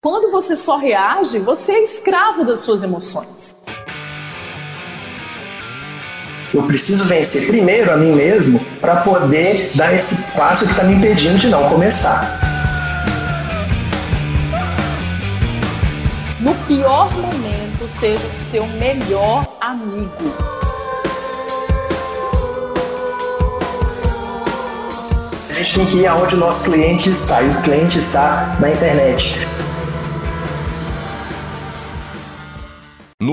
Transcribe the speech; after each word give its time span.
Quando 0.00 0.30
você 0.30 0.54
só 0.54 0.76
reage, 0.76 1.40
você 1.40 1.72
é 1.72 1.82
escravo 1.82 2.44
das 2.44 2.60
suas 2.60 2.84
emoções. 2.84 3.64
Eu 6.54 6.62
preciso 6.68 7.04
vencer 7.04 7.48
primeiro 7.48 7.92
a 7.92 7.96
mim 7.96 8.12
mesmo 8.12 8.60
para 8.80 9.02
poder 9.02 9.72
dar 9.74 9.92
esse 9.92 10.30
passo 10.36 10.64
que 10.66 10.70
está 10.70 10.84
me 10.84 10.94
impedindo 10.94 11.36
de 11.36 11.48
não 11.48 11.68
começar. 11.68 12.38
No 16.38 16.54
pior 16.68 17.12
momento, 17.14 17.88
seja 17.88 18.24
o 18.24 18.36
seu 18.36 18.64
melhor 18.68 19.44
amigo. 19.60 20.32
A 25.50 25.54
gente 25.54 25.74
tem 25.74 25.86
que 25.86 25.96
ir 25.96 26.06
aonde 26.06 26.36
o 26.36 26.38
nosso 26.38 26.70
cliente 26.70 27.10
está, 27.10 27.42
e 27.42 27.48
o 27.48 27.62
cliente 27.62 27.98
está 27.98 28.56
na 28.60 28.70
internet. 28.70 29.34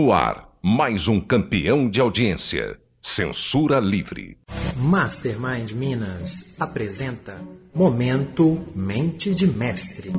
No 0.05 0.13
ar, 0.13 0.51
mais 0.61 1.07
um 1.07 1.19
campeão 1.19 1.89
de 1.89 1.99
audiência. 1.99 2.77
Censura 3.01 3.79
Livre. 3.79 4.37
Mastermind 4.75 5.71
Minas 5.71 6.53
apresenta 6.59 7.41
Momento 7.73 8.63
Mente 8.75 9.33
de 9.33 9.47
Mestre. 9.47 10.13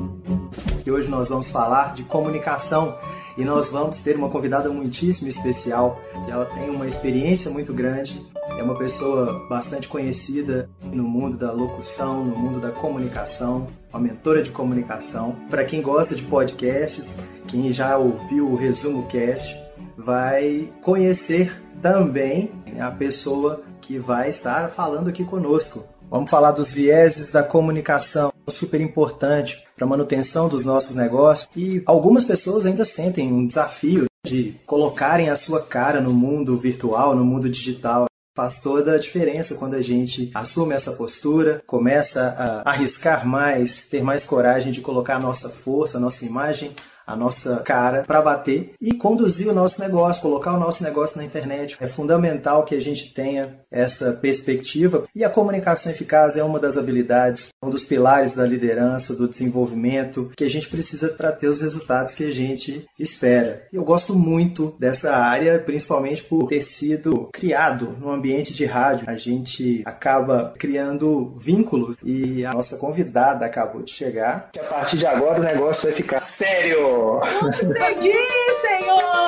E 0.85 0.91
hoje 0.91 1.07
nós 1.07 1.29
vamos 1.29 1.49
falar 1.49 1.93
de 1.93 2.03
comunicação 2.03 2.97
e 3.37 3.45
nós 3.45 3.69
vamos 3.69 3.99
ter 3.99 4.17
uma 4.17 4.29
convidada 4.29 4.69
muitíssimo 4.69 5.29
especial. 5.29 6.01
Ela 6.27 6.43
tem 6.47 6.69
uma 6.69 6.85
experiência 6.85 7.49
muito 7.49 7.73
grande, 7.73 8.21
é 8.57 8.63
uma 8.63 8.75
pessoa 8.75 9.47
bastante 9.47 9.87
conhecida 9.87 10.69
no 10.83 11.03
mundo 11.05 11.37
da 11.37 11.53
locução, 11.53 12.25
no 12.25 12.37
mundo 12.37 12.59
da 12.59 12.71
comunicação, 12.71 13.67
uma 13.89 14.01
mentora 14.01 14.43
de 14.43 14.51
comunicação. 14.51 15.37
Para 15.49 15.63
quem 15.63 15.81
gosta 15.81 16.13
de 16.13 16.23
podcasts, 16.23 17.21
quem 17.47 17.71
já 17.71 17.97
ouviu 17.97 18.49
o 18.49 18.57
Resumo 18.57 19.07
Cast, 19.07 19.66
vai 19.97 20.69
conhecer 20.81 21.59
também 21.81 22.51
a 22.79 22.91
pessoa 22.91 23.63
que 23.81 23.97
vai 23.97 24.29
estar 24.29 24.69
falando 24.69 25.09
aqui 25.09 25.25
conosco. 25.25 25.83
Vamos 26.09 26.29
falar 26.29 26.51
dos 26.51 26.71
vieses 26.71 27.31
da 27.31 27.43
comunicação, 27.43 28.31
super 28.49 28.79
importante 28.79 29.61
para 29.75 29.85
a 29.85 29.89
manutenção 29.89 30.47
dos 30.47 30.63
nossos 30.63 30.95
negócios. 30.95 31.49
E 31.55 31.83
algumas 31.85 32.23
pessoas 32.23 32.65
ainda 32.65 32.85
sentem 32.85 33.31
um 33.31 33.45
desafio 33.45 34.05
de 34.25 34.55
colocarem 34.65 35.29
a 35.29 35.35
sua 35.35 35.61
cara 35.61 35.99
no 35.99 36.13
mundo 36.13 36.55
virtual, 36.57 37.15
no 37.15 37.25
mundo 37.25 37.49
digital. 37.49 38.05
Faz 38.35 38.61
toda 38.61 38.93
a 38.93 38.99
diferença 38.99 39.55
quando 39.55 39.73
a 39.73 39.81
gente 39.81 40.29
assume 40.33 40.75
essa 40.75 40.91
postura, 40.91 41.61
começa 41.65 42.63
a 42.63 42.69
arriscar 42.69 43.27
mais, 43.27 43.89
ter 43.89 44.03
mais 44.03 44.23
coragem 44.23 44.71
de 44.71 44.79
colocar 44.79 45.15
a 45.15 45.19
nossa 45.19 45.49
força, 45.49 45.97
a 45.97 46.01
nossa 46.01 46.23
imagem 46.23 46.71
a 47.07 47.15
nossa 47.15 47.57
cara 47.57 48.03
para 48.03 48.21
bater 48.21 48.73
e 48.81 48.93
conduzir 48.93 49.47
o 49.47 49.53
nosso 49.53 49.79
negócio, 49.81 50.21
colocar 50.21 50.53
o 50.53 50.59
nosso 50.59 50.83
negócio 50.83 51.17
na 51.17 51.23
internet. 51.23 51.77
É 51.79 51.87
fundamental 51.87 52.65
que 52.65 52.75
a 52.75 52.81
gente 52.81 53.13
tenha 53.13 53.55
essa 53.71 54.11
perspectiva 54.11 55.05
e 55.15 55.23
a 55.23 55.29
comunicação 55.29 55.91
eficaz 55.91 56.35
é 56.35 56.43
uma 56.43 56.59
das 56.59 56.77
habilidades, 56.77 57.49
um 57.63 57.69
dos 57.69 57.83
pilares 57.83 58.33
da 58.33 58.45
liderança, 58.45 59.15
do 59.15 59.27
desenvolvimento 59.27 60.31
que 60.35 60.43
a 60.43 60.49
gente 60.49 60.67
precisa 60.67 61.09
para 61.09 61.31
ter 61.31 61.47
os 61.47 61.61
resultados 61.61 62.13
que 62.13 62.25
a 62.25 62.31
gente 62.31 62.85
espera. 62.99 63.63
Eu 63.71 63.83
gosto 63.83 64.13
muito 64.13 64.75
dessa 64.79 65.15
área, 65.15 65.59
principalmente 65.59 66.23
por 66.23 66.47
ter 66.47 66.61
sido 66.61 67.29
criado 67.31 67.95
no 67.99 68.09
ambiente 68.09 68.53
de 68.53 68.65
rádio. 68.65 69.05
A 69.07 69.15
gente 69.15 69.81
acaba 69.85 70.53
criando 70.57 71.35
vínculos 71.37 71.97
e 72.03 72.45
a 72.45 72.51
nossa 72.51 72.77
convidada 72.77 73.45
acabou 73.45 73.81
de 73.81 73.91
chegar. 73.91 74.49
Que 74.51 74.59
a 74.59 74.63
partir 74.63 74.97
de 74.97 75.05
agora 75.05 75.39
o 75.39 75.43
negócio 75.43 75.83
vai 75.83 75.93
ficar 75.93 76.19
sério. 76.19 76.96
Consegui, 76.97 78.13
Senhor! 78.61 79.27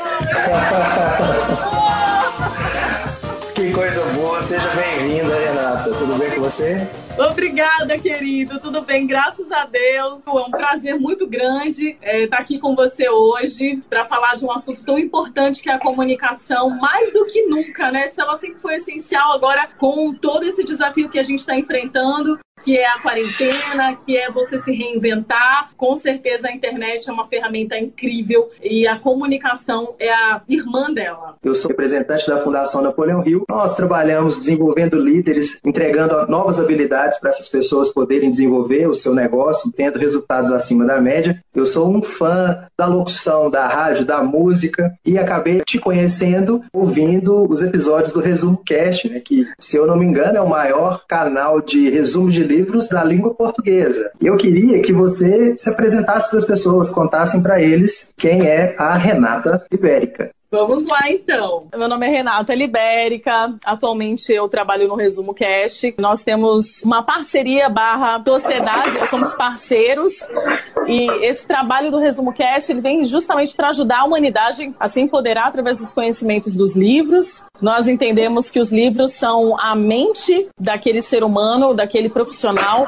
que 3.59 3.73
coisa 3.73 4.03
boa, 4.15 4.39
seja 4.41 4.69
bem-vinda, 4.69 5.37
Renata. 5.37 5.93
Tudo 5.93 6.17
bem 6.17 6.31
com 6.31 6.41
você? 6.41 6.87
Obrigada, 7.17 7.99
querido. 7.99 8.59
Tudo 8.59 8.81
bem, 8.81 9.05
graças 9.05 9.51
a 9.51 9.65
Deus. 9.65 10.21
É 10.25 10.29
um 10.29 10.49
prazer 10.49 10.97
muito 10.97 11.27
grande 11.27 11.97
é, 12.01 12.23
estar 12.23 12.37
aqui 12.37 12.57
com 12.57 12.73
você 12.73 13.09
hoje 13.09 13.81
para 13.89 14.05
falar 14.05 14.35
de 14.35 14.45
um 14.45 14.51
assunto 14.51 14.83
tão 14.83 14.97
importante 14.97 15.61
que 15.61 15.69
é 15.69 15.73
a 15.73 15.79
comunicação, 15.79 16.69
mais 16.69 17.11
do 17.11 17.25
que 17.25 17.45
nunca, 17.47 17.91
né? 17.91 18.07
Se 18.07 18.21
ela 18.21 18.35
sempre 18.37 18.61
foi 18.61 18.75
essencial, 18.75 19.33
agora 19.33 19.67
com 19.77 20.13
todo 20.13 20.43
esse 20.43 20.63
desafio 20.63 21.09
que 21.09 21.19
a 21.19 21.23
gente 21.23 21.39
está 21.39 21.55
enfrentando, 21.57 22.39
que 22.63 22.77
é 22.77 22.87
a 22.87 22.99
quarentena, 22.99 23.95
que 24.05 24.17
é 24.17 24.31
você 24.31 24.59
se 24.59 24.71
reinventar. 24.71 25.71
Com 25.77 25.95
certeza 25.95 26.47
a 26.47 26.51
internet 26.51 27.09
é 27.09 27.13
uma 27.13 27.27
ferramenta 27.27 27.77
incrível 27.77 28.49
e 28.63 28.87
a 28.87 28.97
comunicação 28.97 29.95
é 29.99 30.11
a 30.11 30.41
irmã 30.47 30.91
dela. 30.91 31.35
Eu 31.43 31.55
sou 31.55 31.69
representante 31.69 32.27
da 32.27 32.37
Fundação 32.37 32.81
Napoleão 32.81 33.21
Rio. 33.21 33.43
Nós 33.49 33.75
trabalhamos 33.75 34.37
desenvolvendo 34.37 34.97
líderes, 34.97 35.59
entregando 35.65 36.27
novas 36.27 36.59
habilidades 36.59 37.19
para 37.19 37.29
essas 37.29 37.47
pessoas 37.47 37.89
poderem 37.89 38.29
desenvolver 38.29 38.87
o 38.87 38.93
seu 38.93 39.13
negócio, 39.13 39.71
tendo 39.71 39.99
resultados 39.99 40.51
acima 40.51 40.85
da 40.85 40.99
média. 40.99 41.41
Eu 41.53 41.65
sou 41.65 41.89
um 41.89 42.01
fã 42.01 42.65
da 42.77 42.85
locução, 42.85 43.49
da 43.49 43.67
rádio, 43.67 44.05
da 44.05 44.23
música 44.23 44.93
e 45.05 45.17
acabei 45.17 45.61
te 45.61 45.77
conhecendo 45.79 46.63
ouvindo 46.73 47.49
os 47.49 47.61
episódios 47.61 48.11
do 48.11 48.19
Resumo 48.19 48.61
Cast, 48.65 49.09
né, 49.09 49.19
que, 49.19 49.45
se 49.59 49.77
eu 49.77 49.85
não 49.85 49.97
me 49.97 50.05
engano, 50.05 50.37
é 50.37 50.41
o 50.41 50.49
maior 50.49 51.03
canal 51.07 51.61
de 51.61 51.89
resumo 51.89 52.29
de 52.29 52.43
livros 52.49 52.87
da 52.87 53.03
língua 53.03 53.33
portuguesa. 53.35 54.11
Eu 54.19 54.35
queria 54.35 54.81
que 54.81 54.91
você 54.91 55.55
se 55.57 55.69
apresentasse 55.69 56.29
para 56.29 56.39
as 56.39 56.45
pessoas, 56.45 56.89
contassem 56.89 57.43
para 57.43 57.61
eles 57.61 58.11
quem 58.17 58.47
é 58.47 58.75
a 58.77 58.95
Renata 58.95 59.63
Ibérica. 59.71 60.31
Vamos 60.51 60.83
lá 60.87 61.11
então. 61.11 61.59
Meu 61.75 61.87
nome 61.87 62.07
é 62.07 62.09
Renata 62.09 62.55
Libérica. 62.55 63.55
Atualmente 63.63 64.33
eu 64.33 64.49
trabalho 64.49 64.87
no 64.87 64.95
Resumo 64.95 65.31
Cast. 65.31 65.93
Nós 65.99 66.23
temos 66.23 66.81
uma 66.81 67.03
parceria 67.03 67.69
barra 67.69 68.19
sociedade, 68.25 68.97
nós 68.97 69.09
somos 69.11 69.33
parceiros. 69.35 70.13
E 70.87 71.07
esse 71.23 71.45
trabalho 71.45 71.91
do 71.91 71.99
Resumo 71.99 72.33
Cast 72.33 72.71
ele 72.71 72.81
vem 72.81 73.05
justamente 73.05 73.53
para 73.53 73.69
ajudar 73.69 73.99
a 73.99 74.05
humanidade 74.05 74.73
a 74.79 74.87
se 74.87 74.99
empoderar 74.99 75.49
através 75.49 75.77
dos 75.77 75.93
conhecimentos 75.93 76.55
dos 76.55 76.75
livros. 76.75 77.43
Nós 77.61 77.87
entendemos 77.87 78.49
que 78.49 78.59
os 78.59 78.71
livros 78.71 79.13
são 79.13 79.55
a 79.59 79.75
mente 79.75 80.47
daquele 80.59 81.03
ser 81.03 81.23
humano, 81.23 81.75
daquele 81.75 82.09
profissional 82.09 82.87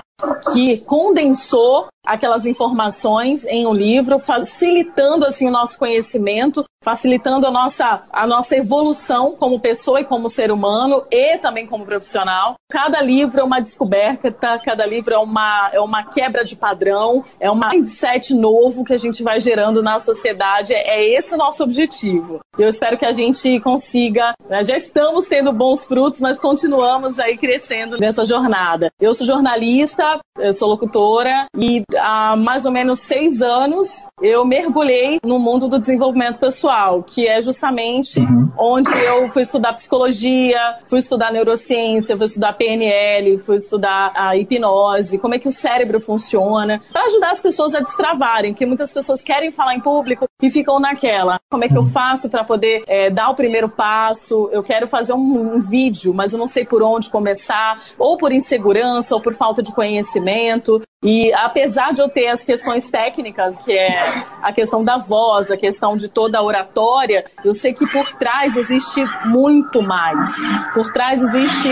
que 0.53 0.77
condensou 0.79 1.87
aquelas 2.05 2.45
informações 2.45 3.45
em 3.45 3.65
um 3.65 3.73
livro, 3.73 4.19
facilitando 4.19 5.25
assim 5.25 5.47
o 5.47 5.51
nosso 5.51 5.77
conhecimento, 5.77 6.65
facilitando 6.83 7.45
a 7.45 7.51
nossa, 7.51 8.03
a 8.11 8.25
nossa 8.25 8.55
evolução 8.55 9.35
como 9.35 9.59
pessoa 9.59 10.01
e 10.01 10.05
como 10.05 10.27
ser 10.27 10.51
humano 10.51 11.03
e 11.11 11.37
também 11.37 11.67
como 11.67 11.85
profissional. 11.85 12.55
Cada 12.71 13.01
livro 13.01 13.41
é 13.41 13.43
uma 13.43 13.59
descoberta, 13.59 14.31
cada 14.63 14.85
livro 14.85 15.13
é 15.13 15.19
uma, 15.19 15.69
é 15.73 15.79
uma 15.79 16.03
quebra 16.03 16.43
de 16.43 16.55
padrão, 16.55 17.23
é 17.39 17.51
um 17.51 17.59
mindset 17.59 18.33
novo 18.33 18.83
que 18.83 18.93
a 18.93 18.97
gente 18.97 19.21
vai 19.21 19.39
gerando 19.39 19.83
na 19.83 19.99
sociedade. 19.99 20.73
É 20.73 21.03
esse 21.03 21.35
o 21.35 21.37
nosso 21.37 21.63
objetivo. 21.63 22.39
Eu 22.57 22.69
espero 22.69 22.97
que 22.97 23.05
a 23.05 23.11
gente 23.11 23.59
consiga, 23.59 24.33
né, 24.49 24.63
já 24.63 24.75
estamos 24.75 25.25
tendo 25.25 25.53
bons 25.53 25.85
frutos, 25.85 26.19
mas 26.19 26.39
continuamos 26.39 27.19
aí 27.19 27.37
crescendo 27.37 27.97
nessa 27.97 28.25
jornada. 28.25 28.89
Eu 28.99 29.13
sou 29.13 29.25
jornalista, 29.25 30.10
eu 30.37 30.53
sou 30.53 30.69
locutora 30.69 31.45
e 31.55 31.83
há 31.97 32.35
mais 32.35 32.65
ou 32.65 32.71
menos 32.71 32.99
seis 33.01 33.41
anos 33.41 34.07
eu 34.21 34.43
mergulhei 34.45 35.19
no 35.23 35.37
mundo 35.37 35.67
do 35.67 35.79
desenvolvimento 35.79 36.39
pessoal, 36.39 37.03
que 37.03 37.27
é 37.27 37.41
justamente 37.41 38.19
uhum. 38.19 38.49
onde 38.57 38.91
eu 38.91 39.29
fui 39.29 39.43
estudar 39.43 39.73
psicologia, 39.73 40.77
fui 40.87 40.99
estudar 40.99 41.31
neurociência, 41.31 42.17
fui 42.17 42.25
estudar 42.25 42.53
PNL, 42.53 43.37
fui 43.39 43.57
estudar 43.57 44.11
a 44.15 44.35
hipnose, 44.35 45.19
como 45.19 45.35
é 45.35 45.39
que 45.39 45.47
o 45.47 45.51
cérebro 45.51 45.99
funciona, 45.99 46.81
para 46.91 47.05
ajudar 47.05 47.31
as 47.31 47.39
pessoas 47.39 47.75
a 47.75 47.79
destravarem, 47.79 48.53
porque 48.53 48.65
muitas 48.65 48.91
pessoas 48.91 49.21
querem 49.21 49.51
falar 49.51 49.75
em 49.75 49.79
público 49.79 50.25
e 50.41 50.49
ficam 50.49 50.79
naquela. 50.79 51.39
Como 51.51 51.63
é 51.63 51.67
que 51.67 51.77
eu 51.77 51.81
uhum. 51.81 51.91
faço 51.91 52.29
para 52.29 52.43
poder 52.43 52.83
é, 52.87 53.09
dar 53.09 53.29
o 53.29 53.35
primeiro 53.35 53.69
passo? 53.69 54.49
Eu 54.51 54.63
quero 54.63 54.87
fazer 54.87 55.13
um, 55.13 55.55
um 55.55 55.59
vídeo, 55.59 56.13
mas 56.13 56.33
eu 56.33 56.39
não 56.39 56.47
sei 56.47 56.65
por 56.65 56.81
onde 56.81 57.09
começar, 57.09 57.83
ou 57.99 58.17
por 58.17 58.31
insegurança, 58.31 59.13
ou 59.13 59.21
por 59.21 59.35
falta 59.35 59.61
de 59.61 59.73
conhecimento 59.73 59.90
conhecimento, 59.91 60.81
e 61.03 61.33
apesar 61.33 61.93
de 61.93 62.01
eu 62.01 62.07
ter 62.07 62.27
as 62.27 62.43
questões 62.43 62.87
técnicas, 62.87 63.57
que 63.57 63.71
é 63.71 63.91
a 64.39 64.53
questão 64.53 64.83
da 64.83 64.99
voz, 64.99 65.49
a 65.49 65.57
questão 65.57 65.97
de 65.97 66.07
toda 66.07 66.37
a 66.37 66.43
oratória, 66.43 67.25
eu 67.43 67.55
sei 67.55 67.73
que 67.73 67.87
por 67.87 68.07
trás 68.19 68.55
existe 68.55 69.03
muito 69.25 69.81
mais. 69.81 70.29
Por 70.75 70.93
trás 70.93 71.19
existe 71.19 71.67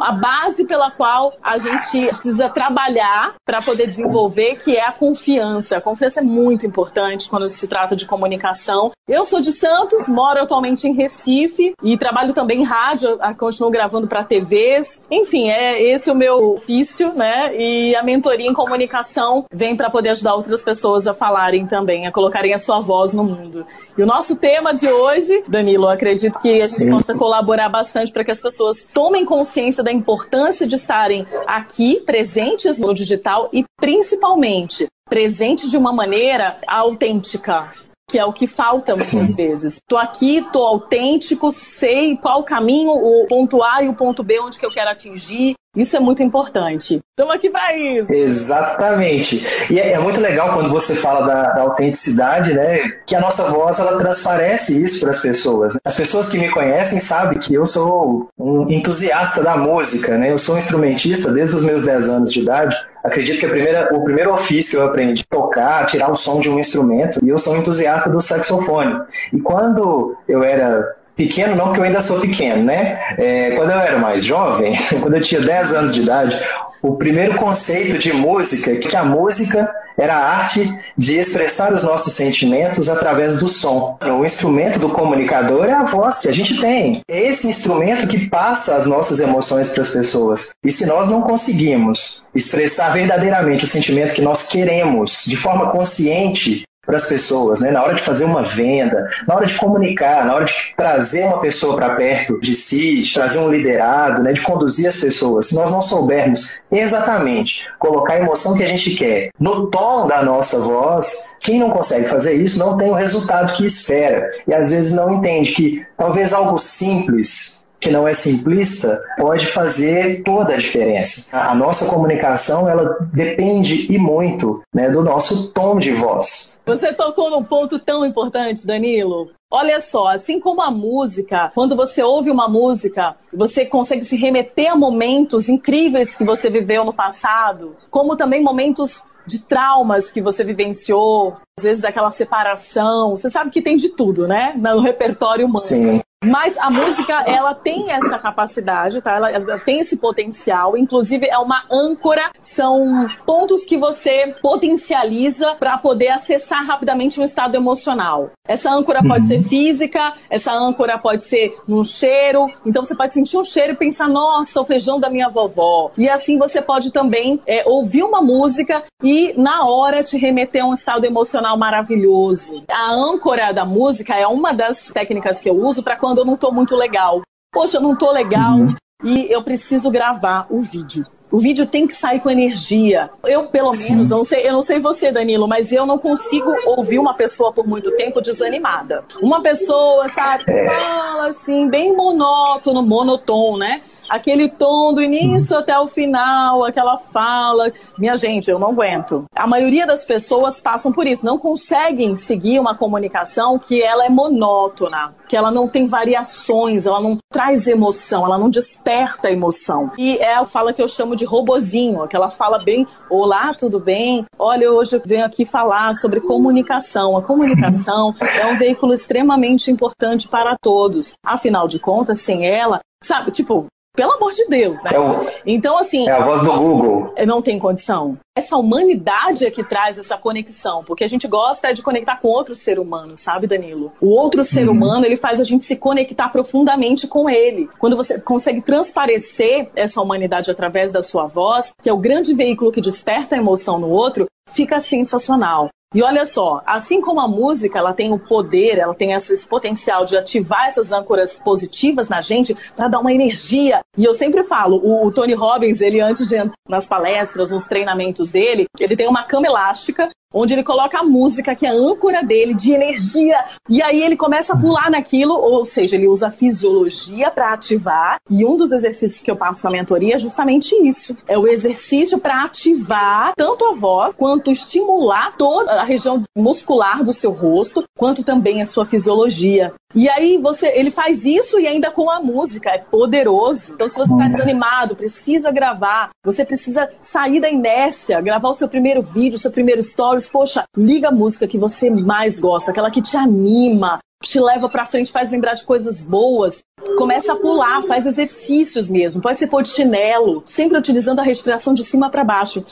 a 0.00 0.10
base 0.10 0.64
pela 0.64 0.90
qual 0.90 1.32
a 1.40 1.58
gente 1.58 2.08
precisa 2.08 2.48
trabalhar 2.48 3.34
para 3.46 3.62
poder 3.62 3.86
desenvolver, 3.86 4.56
que 4.56 4.76
é 4.76 4.84
a 4.84 4.90
confiança. 4.90 5.76
A 5.76 5.80
confiança 5.80 6.18
é 6.18 6.24
muito 6.24 6.66
importante 6.66 7.30
quando 7.30 7.48
se 7.48 7.68
trata 7.68 7.94
de 7.94 8.04
comunicação. 8.04 8.90
Eu 9.06 9.24
sou 9.24 9.40
de 9.40 9.52
Santos, 9.52 10.08
moro 10.08 10.42
atualmente 10.42 10.88
em 10.88 10.92
Recife 10.92 11.72
e 11.84 11.96
trabalho 11.96 12.32
também 12.32 12.62
em 12.62 12.64
rádio, 12.64 13.16
continuo 13.38 13.70
gravando 13.70 14.08
para 14.08 14.24
TVs. 14.24 15.00
Enfim, 15.08 15.50
é 15.50 15.80
esse 15.80 16.10
o 16.10 16.16
meu 16.16 16.54
ofício, 16.54 17.12
né? 17.14 17.56
E 17.56 17.94
a 17.94 18.02
mentoria 18.02 18.48
em 18.48 18.52
comunicação 18.52 18.71
comunicação 18.72 19.44
vem 19.52 19.76
para 19.76 19.90
poder 19.90 20.10
ajudar 20.10 20.34
outras 20.34 20.62
pessoas 20.62 21.06
a 21.06 21.12
falarem 21.12 21.66
também, 21.66 22.06
a 22.06 22.12
colocarem 22.12 22.54
a 22.54 22.58
sua 22.58 22.80
voz 22.80 23.12
no 23.12 23.22
mundo. 23.22 23.66
E 23.98 24.02
o 24.02 24.06
nosso 24.06 24.36
tema 24.36 24.72
de 24.72 24.88
hoje, 24.88 25.44
Danilo, 25.46 25.86
acredito 25.86 26.40
que 26.40 26.62
a 26.62 26.64
gente 26.64 26.84
Sim. 26.84 26.90
possa 26.90 27.14
colaborar 27.14 27.68
bastante 27.68 28.10
para 28.10 28.24
que 28.24 28.30
as 28.30 28.40
pessoas 28.40 28.88
tomem 28.94 29.26
consciência 29.26 29.82
da 29.82 29.92
importância 29.92 30.66
de 30.66 30.76
estarem 30.76 31.26
aqui, 31.46 32.00
presentes 32.06 32.78
no 32.78 32.94
digital 32.94 33.50
e 33.52 33.62
principalmente 33.78 34.86
presentes 35.06 35.70
de 35.70 35.76
uma 35.76 35.92
maneira 35.92 36.56
autêntica, 36.66 37.68
que 38.08 38.18
é 38.18 38.24
o 38.24 38.32
que 38.32 38.46
falta 38.46 38.92
muitas 38.92 39.08
Sim. 39.08 39.34
vezes. 39.34 39.78
Tô 39.88 39.96
aqui, 39.96 40.46
tô 40.52 40.64
autêntico, 40.64 41.50
sei 41.52 42.16
qual 42.16 42.40
o 42.40 42.44
caminho, 42.44 42.90
o 42.90 43.26
ponto 43.26 43.62
A 43.62 43.82
e 43.82 43.88
o 43.88 43.94
ponto 43.94 44.22
B 44.22 44.40
onde 44.40 44.58
que 44.58 44.66
eu 44.66 44.70
quero 44.70 44.90
atingir, 44.90 45.54
isso 45.74 45.96
é 45.96 46.00
muito 46.00 46.22
importante. 46.22 47.00
Estamos 47.12 47.34
aqui 47.34 47.48
para 47.48 47.74
isso. 47.74 48.12
Exatamente. 48.12 49.42
E 49.70 49.80
é, 49.80 49.92
é, 49.92 49.98
muito 49.98 50.20
legal 50.20 50.52
quando 50.52 50.68
você 50.68 50.94
fala 50.94 51.26
da, 51.26 51.52
da, 51.54 51.62
autenticidade, 51.62 52.52
né? 52.52 52.90
Que 53.06 53.16
a 53.16 53.20
nossa 53.20 53.44
voz 53.44 53.78
ela 53.78 53.96
transparece 53.96 54.82
isso 54.82 55.00
para 55.00 55.10
as 55.10 55.20
pessoas. 55.20 55.78
As 55.82 55.96
pessoas 55.96 56.30
que 56.30 56.36
me 56.36 56.50
conhecem 56.50 57.00
sabem 57.00 57.38
que 57.38 57.54
eu 57.54 57.64
sou 57.64 58.28
um 58.38 58.68
entusiasta 58.70 59.42
da 59.42 59.56
música, 59.56 60.18
né? 60.18 60.30
Eu 60.30 60.38
sou 60.38 60.56
um 60.56 60.58
instrumentista 60.58 61.32
desde 61.32 61.56
os 61.56 61.64
meus 61.64 61.86
10 61.86 62.08
anos 62.10 62.32
de 62.32 62.40
idade. 62.40 62.76
Acredito 63.02 63.40
que 63.40 63.48
primeira, 63.48 63.88
o 63.92 64.04
primeiro 64.04 64.32
ofício 64.32 64.78
eu 64.78 64.86
aprendi 64.86 65.24
tocar, 65.26 65.86
tirar 65.86 66.10
o 66.10 66.14
som 66.14 66.38
de 66.38 66.48
um 66.48 66.58
instrumento, 66.58 67.18
e 67.24 67.30
eu 67.30 67.38
sou 67.38 67.54
um 67.54 67.56
entusiasta 67.56 67.91
do 67.98 68.20
saxofone. 68.20 69.00
E 69.32 69.40
quando 69.40 70.16
eu 70.28 70.42
era 70.42 70.96
Pequeno 71.14 71.54
não, 71.54 71.66
porque 71.66 71.80
eu 71.80 71.84
ainda 71.84 72.00
sou 72.00 72.20
pequeno, 72.20 72.64
né? 72.64 72.98
É, 73.18 73.50
quando 73.50 73.70
eu 73.70 73.78
era 73.78 73.98
mais 73.98 74.24
jovem, 74.24 74.72
quando 75.00 75.14
eu 75.14 75.20
tinha 75.20 75.40
10 75.40 75.72
anos 75.74 75.94
de 75.94 76.00
idade, 76.00 76.42
o 76.82 76.96
primeiro 76.96 77.36
conceito 77.36 77.98
de 77.98 78.12
música, 78.12 78.74
que 78.76 78.96
a 78.96 79.04
música 79.04 79.70
era 79.96 80.16
a 80.16 80.36
arte 80.38 80.74
de 80.96 81.18
expressar 81.18 81.72
os 81.72 81.84
nossos 81.84 82.14
sentimentos 82.14 82.88
através 82.88 83.38
do 83.38 83.46
som. 83.46 83.98
O 84.18 84.24
instrumento 84.24 84.78
do 84.78 84.88
comunicador 84.88 85.66
é 85.66 85.72
a 85.72 85.84
voz 85.84 86.18
que 86.18 86.28
a 86.28 86.32
gente 86.32 86.58
tem. 86.60 87.02
É 87.08 87.20
esse 87.20 87.46
instrumento 87.46 88.06
que 88.06 88.28
passa 88.28 88.74
as 88.74 88.86
nossas 88.86 89.20
emoções 89.20 89.68
para 89.68 89.82
as 89.82 89.90
pessoas. 89.90 90.50
E 90.64 90.72
se 90.72 90.86
nós 90.86 91.08
não 91.08 91.20
conseguimos 91.20 92.24
expressar 92.34 92.90
verdadeiramente 92.90 93.64
o 93.64 93.68
sentimento 93.68 94.14
que 94.14 94.22
nós 94.22 94.48
queremos 94.48 95.24
de 95.26 95.36
forma 95.36 95.70
consciente, 95.70 96.64
para 96.92 96.98
as 96.98 97.08
pessoas, 97.08 97.62
né? 97.62 97.70
Na 97.70 97.82
hora 97.82 97.94
de 97.94 98.02
fazer 98.02 98.26
uma 98.26 98.42
venda, 98.42 99.08
na 99.26 99.34
hora 99.34 99.46
de 99.46 99.54
comunicar, 99.54 100.26
na 100.26 100.34
hora 100.34 100.44
de 100.44 100.74
trazer 100.76 101.24
uma 101.24 101.40
pessoa 101.40 101.74
para 101.74 101.94
perto 101.94 102.38
de 102.38 102.54
si, 102.54 103.00
de 103.00 103.14
trazer 103.14 103.38
um 103.38 103.50
liderado, 103.50 104.22
né? 104.22 104.34
De 104.34 104.42
conduzir 104.42 104.86
as 104.86 105.00
pessoas. 105.00 105.46
Se 105.48 105.54
nós 105.54 105.70
não 105.70 105.80
soubermos 105.80 106.60
exatamente 106.70 107.66
colocar 107.78 108.14
a 108.14 108.18
emoção 108.18 108.54
que 108.54 108.62
a 108.62 108.68
gente 108.68 108.90
quer 108.94 109.30
no 109.40 109.68
tom 109.68 110.06
da 110.06 110.22
nossa 110.22 110.58
voz, 110.58 111.30
quem 111.40 111.58
não 111.58 111.70
consegue 111.70 112.06
fazer 112.06 112.34
isso 112.34 112.58
não 112.58 112.76
tem 112.76 112.90
o 112.90 112.94
resultado 112.94 113.54
que 113.54 113.64
espera 113.64 114.28
e 114.46 114.52
às 114.52 114.70
vezes 114.70 114.92
não 114.92 115.14
entende 115.14 115.52
que 115.52 115.86
talvez 115.96 116.34
algo 116.34 116.58
simples 116.58 117.66
que 117.82 117.90
não 117.90 118.06
é 118.06 118.14
simplista 118.14 119.00
pode 119.18 119.44
fazer 119.46 120.22
toda 120.22 120.54
a 120.54 120.56
diferença. 120.56 121.36
A 121.36 121.52
nossa 121.52 121.86
comunicação 121.86 122.68
ela 122.68 122.96
depende 123.12 123.92
e 123.92 123.98
muito 123.98 124.62
né, 124.72 124.88
do 124.88 125.02
nosso 125.02 125.50
tom 125.50 125.78
de 125.78 125.90
voz. 125.90 126.60
Você 126.64 126.94
tocou 126.94 127.28
num 127.28 127.42
ponto 127.42 127.80
tão 127.80 128.06
importante, 128.06 128.64
Danilo. 128.64 129.30
Olha 129.50 129.80
só, 129.80 130.06
assim 130.06 130.38
como 130.38 130.62
a 130.62 130.70
música, 130.70 131.50
quando 131.54 131.74
você 131.74 132.02
ouve 132.02 132.30
uma 132.30 132.48
música, 132.48 133.16
você 133.34 133.66
consegue 133.66 134.04
se 134.04 134.16
remeter 134.16 134.70
a 134.70 134.76
momentos 134.76 135.48
incríveis 135.48 136.14
que 136.14 136.24
você 136.24 136.48
viveu 136.48 136.84
no 136.84 136.94
passado, 136.94 137.76
como 137.90 138.16
também 138.16 138.40
momentos 138.40 139.02
de 139.26 139.40
traumas 139.40 140.10
que 140.10 140.22
você 140.22 140.44
vivenciou, 140.44 141.36
às 141.58 141.64
vezes 141.64 141.84
aquela 141.84 142.10
separação. 142.10 143.16
Você 143.16 143.28
sabe 143.28 143.50
que 143.50 143.60
tem 143.60 143.76
de 143.76 143.90
tudo, 143.90 144.26
né? 144.26 144.54
No 144.56 144.80
repertório 144.80 145.46
humano. 145.46 145.58
Sim. 145.58 146.00
Mas 146.24 146.56
a 146.56 146.70
música, 146.70 147.24
ela 147.26 147.54
tem 147.54 147.90
essa 147.90 148.18
capacidade, 148.18 149.02
tá? 149.02 149.16
Ela, 149.16 149.30
ela, 149.32 149.58
tem 149.58 149.80
esse 149.80 149.96
potencial. 149.96 150.76
Inclusive, 150.76 151.26
é 151.26 151.38
uma 151.38 151.64
âncora. 151.70 152.30
São 152.40 153.08
pontos 153.26 153.64
que 153.64 153.76
você 153.76 154.34
potencializa 154.40 155.56
para 155.56 155.76
poder 155.78 156.08
acessar 156.08 156.64
rapidamente 156.64 157.20
um 157.20 157.24
estado 157.24 157.56
emocional. 157.56 158.30
Essa 158.46 158.70
âncora 158.70 159.02
pode 159.02 159.26
ser 159.26 159.42
física, 159.42 160.14
essa 160.30 160.52
âncora 160.52 160.98
pode 160.98 161.24
ser 161.24 161.56
num 161.66 161.82
cheiro. 161.82 162.46
Então, 162.64 162.84
você 162.84 162.94
pode 162.94 163.14
sentir 163.14 163.36
um 163.36 163.44
cheiro 163.44 163.72
e 163.72 163.76
pensar, 163.76 164.08
nossa, 164.08 164.60
o 164.60 164.64
feijão 164.64 165.00
da 165.00 165.10
minha 165.10 165.28
vovó. 165.28 165.90
E 165.98 166.08
assim, 166.08 166.38
você 166.38 166.62
pode 166.62 166.92
também 166.92 167.40
é, 167.46 167.62
ouvir 167.66 168.02
uma 168.02 168.22
música 168.22 168.82
e, 169.02 169.34
na 169.36 169.64
hora, 169.64 170.02
te 170.02 170.16
remeter 170.16 170.62
a 170.62 170.66
um 170.66 170.74
estado 170.74 171.04
emocional 171.04 171.56
maravilhoso. 171.56 172.64
A 172.70 172.92
âncora 172.92 173.52
da 173.52 173.64
música 173.64 174.14
é 174.14 174.26
uma 174.26 174.52
das 174.52 174.86
técnicas 174.86 175.40
que 175.40 175.48
eu 175.48 175.56
uso 175.56 175.82
para 175.82 175.96
quando 175.96 176.11
quando 176.12 176.18
eu 176.18 176.24
não 176.26 176.36
tô 176.36 176.52
muito 176.52 176.76
legal. 176.76 177.22
Poxa, 177.50 177.78
eu 177.78 177.80
não 177.80 177.96
tô 177.96 178.10
legal 178.12 178.58
uhum. 178.58 178.74
e 179.02 179.32
eu 179.32 179.42
preciso 179.42 179.90
gravar 179.90 180.46
o 180.50 180.60
vídeo. 180.60 181.06
O 181.30 181.38
vídeo 181.38 181.66
tem 181.66 181.86
que 181.86 181.94
sair 181.94 182.20
com 182.20 182.28
energia. 182.28 183.08
Eu, 183.24 183.46
pelo 183.46 183.72
Sim. 183.72 183.94
menos, 183.94 184.10
eu 184.10 184.18
não, 184.18 184.24
sei, 184.24 184.46
eu 184.46 184.52
não 184.52 184.62
sei 184.62 184.78
você, 184.78 185.10
Danilo, 185.10 185.48
mas 185.48 185.72
eu 185.72 185.86
não 185.86 185.98
consigo 185.98 186.52
ouvir 186.66 186.98
uma 186.98 187.14
pessoa 187.14 187.50
por 187.50 187.66
muito 187.66 187.90
tempo 187.96 188.20
desanimada. 188.20 189.02
Uma 189.22 189.40
pessoa, 189.40 190.06
sabe, 190.10 190.44
é. 190.46 190.68
fala 190.68 191.30
assim, 191.30 191.70
bem 191.70 191.96
monótono, 191.96 192.82
monotom, 192.82 193.56
né? 193.56 193.80
Aquele 194.12 194.46
tom 194.46 194.92
do 194.92 195.02
início 195.02 195.56
até 195.56 195.78
o 195.78 195.86
final, 195.86 196.64
aquela 196.64 196.98
fala. 196.98 197.72
Minha 197.96 198.14
gente, 198.14 198.50
eu 198.50 198.58
não 198.58 198.68
aguento. 198.68 199.24
A 199.34 199.46
maioria 199.46 199.86
das 199.86 200.04
pessoas 200.04 200.60
passam 200.60 200.92
por 200.92 201.06
isso, 201.06 201.24
não 201.24 201.38
conseguem 201.38 202.14
seguir 202.14 202.60
uma 202.60 202.74
comunicação 202.74 203.58
que 203.58 203.82
ela 203.82 204.04
é 204.04 204.10
monótona, 204.10 205.14
que 205.30 205.34
ela 205.34 205.50
não 205.50 205.66
tem 205.66 205.86
variações, 205.86 206.84
ela 206.84 207.00
não 207.00 207.16
traz 207.32 207.66
emoção, 207.66 208.26
ela 208.26 208.36
não 208.36 208.50
desperta 208.50 209.30
emoção. 209.30 209.90
E 209.96 210.18
é 210.18 210.34
a 210.34 210.44
fala 210.44 210.74
que 210.74 210.82
eu 210.82 210.88
chamo 210.88 211.16
de 211.16 211.24
robozinho, 211.24 212.02
aquela 212.02 212.28
fala 212.28 212.58
bem, 212.58 212.86
olá, 213.08 213.54
tudo 213.54 213.80
bem? 213.80 214.26
Olha, 214.38 214.70
hoje 214.70 214.94
eu 214.94 215.02
venho 215.02 215.24
aqui 215.24 215.46
falar 215.46 215.94
sobre 215.94 216.20
comunicação. 216.20 217.16
A 217.16 217.22
comunicação 217.22 218.14
é 218.38 218.46
um 218.46 218.58
veículo 218.58 218.92
extremamente 218.92 219.70
importante 219.70 220.28
para 220.28 220.54
todos. 220.60 221.14
Afinal 221.24 221.66
de 221.66 221.78
contas, 221.78 222.20
sem 222.20 222.46
ela, 222.46 222.80
sabe, 223.02 223.30
tipo, 223.30 223.66
pelo 223.94 224.12
amor 224.12 224.32
de 224.32 224.46
Deus, 224.46 224.82
né? 224.82 224.90
É 224.94 224.98
o, 224.98 225.14
então, 225.46 225.76
assim. 225.76 226.08
É 226.08 226.12
a 226.12 226.20
voz 226.20 226.42
do 226.42 226.52
Google. 226.52 227.14
Não 227.26 227.42
tem 227.42 227.58
condição. 227.58 228.16
Essa 228.34 228.56
humanidade 228.56 229.44
é 229.44 229.50
que 229.50 229.62
traz 229.62 229.98
essa 229.98 230.16
conexão, 230.16 230.82
porque 230.82 231.04
a 231.04 231.08
gente 231.08 231.28
gosta 231.28 231.72
de 231.74 231.82
conectar 231.82 232.16
com 232.16 232.28
outro 232.28 232.56
ser 232.56 232.78
humano, 232.78 233.16
sabe, 233.16 233.46
Danilo? 233.46 233.92
O 234.00 234.08
outro 234.08 234.42
ser 234.44 234.68
uhum. 234.68 234.74
humano, 234.74 235.04
ele 235.04 235.16
faz 235.16 235.38
a 235.38 235.44
gente 235.44 235.64
se 235.64 235.76
conectar 235.76 236.30
profundamente 236.30 237.06
com 237.06 237.28
ele. 237.28 237.68
Quando 237.78 237.96
você 237.96 238.18
consegue 238.18 238.62
transparecer 238.62 239.70
essa 239.76 240.00
humanidade 240.00 240.50
através 240.50 240.90
da 240.90 241.02
sua 241.02 241.26
voz, 241.26 241.72
que 241.82 241.90
é 241.90 241.92
o 241.92 241.98
grande 241.98 242.32
veículo 242.32 242.72
que 242.72 242.80
desperta 242.80 243.34
a 243.34 243.38
emoção 243.38 243.78
no 243.78 243.90
outro, 243.90 244.26
fica 244.48 244.80
sensacional. 244.80 245.68
E 245.94 246.02
olha 246.02 246.24
só, 246.24 246.62
assim 246.66 247.00
como 247.00 247.20
a 247.20 247.28
música, 247.28 247.78
ela 247.78 247.92
tem 247.92 248.12
o 248.12 248.18
poder, 248.18 248.78
ela 248.78 248.94
tem 248.94 249.12
esse 249.12 249.46
potencial 249.46 250.04
de 250.04 250.16
ativar 250.16 250.66
essas 250.66 250.90
âncoras 250.90 251.36
positivas 251.36 252.08
na 252.08 252.22
gente 252.22 252.56
para 252.74 252.88
dar 252.88 253.00
uma 253.00 253.12
energia. 253.12 253.80
E 253.96 254.04
eu 254.04 254.14
sempre 254.14 254.42
falo, 254.42 254.76
o, 254.82 255.12
Tony 255.12 255.34
Robbins, 255.34 255.80
ele 255.80 256.00
antes 256.00 256.28
de 256.28 256.36
nas 256.68 256.86
palestras, 256.86 257.50
nos 257.50 257.66
treinamentos 257.66 258.32
dele, 258.32 258.66
ele 258.80 258.96
tem 258.96 259.06
uma 259.06 259.24
cama 259.24 259.46
elástica 259.46 260.08
onde 260.32 260.52
ele 260.52 260.62
coloca 260.62 260.98
a 260.98 261.04
música, 261.04 261.54
que 261.54 261.66
é 261.66 261.70
a 261.70 261.74
âncora 261.74 262.22
dele, 262.22 262.54
de 262.54 262.72
energia, 262.72 263.38
e 263.68 263.82
aí 263.82 264.02
ele 264.02 264.16
começa 264.16 264.52
a 264.52 264.56
pular 264.56 264.90
naquilo, 264.90 265.34
ou 265.34 265.64
seja, 265.64 265.96
ele 265.96 266.08
usa 266.08 266.28
a 266.28 266.30
fisiologia 266.30 267.30
para 267.30 267.52
ativar, 267.52 268.16
e 268.30 268.44
um 268.44 268.56
dos 268.56 268.72
exercícios 268.72 269.22
que 269.22 269.30
eu 269.30 269.36
passo 269.36 269.64
na 269.64 269.70
mentoria 269.70 270.16
é 270.16 270.18
justamente 270.18 270.74
isso. 270.86 271.16
É 271.26 271.38
o 271.38 271.46
exercício 271.46 272.18
para 272.18 272.44
ativar 272.44 273.32
tanto 273.36 273.64
a 273.64 273.74
voz, 273.74 274.14
quanto 274.16 274.50
estimular 274.50 275.36
toda 275.36 275.72
a 275.72 275.84
região 275.84 276.22
muscular 276.36 277.02
do 277.02 277.12
seu 277.12 277.32
rosto, 277.32 277.84
quanto 277.96 278.24
também 278.24 278.62
a 278.62 278.66
sua 278.66 278.84
fisiologia. 278.84 279.72
E 279.94 280.08
aí 280.08 280.38
você, 280.38 280.68
ele 280.68 280.90
faz 280.90 281.26
isso 281.26 281.58
e 281.60 281.66
ainda 281.66 281.90
com 281.90 282.10
a 282.10 282.20
música, 282.20 282.70
é 282.70 282.78
poderoso. 282.78 283.72
Então 283.74 283.88
se 283.88 283.94
você 283.94 284.12
está 284.12 284.28
desanimado, 284.28 284.96
precisa 284.96 285.50
gravar, 285.50 286.10
você 286.24 286.44
precisa 286.44 286.88
sair 287.00 287.40
da 287.40 287.50
inércia, 287.50 288.20
gravar 288.20 288.48
o 288.48 288.54
seu 288.54 288.68
primeiro 288.68 289.02
vídeo, 289.02 289.36
o 289.36 289.40
seu 289.40 289.50
primeiro 289.50 289.80
poxa, 290.28 290.64
liga 290.76 291.08
a 291.08 291.12
música 291.12 291.46
que 291.46 291.58
você 291.58 291.90
mais 291.90 292.38
gosta, 292.38 292.70
aquela 292.70 292.90
que 292.90 293.02
te 293.02 293.16
anima, 293.16 293.98
que 294.22 294.30
te 294.30 294.40
leva 294.40 294.68
para 294.68 294.86
frente, 294.86 295.10
faz 295.12 295.30
lembrar 295.30 295.54
de 295.54 295.64
coisas 295.64 296.02
boas. 296.02 296.62
Começa 296.96 297.32
a 297.32 297.36
pular, 297.36 297.82
faz 297.84 298.06
exercícios 298.06 298.88
mesmo. 298.88 299.20
Pode 299.20 299.38
ser 299.38 299.48
pôr 299.48 299.62
de 299.62 299.70
chinelo, 299.70 300.42
sempre 300.46 300.78
utilizando 300.78 301.20
a 301.20 301.22
respiração 301.22 301.74
de 301.74 301.84
cima 301.84 302.10
para 302.10 302.24
baixo. 302.24 302.64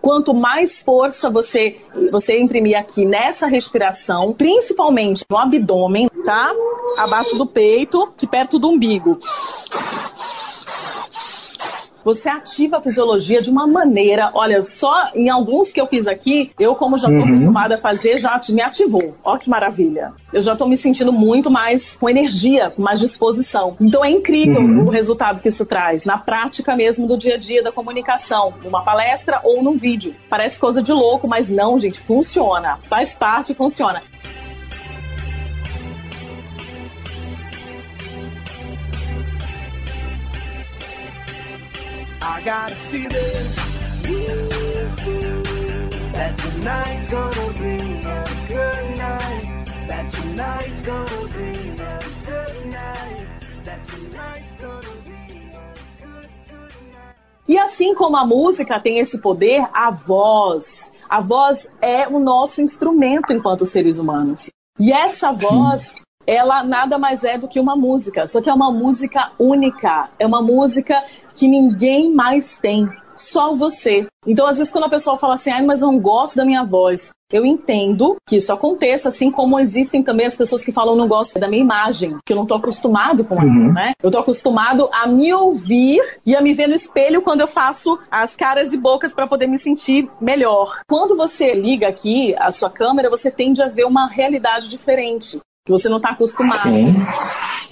Quanto 0.00 0.34
mais 0.34 0.82
força 0.82 1.30
você 1.30 1.80
você 2.12 2.38
imprimir 2.38 2.78
aqui 2.78 3.06
nessa 3.06 3.46
respiração, 3.46 4.34
principalmente 4.34 5.24
no 5.30 5.38
abdômen, 5.38 6.08
tá? 6.22 6.52
Abaixo 6.98 7.36
do 7.36 7.46
peito, 7.46 8.12
que 8.16 8.26
perto 8.26 8.58
do 8.58 8.68
umbigo. 8.68 9.18
Você 12.04 12.28
ativa 12.28 12.76
a 12.76 12.80
fisiologia 12.82 13.40
de 13.40 13.50
uma 13.50 13.66
maneira, 13.66 14.30
olha, 14.34 14.62
só 14.62 15.08
em 15.14 15.28
alguns 15.30 15.72
que 15.72 15.80
eu 15.80 15.86
fiz 15.86 16.06
aqui, 16.06 16.50
eu 16.58 16.74
como 16.74 16.98
já 16.98 17.08
tô 17.08 17.14
Uhum. 17.14 17.22
acostumada 17.24 17.74
a 17.76 17.78
fazer, 17.78 18.18
já 18.18 18.40
me 18.50 18.60
ativou. 18.60 19.14
Ó 19.24 19.36
que 19.38 19.48
maravilha. 19.48 20.12
Eu 20.32 20.42
já 20.42 20.54
tô 20.54 20.66
me 20.66 20.76
sentindo 20.76 21.12
muito 21.12 21.50
mais 21.50 21.96
com 21.96 22.08
energia, 22.08 22.70
com 22.70 22.82
mais 22.82 23.00
disposição. 23.00 23.76
Então 23.80 24.04
é 24.04 24.10
incrível 24.10 24.60
Uhum. 24.60 24.84
o 24.86 24.90
resultado 24.90 25.40
que 25.40 25.48
isso 25.48 25.64
traz 25.64 26.04
na 26.04 26.18
prática 26.18 26.74
mesmo 26.76 27.06
do 27.06 27.16
dia 27.16 27.34
a 27.34 27.38
dia 27.38 27.62
da 27.62 27.72
comunicação, 27.72 28.52
numa 28.62 28.82
palestra 28.82 29.40
ou 29.42 29.62
num 29.62 29.76
vídeo. 29.76 30.14
Parece 30.28 30.58
coisa 30.58 30.82
de 30.82 30.92
louco, 30.92 31.26
mas 31.26 31.48
não, 31.48 31.78
gente, 31.78 31.98
funciona. 32.00 32.78
Faz 32.88 33.14
parte, 33.14 33.54
funciona. 33.54 34.02
I 42.26 42.40
got 42.40 42.72
a 42.72 42.74
feeling 42.90 43.10
that 46.14 46.34
tonight's 46.38 47.08
gonna 47.08 47.52
be 47.60 47.76
a 48.00 48.24
good 48.48 48.98
night. 48.98 49.66
That 49.88 50.10
tonight's 50.10 50.80
gonna 50.80 51.28
be 51.36 51.52
a 51.82 52.00
good 52.24 52.72
night. 52.72 53.26
That 53.64 53.84
tonight's 53.84 54.52
gonna 54.58 54.96
be 55.04 55.52
a 55.52 55.68
good, 56.00 56.28
good 56.48 56.92
night. 56.94 57.16
E 57.46 57.58
assim 57.58 57.94
como 57.94 58.16
a 58.16 58.24
música 58.24 58.80
tem 58.80 59.00
esse 59.00 59.18
poder, 59.18 59.68
a 59.74 59.90
voz. 59.90 60.90
A 61.10 61.20
voz 61.20 61.68
é 61.82 62.08
o 62.08 62.18
nosso 62.18 62.62
instrumento 62.62 63.34
enquanto 63.34 63.66
seres 63.66 63.98
humanos. 63.98 64.48
E 64.80 64.90
essa 64.90 65.30
voz, 65.30 65.94
ela 66.26 66.64
nada 66.64 66.98
mais 66.98 67.22
é 67.22 67.36
do 67.36 67.46
que 67.46 67.60
uma 67.60 67.76
música, 67.76 68.26
só 68.26 68.40
que 68.40 68.48
é 68.48 68.54
uma 68.54 68.72
música 68.72 69.30
única. 69.38 70.08
É 70.18 70.26
uma 70.26 70.40
música 70.40 71.02
que 71.34 71.48
ninguém 71.48 72.12
mais 72.12 72.56
tem. 72.56 72.88
Só 73.16 73.54
você. 73.54 74.06
Então, 74.26 74.44
às 74.44 74.58
vezes, 74.58 74.72
quando 74.72 74.84
a 74.84 74.90
pessoa 74.90 75.16
fala 75.16 75.34
assim, 75.34 75.50
ah, 75.50 75.62
mas 75.62 75.80
eu 75.80 75.86
não 75.86 76.00
gosto 76.00 76.34
da 76.34 76.44
minha 76.44 76.64
voz, 76.64 77.10
eu 77.32 77.46
entendo 77.46 78.16
que 78.28 78.36
isso 78.36 78.52
aconteça, 78.52 79.08
assim 79.08 79.30
como 79.30 79.60
existem 79.60 80.02
também 80.02 80.26
as 80.26 80.34
pessoas 80.36 80.64
que 80.64 80.72
falam 80.72 80.96
não 80.96 81.06
gosto 81.06 81.38
da 81.38 81.46
minha 81.46 81.62
imagem, 81.62 82.16
que 82.26 82.32
eu 82.32 82.36
não 82.36 82.44
tô 82.44 82.54
acostumado 82.54 83.24
com 83.24 83.34
ela, 83.36 83.44
Uhum. 83.44 83.72
né? 83.72 83.92
Eu 84.02 84.10
tô 84.10 84.18
acostumado 84.18 84.88
a 84.92 85.06
me 85.06 85.32
ouvir 85.32 86.00
e 86.26 86.34
a 86.34 86.40
me 86.40 86.52
ver 86.54 86.66
no 86.66 86.74
espelho 86.74 87.22
quando 87.22 87.40
eu 87.42 87.46
faço 87.46 87.96
as 88.10 88.34
caras 88.34 88.72
e 88.72 88.76
bocas 88.76 89.12
para 89.12 89.28
poder 89.28 89.46
me 89.46 89.58
sentir 89.58 90.08
melhor. 90.20 90.80
Quando 90.88 91.16
você 91.16 91.54
liga 91.54 91.86
aqui 91.86 92.34
a 92.36 92.50
sua 92.50 92.68
câmera, 92.68 93.08
você 93.08 93.30
tende 93.30 93.62
a 93.62 93.68
ver 93.68 93.84
uma 93.84 94.08
realidade 94.08 94.68
diferente. 94.68 95.38
Que 95.64 95.72
você 95.72 95.88
não 95.88 95.98
tá 96.00 96.10
acostumado. 96.10 96.58
Sim. 96.58 96.92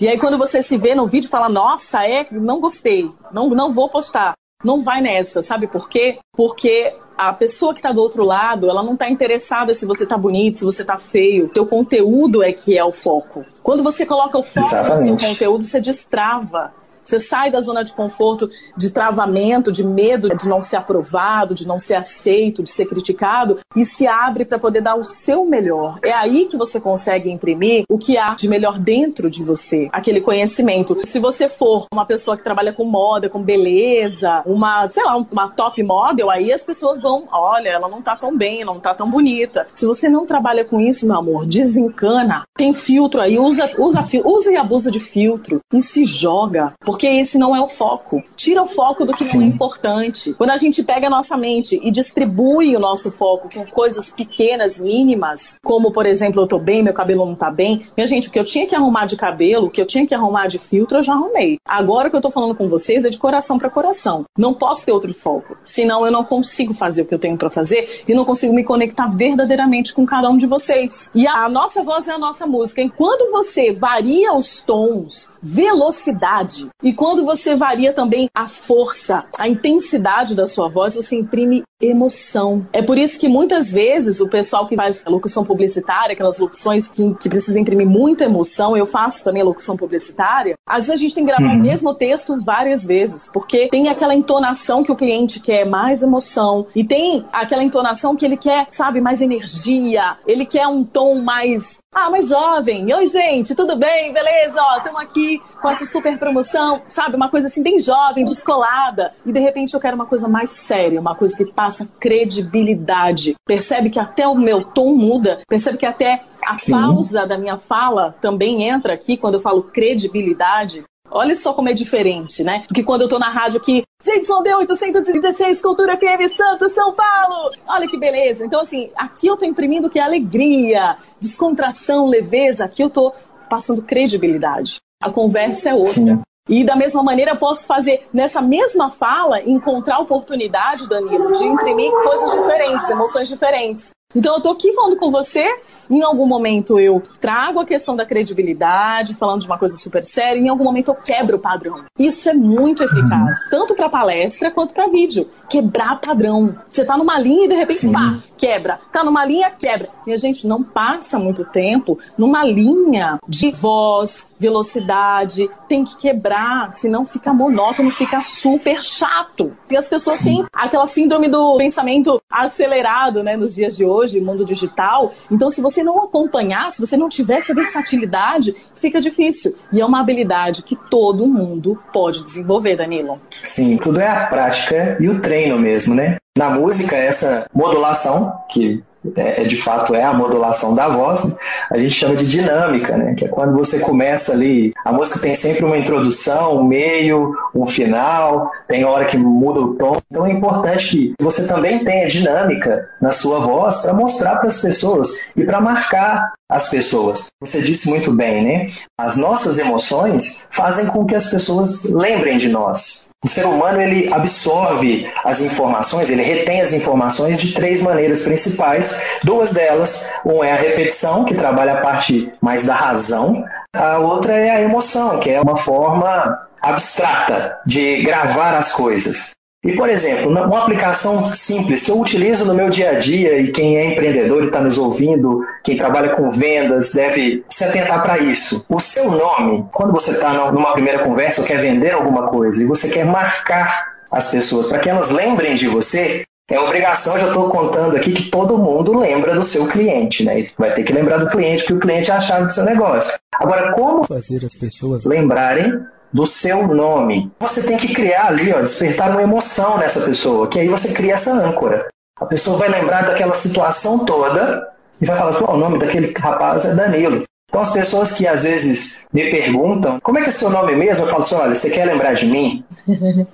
E 0.03 0.09
aí, 0.09 0.19
quando 0.19 0.37
você 0.37 0.65
se 0.65 0.77
vê 0.77 0.97
no 0.97 1.07
vídeo, 1.07 1.31
fala: 1.31 1.49
Nossa, 1.49 2.05
é, 2.05 2.27
não 2.33 2.61
gostei, 2.61 3.09
não, 3.31 3.49
não 3.51 3.73
vou 3.73 3.89
postar. 3.89 4.33
Não 4.65 4.83
vai 4.83 5.01
nessa, 5.01 5.45
sabe 5.45 5.69
por 5.69 5.89
quê? 5.89 6.19
Porque 6.37 6.93
a 7.17 7.33
pessoa 7.33 7.73
que 7.73 7.81
tá 7.81 7.93
do 7.93 8.01
outro 8.01 8.25
lado, 8.25 8.69
ela 8.69 8.83
não 8.83 8.97
tá 8.97 9.09
interessada 9.09 9.73
se 9.77 9.87
você 9.87 10.05
tá 10.05 10.19
bonito, 10.19 10.59
se 10.59 10.65
você 10.65 10.85
tá 10.85 10.99
feio. 10.99 11.49
Teu 11.51 11.65
conteúdo 11.67 12.43
é 12.43 12.53
que 12.53 12.77
é 12.77 12.85
o 12.85 12.91
foco. 12.91 13.45
Quando 13.63 13.85
você 13.85 14.05
coloca 14.05 14.37
o 14.37 14.43
foco 14.43 14.61
no 14.61 14.67
Exatamente. 14.67 15.21
seu 15.21 15.29
conteúdo, 15.31 15.65
você 15.65 15.81
destrava. 15.81 16.73
Você 17.05 17.19
sai 17.19 17.51
da 17.51 17.61
zona 17.61 17.83
de 17.83 17.93
conforto, 17.93 18.51
de 18.77 18.91
travamento, 18.91 19.73
de 19.73 19.85
medo 19.85 20.35
de 20.37 20.49
não 20.49 20.63
ser 20.63 20.77
aprovado, 20.77 21.55
de 21.55 21.67
não 21.67 21.79
ser 21.79 21.95
aceito, 21.95 22.63
de 22.63 22.71
ser 22.71 22.87
criticado 22.87 23.59
e 23.77 23.85
se 23.85 24.07
abre 24.07 24.45
para 24.45 24.59
poder 24.59 24.81
dar 24.81 24.95
o 24.95 25.05
seu 25.05 25.45
melhor. 25.45 25.99
É 26.03 26.13
aí 26.13 26.47
que 26.47 26.57
você 26.57 26.81
consegue 26.81 27.31
imprimir 27.31 27.85
o 27.89 27.99
que 27.99 28.17
há 28.17 28.35
de 28.35 28.49
melhor 28.49 28.79
dentro 28.79 29.31
de 29.31 29.43
você, 29.43 29.89
aquele 29.93 30.21
conhecimento. 30.21 30.99
Se 31.05 31.19
você 31.19 31.49
for 31.49 31.87
uma 31.93 32.05
pessoa 32.05 32.37
que 32.37 32.45
trabalha 32.45 32.73
com 32.73 32.85
moda, 32.85 33.29
com 33.29 33.43
beleza, 33.43 34.43
uma, 34.47 34.89
sei 34.91 35.03
lá, 35.05 35.17
uma 35.17 35.49
top 35.49 35.83
model, 35.83 36.31
aí 36.31 36.53
as 36.53 36.63
pessoas 36.63 37.01
vão, 37.01 37.29
olha, 37.31 37.69
ela 37.69 37.89
não 37.89 38.03
tá 38.03 38.17
tão 38.17 38.37
bem, 38.37 38.65
não 38.65 38.79
tá 38.79 38.95
tão 38.95 39.11
bonita. 39.11 39.67
Se 39.75 39.87
você 39.87 40.09
não 40.09 40.27
trabalha 40.27 40.65
com 40.65 40.81
isso, 40.81 41.07
meu 41.07 41.17
amor, 41.17 41.47
desencana. 41.47 42.43
Tem 42.57 42.75
filtro 42.75 43.21
aí, 43.21 43.39
usa, 43.39 43.71
usa, 43.79 44.07
usa 44.25 44.53
e 44.53 44.57
abusa 44.57 44.91
de 44.91 45.01
filtro 45.01 45.61
e 45.73 45.81
se 45.81 46.05
joga, 46.05 46.73
esse 47.07 47.39
não 47.39 47.55
é 47.55 47.61
o 47.61 47.69
foco. 47.69 48.23
Tira 48.37 48.63
o 48.63 48.67
foco 48.67 49.05
do 49.05 49.15
que 49.15 49.25
não 49.25 49.31
é 49.31 49.35
Sim. 49.35 49.45
importante. 49.45 50.33
Quando 50.35 50.51
a 50.51 50.57
gente 50.57 50.83
pega 50.83 51.07
a 51.07 51.11
nossa 51.11 51.37
mente 51.37 51.81
e 51.83 51.91
distribui 51.91 52.77
o 52.77 52.81
nosso 52.81 53.11
foco 53.11 53.49
com 53.53 53.65
coisas 53.67 54.11
pequenas, 54.11 54.79
mínimas, 54.79 55.55
como 55.65 55.93
por 55.93 56.07
exemplo, 56.07 56.43
eu 56.43 56.47
tô 56.47 56.59
bem, 56.59 56.83
meu 56.83 56.93
cabelo 56.93 57.25
não 57.25 57.35
tá 57.35 57.51
bem. 57.51 57.87
Minha 57.97 58.07
gente, 58.07 58.29
o 58.29 58.31
que 58.31 58.39
eu 58.39 58.45
tinha 58.45 58.67
que 58.67 58.75
arrumar 58.75 59.07
de 59.07 59.17
cabelo, 59.17 59.67
o 59.67 59.71
que 59.71 59.81
eu 59.81 59.87
tinha 59.87 60.07
que 60.07 60.15
arrumar 60.15 60.47
de 60.47 60.59
filtro, 60.59 60.99
eu 60.99 61.03
já 61.03 61.13
arrumei. 61.13 61.59
Agora 61.67 62.11
que 62.11 62.17
eu 62.17 62.21
tô 62.21 62.31
falando 62.31 62.55
com 62.55 62.69
vocês 62.69 63.05
é 63.05 63.11
de 63.11 63.19
coração 63.19 63.59
para 63.59 63.71
coração. 63.71 64.25
Não 64.37 64.55
posso 64.55 64.85
ter 64.85 64.93
outro 64.93 65.13
foco, 65.15 65.57
senão 65.65 66.05
eu 66.05 66.13
não 66.13 66.25
consigo 66.25 66.75
fazer 66.75 67.03
o 67.03 67.07
que 67.07 67.15
eu 67.15 67.19
tenho 67.19 67.37
para 67.37 67.51
fazer 67.51 68.03
e 68.07 68.15
não 68.15 68.25
consigo 68.25 68.55
me 68.55 68.65
conectar 68.65 69.07
verdadeiramente 69.07 69.95
com 69.95 70.05
cada 70.07 70.29
um 70.29 70.37
de 70.37 70.47
vocês. 70.47 71.11
E 71.15 71.27
a, 71.27 71.45
a 71.45 71.49
nossa 71.49 71.83
voz 71.83 72.09
é 72.09 72.13
a 72.13 72.19
nossa 72.19 72.47
música. 72.47 72.83
Enquanto 72.83 73.31
você 73.31 73.73
varia 73.73 74.35
os 74.35 74.61
tons, 74.63 75.29
velocidade, 75.43 76.69
e 76.83 76.93
quando 76.93 77.25
você 77.25 77.55
varia 77.55 77.93
também 77.93 78.29
a 78.35 78.49
força, 78.49 79.25
a 79.39 79.49
intensidade 79.49 80.35
da 80.35 80.47
sua 80.47 80.69
voz, 80.69 80.95
você 80.95 81.17
imprime 81.17 81.63
emoção. 81.81 82.67
É 82.73 82.81
por 82.81 82.97
isso 82.97 83.19
que 83.19 83.29
muitas 83.29 83.73
vezes 83.73 84.21
o 84.21 84.29
pessoal 84.29 84.67
que 84.67 84.77
faz 84.77 85.05
locução 85.07 85.45
publicitária, 85.45 86.13
aquelas 86.13 86.39
locuções 86.39 86.89
que, 86.89 87.15
que 87.15 87.29
precisam 87.29 87.61
imprimir 87.61 87.87
muita 87.87 88.25
emoção, 88.25 88.77
eu 88.77 88.87
faço 88.87 89.25
também 89.25 89.43
a 89.43 89.45
locução 89.45 89.77
publicitária, 89.77 90.55
às 90.67 90.87
vezes 90.87 91.01
a 91.01 91.03
gente 91.03 91.15
tem 91.15 91.25
que 91.25 91.33
gravar 91.33 91.55
o 91.55 91.59
mesmo 91.59 91.95
texto 91.95 92.41
várias 92.41 92.85
vezes, 92.85 93.29
porque 93.33 93.69
tem 93.69 93.89
aquela 93.89 94.15
entonação 94.15 94.83
que 94.83 94.93
o 94.93 94.97
cliente 94.97 95.41
quer 95.41 95.65
mais 95.65 96.03
emoção, 96.03 96.67
e 96.75 96.85
tem 96.85 97.25
aquela 97.33 97.65
entonação 97.65 98.15
que 98.15 98.25
ele 98.25 98.37
quer, 98.37 98.67
sabe, 98.71 99.01
mais 99.01 99.21
energia, 99.21 100.17
ele 100.27 100.47
quer 100.47 100.67
um 100.67 100.85
tom 100.85 101.21
mais 101.21 101.82
ah, 101.95 102.11
mais 102.11 102.27
jovem. 102.27 102.93
Oi, 102.95 103.07
gente, 103.07 103.55
tudo 103.55 103.77
bem? 103.77 104.15
Beleza? 104.15 104.59
Ó, 104.59 104.79
estamos 104.79 105.01
aqui 105.01 105.41
com 105.61 105.69
essa 105.69 105.85
super 105.85 106.19
promoção, 106.19 106.81
sabe? 106.89 107.17
Uma 107.17 107.29
coisa 107.29 107.49
assim 107.49 107.63
bem 107.63 107.79
jovem, 107.79 108.25
descolada. 108.25 109.13
E 109.27 109.31
de 109.31 109.39
repente 109.39 109.75
eu 109.75 109.81
quero 109.81 109.95
uma 109.95 110.07
coisa 110.07 110.27
mais 110.27 110.53
séria, 110.53 110.99
uma 110.99 111.15
coisa 111.15 111.37
que 111.37 111.45
passa 111.45 111.87
credibilidade. 112.01 113.35
Percebe 113.47 113.91
que 113.91 113.99
até 113.99 114.27
o 114.27 114.35
meu 114.35 114.65
tom 114.65 114.95
muda, 114.95 115.41
percebe 115.47 115.77
que 115.77 115.87
até 115.87 116.23
a 116.47 116.57
Sim. 116.57 116.73
pausa 116.73 117.27
da 117.27 117.37
minha 117.37 117.59
fala 117.59 118.17
também 118.23 118.65
entra 118.65 118.95
aqui 118.95 119.19
quando 119.19 119.35
eu 119.35 119.41
falo 119.41 119.63
credibilidade. 119.63 120.83
Olha 121.11 121.37
só 121.37 121.53
como 121.53 121.69
é 121.69 121.75
diferente, 121.75 122.43
né? 122.43 122.65
Do 122.67 122.75
que 122.75 122.83
quando 122.83 123.03
eu 123.03 123.09
tô 123.09 123.19
na 123.19 123.29
rádio 123.29 123.61
aqui, 123.61 123.83
ZYD 124.03 124.55
816, 124.55 125.61
Cultura 125.61 125.97
FM 125.97 126.35
Santos, 126.35 126.73
São 126.73 126.93
Paulo. 126.93 127.51
Olha 127.69 127.87
que 127.87 127.99
beleza. 127.99 128.45
Então, 128.45 128.61
assim, 128.61 128.91
aqui 128.97 129.27
eu 129.27 129.37
tô 129.37 129.45
imprimindo 129.45 129.89
que 129.89 129.99
é 129.99 130.03
alegria, 130.03 130.97
descontração, 131.23 132.09
leveza. 132.09 132.65
Aqui 132.65 132.83
eu 132.83 132.91
tô 132.91 133.15
passando 133.49 133.83
credibilidade. 133.83 134.77
A 135.01 135.11
conversa 135.11 135.71
é 135.71 135.75
outra. 135.75 135.93
Sim. 135.93 136.21
E 136.49 136.65
da 136.65 136.75
mesma 136.75 137.03
maneira, 137.05 137.37
posso 137.37 137.67
fazer 137.67 138.09
nessa 138.13 138.43
mesma 138.43 138.91
fala, 138.91 139.41
encontrar 139.43 140.01
oportunidade, 140.01 140.89
Danilo, 140.89 141.31
de 141.31 141.45
imprimir 141.45 141.93
coisas 141.93 142.33
diferentes, 142.33 142.91
emoções 142.91 143.29
diferentes. 143.29 143.91
Então, 144.15 144.35
eu 144.35 144.41
tô 144.41 144.51
aqui 144.51 144.73
falando 144.73 144.97
com 144.97 145.11
você. 145.11 145.47
Em 145.93 146.03
algum 146.03 146.25
momento 146.25 146.81
eu 146.81 147.03
trago 147.21 147.61
a 147.61 147.67
questão 147.67 147.95
da 147.95 148.07
credibilidade, 148.07 149.15
falando 149.15 149.43
de 149.43 149.47
uma 149.47 149.59
coisa 149.59 149.77
super 149.77 150.03
séria, 150.05 150.41
em 150.41 150.49
algum 150.49 150.65
momento 150.65 150.89
eu 150.89 150.95
quebro 150.95 151.37
o 151.37 151.39
padrão. 151.39 151.85
Isso 151.99 152.31
é 152.31 152.33
muito 152.33 152.83
eficaz, 152.83 153.47
tanto 153.51 153.75
para 153.75 153.91
palestra 153.91 154.51
quanto 154.51 154.73
para 154.73 154.89
vídeo. 154.89 155.29
Quebrar 155.51 156.01
padrão. 156.01 156.57
Você 156.71 156.83
tá 156.83 156.97
numa 156.97 157.19
linha 157.19 157.45
e 157.45 157.49
de 157.49 157.55
repente, 157.55 157.81
Sim. 157.81 157.93
pá, 157.93 158.23
quebra. 158.39 158.81
Tá 158.91 159.05
numa 159.05 159.23
linha, 159.25 159.51
quebra. 159.51 159.91
E 160.07 160.13
a 160.13 160.17
gente 160.17 160.47
não 160.47 160.65
passa 160.65 161.19
muito 161.19 161.45
tempo 161.45 161.99
numa 162.17 162.43
linha 162.43 163.19
de 163.29 163.51
voz, 163.51 164.27
velocidade. 164.43 165.49
Tem 165.69 165.85
que 165.85 165.97
quebrar, 165.97 166.75
senão 166.75 167.07
fica 167.07 167.33
monótono, 167.33 167.91
fica 167.91 168.21
super 168.21 168.83
chato. 168.83 169.57
E 169.71 169.77
as 169.77 169.87
pessoas 169.89 170.21
têm 170.23 170.45
aquela 170.53 170.87
síndrome 170.89 171.29
do 171.29 171.57
pensamento 171.57 172.21
acelerado, 172.29 173.23
né, 173.23 173.37
nos 173.37 173.55
dias 173.55 173.77
de 173.77 173.85
hoje, 173.85 174.02
mundo 174.21 174.45
digital. 174.45 175.13
Então, 175.31 175.51
se 175.51 175.61
você 175.61 175.83
não 175.83 176.03
acompanhar, 176.03 176.71
se 176.73 176.81
você 176.81 176.97
não 176.97 177.09
tiver 177.09 177.39
essa 177.39 177.55
versatilidade, 177.55 178.55
fica 178.75 179.01
difícil. 179.01 179.55
E 179.73 179.81
é 179.81 179.87
uma 179.87 180.01
habilidade 180.01 180.63
que 180.63 180.77
todo 180.91 181.27
mundo 181.27 181.79
pode 181.93 182.25
desenvolver, 182.25 182.77
Danilo. 182.77 183.21
Sim, 183.31 183.77
tudo 183.77 184.01
é 184.01 184.09
a 184.09 184.27
prática 184.27 184.97
e 185.01 185.09
o 185.09 185.21
treino 185.21 185.59
mesmo, 185.59 185.95
né? 185.95 186.17
Na 186.37 186.51
música, 186.51 186.97
essa 186.97 187.47
modulação, 187.55 188.33
que 188.51 188.83
é, 189.17 189.43
de 189.45 189.57
fato 189.57 189.95
é 189.95 190.03
a 190.03 190.13
modulação 190.13 190.75
da 190.75 190.89
voz, 190.89 191.37
a 191.71 191.77
gente 191.77 191.95
chama 191.95 192.15
de 192.15 192.29
dinâmica, 192.29 192.97
né? 192.97 193.15
Que 193.15 193.25
é 193.25 193.29
quando 193.29 193.57
você 193.57 193.81
começa 193.81 194.33
ali, 194.33 194.73
a 194.85 194.93
música 194.93 195.19
tem 195.19 195.35
sempre 195.35 195.65
uma 195.65 195.79
introdução, 195.79 196.61
um 196.61 196.65
meio, 196.65 197.35
um 197.55 197.67
final, 197.67 198.51
tem 198.69 198.85
hora 198.85 199.05
que 199.07 199.17
muda 199.17 199.61
o 199.61 199.75
tom. 199.75 199.97
Então 200.11 200.27
é 200.27 200.33
importante 200.33 200.89
que 200.89 201.15
você 201.21 201.47
também 201.47 201.85
tenha 201.85 202.07
dinâmica 202.07 202.89
na 203.01 203.13
sua 203.13 203.41
voz 203.41 203.83
para 203.83 203.93
mostrar 203.93 204.37
para 204.37 204.49
as 204.49 204.61
pessoas 204.61 205.29
e 205.37 205.45
para 205.45 205.61
marcar 205.61 206.33
as 206.49 206.69
pessoas. 206.69 207.27
Você 207.41 207.61
disse 207.61 207.89
muito 207.89 208.13
bem, 208.13 208.45
né? 208.45 208.67
As 208.99 209.17
nossas 209.17 209.59
emoções 209.59 210.47
fazem 210.51 210.87
com 210.87 211.05
que 211.05 211.15
as 211.15 211.31
pessoas 211.31 211.85
lembrem 211.85 212.37
de 212.37 212.49
nós. 212.49 213.12
O 213.25 213.29
ser 213.29 213.47
humano 213.47 213.81
ele 213.81 214.13
absorve 214.13 215.09
as 215.25 215.41
informações, 215.41 216.11
ele 216.11 216.23
retém 216.23 216.61
as 216.61 216.73
informações 216.73 217.41
de 217.41 217.55
três 217.55 217.81
maneiras 217.81 218.23
principais. 218.23 219.01
Duas 219.23 219.53
delas, 219.53 220.11
uma 220.25 220.45
é 220.45 220.53
a 220.53 220.57
repetição, 220.57 221.25
que 221.25 221.35
trabalha 221.35 221.75
a 221.75 221.81
parte 221.81 222.33
mais 222.41 222.67
da 222.67 222.75
razão, 222.75 223.45
a 223.75 223.99
outra 223.99 224.35
é 224.35 224.51
a 224.51 224.61
emoção, 224.61 225.21
que 225.21 225.31
é 225.31 225.41
uma 225.41 225.57
forma 225.57 226.37
abstrata 226.61 227.59
de 227.65 228.03
gravar 228.03 228.55
as 228.55 228.73
coisas. 228.73 229.31
E, 229.65 229.77
por 229.77 229.89
exemplo, 229.89 230.29
uma 230.29 230.63
aplicação 230.63 231.25
simples 231.27 231.85
que 231.85 231.91
eu 231.93 232.01
utilizo 232.01 232.45
no 232.45 232.55
meu 232.55 232.69
dia 232.69 232.91
a 232.91 232.99
dia, 232.99 233.39
e 233.39 233.53
quem 233.53 233.77
é 233.77 233.93
empreendedor 233.93 234.43
e 234.43 234.47
está 234.47 234.61
nos 234.61 234.77
ouvindo, 234.77 235.41
quem 235.63 235.77
trabalha 235.77 236.17
com 236.17 236.33
vendas, 236.33 236.93
deve 236.93 237.45
se 237.49 237.63
atentar 237.63 238.03
para 238.03 238.19
isso. 238.19 238.67
O 238.69 238.81
seu 238.81 239.13
nome, 239.13 239.65
quando 239.73 239.93
você 239.93 240.11
está 240.11 240.51
numa 240.51 240.73
primeira 240.73 241.05
conversa 241.05 241.43
ou 241.43 241.47
quer 241.47 241.61
vender 241.61 241.93
alguma 241.93 242.27
coisa 242.27 242.61
e 242.61 242.67
você 242.67 242.89
quer 242.89 243.05
marcar 243.05 243.93
as 244.11 244.33
pessoas 244.33 244.67
para 244.67 244.81
que 244.81 244.91
elas 244.91 245.11
lembrem 245.11 245.55
de 245.55 245.69
você, 245.69 246.25
é 246.51 246.59
obrigação, 246.59 247.17
já 247.17 247.29
estou 247.29 247.49
contando 247.49 247.97
aqui, 247.97 248.13
que 248.13 248.31
todo 248.31 248.59
mundo 248.59 248.99
lembra 248.99 249.33
do 249.33 249.45
seu 249.45 249.69
cliente, 249.69 250.25
né? 250.25 250.45
Vai 250.59 250.75
ter 250.75 250.83
que 250.83 250.93
lembrar 250.93 251.19
do 251.19 251.31
cliente, 251.31 251.65
que 251.65 251.73
o 251.73 251.79
cliente 251.79 252.11
é 252.11 252.15
a 252.15 252.21
chave 252.21 252.47
do 252.47 252.53
seu 252.53 252.65
negócio. 252.65 253.17
Agora, 253.35 253.73
como 253.73 254.05
fazer 254.05 254.45
as 254.45 254.57
pessoas 254.57 255.05
lembrarem 255.05 255.81
do 256.13 256.27
seu 256.27 256.69
nome. 256.69 257.33
Você 257.41 257.67
tem 257.67 257.77
que 257.77 257.95
criar 257.95 258.27
ali, 258.27 258.53
ó, 258.53 258.61
despertar 258.61 259.11
uma 259.11 259.23
emoção 259.23 259.79
nessa 259.79 260.01
pessoa, 260.01 260.49
que 260.49 260.61
aí 260.61 260.69
você 260.69 260.93
cria 260.93 261.15
essa 261.15 261.33
âncora. 261.33 261.89
A 262.21 262.27
pessoa 262.27 262.59
vai 262.59 262.69
lembrar 262.69 263.03
daquela 263.03 263.35
situação 263.35 264.05
toda 264.05 264.71
e 265.01 265.07
vai 265.07 265.17
falar: 265.17 265.51
o 265.51 265.57
nome 265.57 265.79
daquele 265.79 266.13
rapaz 266.17 266.65
é 266.65 266.75
Danilo. 266.75 267.25
Então, 267.53 267.61
as 267.61 267.71
pessoas 267.71 268.17
que 268.17 268.27
às 268.27 268.45
vezes 268.45 269.07
me 269.13 269.31
perguntam 269.31 270.01
como 270.01 270.19
é 270.19 270.23
que 270.23 270.31
é 270.31 270.33
seu 270.33 270.49
nome 270.49 270.75
mesmo, 270.75 271.05
eu 271.05 271.09
falo 271.09 271.21
assim: 271.21 271.35
olha, 271.35 271.55
você 271.55 271.69
quer 271.69 271.85
lembrar 271.85 272.15
de 272.15 272.25
mim? 272.25 272.65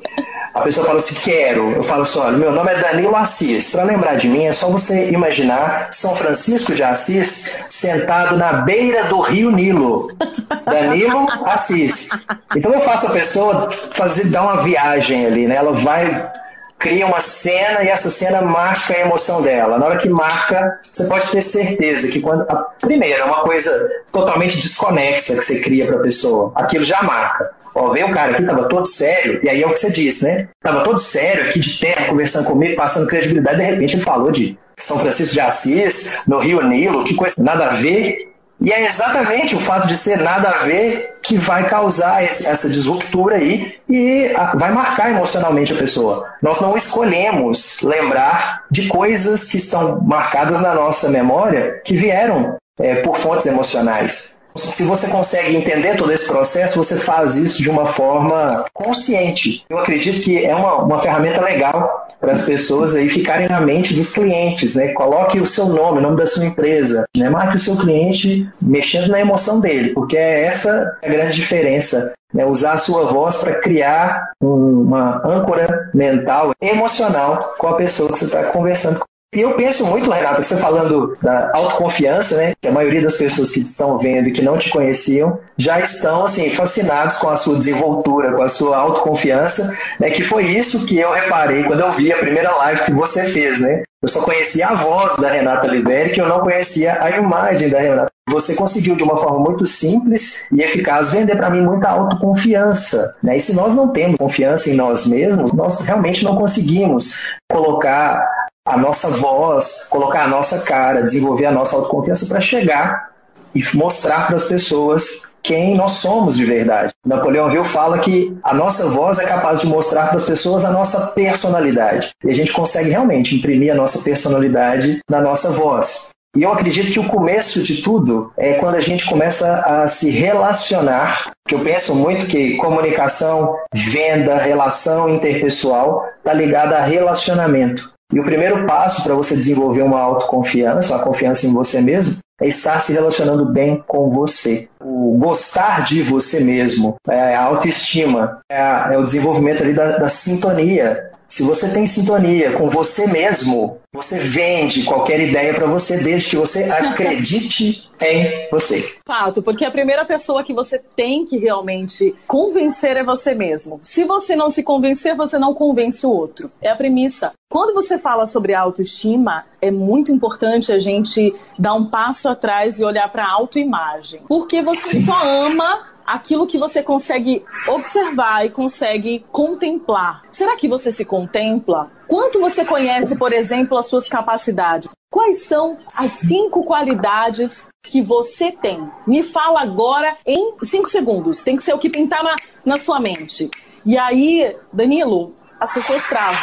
A 0.52 0.62
pessoa 0.62 0.84
fala 0.84 0.98
assim: 0.98 1.30
quero. 1.30 1.70
Eu 1.70 1.84
falo 1.84 2.02
assim: 2.02 2.18
olha, 2.18 2.36
meu 2.36 2.50
nome 2.50 2.72
é 2.72 2.80
Danilo 2.80 3.14
Assis. 3.14 3.70
Para 3.70 3.84
lembrar 3.84 4.16
de 4.16 4.26
mim, 4.26 4.46
é 4.46 4.50
só 4.50 4.66
você 4.66 5.08
imaginar 5.10 5.90
São 5.92 6.16
Francisco 6.16 6.74
de 6.74 6.82
Assis 6.82 7.62
sentado 7.68 8.36
na 8.36 8.54
beira 8.54 9.04
do 9.04 9.20
rio 9.20 9.52
Nilo. 9.52 10.10
Danilo 10.66 11.28
Assis. 11.44 12.08
Então, 12.56 12.72
eu 12.72 12.80
faço 12.80 13.06
a 13.06 13.10
pessoa 13.10 13.70
fazer, 13.92 14.30
dar 14.30 14.42
uma 14.42 14.56
viagem 14.56 15.26
ali, 15.26 15.46
né? 15.46 15.54
Ela 15.54 15.70
vai 15.70 16.28
cria 16.78 17.06
uma 17.06 17.20
cena 17.20 17.82
e 17.82 17.88
essa 17.88 18.10
cena 18.10 18.40
marca 18.40 18.94
a 18.94 19.00
emoção 19.00 19.42
dela. 19.42 19.78
Na 19.78 19.86
hora 19.86 19.96
que 19.96 20.08
marca, 20.08 20.80
você 20.92 21.04
pode 21.06 21.28
ter 21.28 21.42
certeza 21.42 22.08
que 22.08 22.20
quando. 22.20 22.46
Primeiro, 22.80 23.20
é 23.20 23.24
uma 23.24 23.40
coisa 23.40 23.70
totalmente 24.12 24.58
desconexa 24.58 25.34
que 25.34 25.42
você 25.42 25.60
cria 25.60 25.86
para 25.86 25.96
a 25.96 26.02
pessoa. 26.02 26.52
Aquilo 26.54 26.84
já 26.84 27.02
marca. 27.02 27.50
Ó, 27.74 27.90
veio 27.90 28.08
um 28.08 28.12
cara 28.12 28.32
aqui, 28.32 28.44
tava 28.44 28.68
todo 28.68 28.86
sério, 28.86 29.40
e 29.42 29.48
aí 29.48 29.62
é 29.62 29.66
o 29.66 29.70
que 29.70 29.78
você 29.78 29.90
disse, 29.90 30.24
né? 30.24 30.48
Tava 30.60 30.82
todo 30.82 30.98
sério 30.98 31.48
aqui 31.48 31.60
de 31.60 31.78
terra, 31.78 32.06
conversando 32.06 32.46
comigo, 32.46 32.74
passando 32.74 33.06
credibilidade, 33.06 33.58
de 33.58 33.62
repente 33.62 33.94
ele 33.94 34.02
falou 34.02 34.32
de 34.32 34.58
São 34.76 34.98
Francisco 34.98 35.34
de 35.34 35.40
Assis, 35.40 36.22
no 36.26 36.38
Rio 36.38 36.60
Nilo, 36.66 37.04
que 37.04 37.14
coisa 37.14 37.36
nada 37.38 37.66
a 37.66 37.72
ver. 37.72 38.32
E 38.60 38.72
é 38.72 38.84
exatamente 38.84 39.54
o 39.54 39.60
fato 39.60 39.86
de 39.86 39.96
ser 39.96 40.18
nada 40.18 40.48
a 40.48 40.58
ver 40.58 41.16
que 41.22 41.36
vai 41.36 41.68
causar 41.68 42.24
essa 42.24 42.68
disruptura 42.68 43.36
aí 43.36 43.76
e 43.88 44.32
vai 44.56 44.72
marcar 44.72 45.10
emocionalmente 45.10 45.72
a 45.72 45.76
pessoa. 45.76 46.26
Nós 46.42 46.60
não 46.60 46.76
escolhemos 46.76 47.82
lembrar 47.82 48.64
de 48.70 48.88
coisas 48.88 49.50
que 49.50 49.58
estão 49.58 50.00
marcadas 50.00 50.60
na 50.60 50.74
nossa 50.74 51.08
memória 51.08 51.80
que 51.84 51.94
vieram 51.94 52.56
é, 52.80 52.96
por 52.96 53.16
fontes 53.16 53.46
emocionais. 53.46 54.37
Se 54.58 54.82
você 54.82 55.08
consegue 55.08 55.56
entender 55.56 55.96
todo 55.96 56.12
esse 56.12 56.26
processo, 56.26 56.82
você 56.82 56.96
faz 56.96 57.36
isso 57.36 57.62
de 57.62 57.70
uma 57.70 57.86
forma 57.86 58.64
consciente. 58.74 59.64
Eu 59.70 59.78
acredito 59.78 60.20
que 60.20 60.44
é 60.44 60.54
uma, 60.54 60.82
uma 60.82 60.98
ferramenta 60.98 61.40
legal 61.40 62.08
para 62.20 62.32
as 62.32 62.42
pessoas 62.42 62.94
aí 62.94 63.08
ficarem 63.08 63.48
na 63.48 63.60
mente 63.60 63.94
dos 63.94 64.12
clientes, 64.12 64.74
né? 64.74 64.92
Coloque 64.92 65.38
o 65.38 65.46
seu 65.46 65.66
nome, 65.66 65.98
o 65.98 66.02
nome 66.02 66.16
da 66.16 66.26
sua 66.26 66.44
empresa, 66.44 67.04
né? 67.16 67.30
Marque 67.30 67.56
o 67.56 67.60
seu 67.60 67.76
cliente 67.76 68.48
mexendo 68.60 69.08
na 69.08 69.20
emoção 69.20 69.60
dele, 69.60 69.94
porque 69.94 70.16
é 70.16 70.44
essa 70.44 70.98
a 71.02 71.08
grande 71.08 71.36
diferença 71.36 72.12
né, 72.32 72.44
usar 72.44 72.72
a 72.72 72.78
sua 72.78 73.04
voz 73.04 73.36
para 73.36 73.60
criar 73.60 74.32
uma 74.40 75.22
âncora 75.26 75.90
mental, 75.94 76.52
emocional 76.60 77.54
com 77.58 77.68
a 77.68 77.76
pessoa 77.76 78.10
que 78.10 78.18
você 78.18 78.24
está 78.26 78.44
conversando. 78.44 79.00
E 79.34 79.40
eu 79.42 79.52
penso 79.54 79.84
muito, 79.84 80.10
Renato, 80.10 80.42
você 80.42 80.56
falando 80.56 81.16
da 81.22 81.50
autoconfiança, 81.52 82.36
né? 82.38 82.54
Que 82.62 82.68
a 82.68 82.72
maioria 82.72 83.02
das 83.02 83.16
pessoas 83.16 83.52
que 83.52 83.60
estão 83.60 83.98
vendo 83.98 84.28
e 84.28 84.32
que 84.32 84.40
não 84.40 84.56
te 84.56 84.70
conheciam 84.70 85.38
já 85.54 85.78
estão, 85.80 86.24
assim, 86.24 86.48
fascinados 86.48 87.18
com 87.18 87.28
a 87.28 87.36
sua 87.36 87.58
desenvoltura, 87.58 88.32
com 88.32 88.42
a 88.42 88.48
sua 88.48 88.78
autoconfiança, 88.78 89.76
né? 90.00 90.08
Que 90.08 90.22
foi 90.22 90.44
isso 90.44 90.86
que 90.86 90.98
eu 90.98 91.12
reparei 91.12 91.64
quando 91.64 91.80
eu 91.80 91.92
vi 91.92 92.10
a 92.10 92.18
primeira 92.18 92.56
live 92.56 92.84
que 92.84 92.92
você 92.92 93.24
fez, 93.24 93.60
né? 93.60 93.82
Eu 94.00 94.08
só 94.08 94.22
conhecia 94.22 94.68
a 94.68 94.74
voz 94.74 95.16
da 95.16 95.28
Renata 95.28 95.66
Liberi, 95.66 96.14
que 96.14 96.20
eu 96.20 96.28
não 96.28 96.40
conhecia 96.40 97.02
a 97.02 97.10
imagem 97.10 97.68
da 97.68 97.80
Renata. 97.80 98.12
Você 98.30 98.54
conseguiu, 98.54 98.94
de 98.94 99.02
uma 99.02 99.16
forma 99.16 99.40
muito 99.40 99.66
simples 99.66 100.44
e 100.52 100.62
eficaz, 100.62 101.12
vender 101.12 101.36
para 101.36 101.50
mim 101.50 101.62
muita 101.62 101.88
autoconfiança. 101.88 103.14
Né? 103.22 103.36
E 103.36 103.40
se 103.40 103.54
nós 103.54 103.74
não 103.74 103.88
temos 103.88 104.18
confiança 104.18 104.70
em 104.70 104.74
nós 104.74 105.06
mesmos, 105.06 105.52
nós 105.52 105.80
realmente 105.80 106.24
não 106.24 106.36
conseguimos 106.36 107.18
colocar 107.50 108.37
a 108.68 108.76
nossa 108.76 109.08
voz, 109.08 109.88
colocar 109.90 110.24
a 110.24 110.28
nossa 110.28 110.64
cara, 110.64 111.02
desenvolver 111.02 111.46
a 111.46 111.52
nossa 111.52 111.76
autoconfiança 111.76 112.26
para 112.26 112.40
chegar 112.40 113.08
e 113.54 113.62
mostrar 113.74 114.26
para 114.26 114.36
as 114.36 114.44
pessoas 114.44 115.36
quem 115.42 115.74
nós 115.74 115.92
somos 115.92 116.36
de 116.36 116.44
verdade. 116.44 116.92
Napoleão 117.06 117.50
Hill 117.50 117.64
fala 117.64 117.98
que 117.98 118.36
a 118.42 118.52
nossa 118.52 118.88
voz 118.90 119.18
é 119.18 119.24
capaz 119.24 119.62
de 119.62 119.66
mostrar 119.66 120.08
para 120.08 120.16
as 120.16 120.26
pessoas 120.26 120.64
a 120.64 120.70
nossa 120.70 121.12
personalidade. 121.12 122.10
E 122.22 122.30
a 122.30 122.34
gente 122.34 122.52
consegue 122.52 122.90
realmente 122.90 123.34
imprimir 123.34 123.72
a 123.72 123.76
nossa 123.76 124.00
personalidade 124.00 124.98
na 125.08 125.20
nossa 125.20 125.50
voz. 125.50 126.10
E 126.36 126.42
eu 126.42 126.52
acredito 126.52 126.92
que 126.92 127.00
o 127.00 127.08
começo 127.08 127.62
de 127.62 127.82
tudo 127.82 128.32
é 128.36 128.54
quando 128.54 128.74
a 128.74 128.80
gente 128.80 129.06
começa 129.06 129.62
a 129.62 129.88
se 129.88 130.10
relacionar, 130.10 131.32
que 131.48 131.54
eu 131.54 131.60
penso 131.60 131.94
muito 131.94 132.26
que 132.26 132.56
comunicação, 132.58 133.56
venda, 133.74 134.36
relação 134.36 135.08
interpessoal 135.08 136.04
está 136.18 136.34
ligada 136.34 136.76
a 136.76 136.84
relacionamento. 136.84 137.97
E 138.12 138.18
o 138.18 138.24
primeiro 138.24 138.66
passo 138.66 139.02
para 139.04 139.14
você 139.14 139.36
desenvolver 139.36 139.82
uma 139.82 140.00
autoconfiança, 140.00 140.94
uma 140.94 141.04
confiança 141.04 141.46
em 141.46 141.52
você 141.52 141.80
mesmo, 141.80 142.18
é 142.40 142.46
estar 142.46 142.80
se 142.80 142.92
relacionando 142.92 143.44
bem 143.44 143.82
com 143.86 144.10
você. 144.10 144.68
O 144.80 145.18
gostar 145.18 145.84
de 145.84 146.02
você 146.02 146.40
mesmo, 146.40 146.96
é 147.06 147.34
a 147.34 147.42
autoestima, 147.42 148.40
é, 148.50 148.58
a, 148.58 148.90
é 148.92 148.98
o 148.98 149.04
desenvolvimento 149.04 149.62
ali 149.62 149.74
da, 149.74 149.98
da 149.98 150.08
sintonia. 150.08 151.10
Se 151.28 151.42
você 151.42 151.68
tem 151.68 151.84
sintonia 151.84 152.52
com 152.52 152.70
você 152.70 153.06
mesmo, 153.06 153.77
você 154.02 154.18
vende 154.18 154.84
qualquer 154.84 155.20
ideia 155.20 155.52
para 155.52 155.66
você, 155.66 156.02
desde 156.02 156.30
que 156.30 156.36
você 156.36 156.64
acredite 156.70 157.88
em 158.00 158.48
você. 158.50 158.96
Fato, 159.04 159.42
porque 159.42 159.64
a 159.64 159.70
primeira 159.70 160.04
pessoa 160.04 160.44
que 160.44 160.54
você 160.54 160.78
tem 160.78 161.26
que 161.26 161.36
realmente 161.36 162.14
convencer 162.26 162.96
é 162.96 163.02
você 163.02 163.34
mesmo. 163.34 163.80
Se 163.82 164.04
você 164.04 164.36
não 164.36 164.50
se 164.50 164.62
convencer, 164.62 165.16
você 165.16 165.38
não 165.38 165.52
convence 165.52 166.06
o 166.06 166.10
outro. 166.10 166.50
É 166.62 166.70
a 166.70 166.76
premissa. 166.76 167.32
Quando 167.50 167.74
você 167.74 167.98
fala 167.98 168.26
sobre 168.26 168.54
autoestima, 168.54 169.44
é 169.60 169.70
muito 169.70 170.12
importante 170.12 170.70
a 170.70 170.78
gente 170.78 171.34
dar 171.58 171.74
um 171.74 171.86
passo 171.86 172.28
atrás 172.28 172.78
e 172.78 172.84
olhar 172.84 173.10
para 173.10 173.24
a 173.24 173.32
autoimagem. 173.32 174.20
Porque 174.28 174.62
você 174.62 175.02
só 175.02 175.18
ama 175.24 175.97
aquilo 176.08 176.46
que 176.46 176.58
você 176.58 176.82
consegue 176.82 177.44
observar 177.68 178.46
e 178.46 178.50
consegue 178.50 179.24
contemplar. 179.30 180.22
Será 180.30 180.56
que 180.56 180.66
você 180.66 180.90
se 180.90 181.04
contempla? 181.04 181.90
Quanto 182.06 182.40
você 182.40 182.64
conhece, 182.64 183.14
por 183.14 183.32
exemplo, 183.32 183.76
as 183.76 183.86
suas 183.86 184.08
capacidades? 184.08 184.88
Quais 185.10 185.44
são 185.44 185.78
as 185.96 186.10
cinco 186.12 186.64
qualidades 186.64 187.66
que 187.82 188.00
você 188.00 188.50
tem? 188.50 188.90
Me 189.06 189.22
fala 189.22 189.62
agora 189.62 190.16
em 190.26 190.54
cinco 190.64 190.88
segundos. 190.88 191.42
Tem 191.42 191.56
que 191.56 191.62
ser 191.62 191.74
o 191.74 191.78
que 191.78 191.90
pintar 191.90 192.22
na, 192.22 192.36
na 192.64 192.78
sua 192.78 192.98
mente. 192.98 193.50
E 193.84 193.96
aí, 193.96 194.56
Danilo, 194.72 195.34
as 195.60 195.72
pessoas 195.72 196.06
travam. 196.08 196.38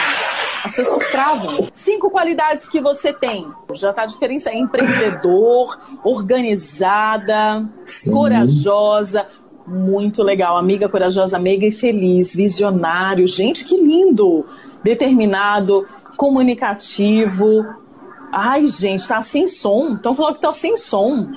As 0.64 0.76
pessoas 0.76 1.08
travam. 1.12 1.70
Cinco 1.74 2.10
qualidades 2.10 2.68
que 2.68 2.82
você 2.82 3.14
tem. 3.14 3.48
Já 3.74 3.94
tá 3.94 4.02
a 4.02 4.08
diferença. 4.08 4.50
É 4.50 4.58
empreendedor, 4.58 5.80
organizada, 6.04 7.70
Sim. 7.86 8.14
corajosa, 8.14 9.28
muito 9.68 10.22
legal. 10.22 10.58
Amiga 10.58 10.88
corajosa, 10.88 11.40
meiga 11.40 11.66
e 11.66 11.72
feliz, 11.72 12.36
visionário. 12.36 13.28
Gente, 13.28 13.66
que 13.66 13.76
lindo! 13.76 14.46
Determinado, 14.84 15.88
comunicativo. 16.16 17.66
Ai, 18.32 18.68
gente, 18.68 19.08
tá 19.08 19.22
sem 19.24 19.48
som. 19.48 19.90
Então 19.92 20.14
falou 20.14 20.34
que 20.34 20.42
tá 20.42 20.54
sem 20.54 20.78
som. 20.78 21.32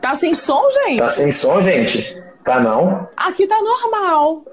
Tá 0.00 0.14
sem 0.16 0.34
som, 0.34 0.62
gente? 0.70 0.98
Tá 0.98 1.08
sem 1.08 1.30
som, 1.30 1.60
gente? 1.60 2.22
Tá 2.44 2.60
não? 2.60 3.08
Aqui 3.16 3.46
tá 3.46 3.60
normal. 3.62 4.44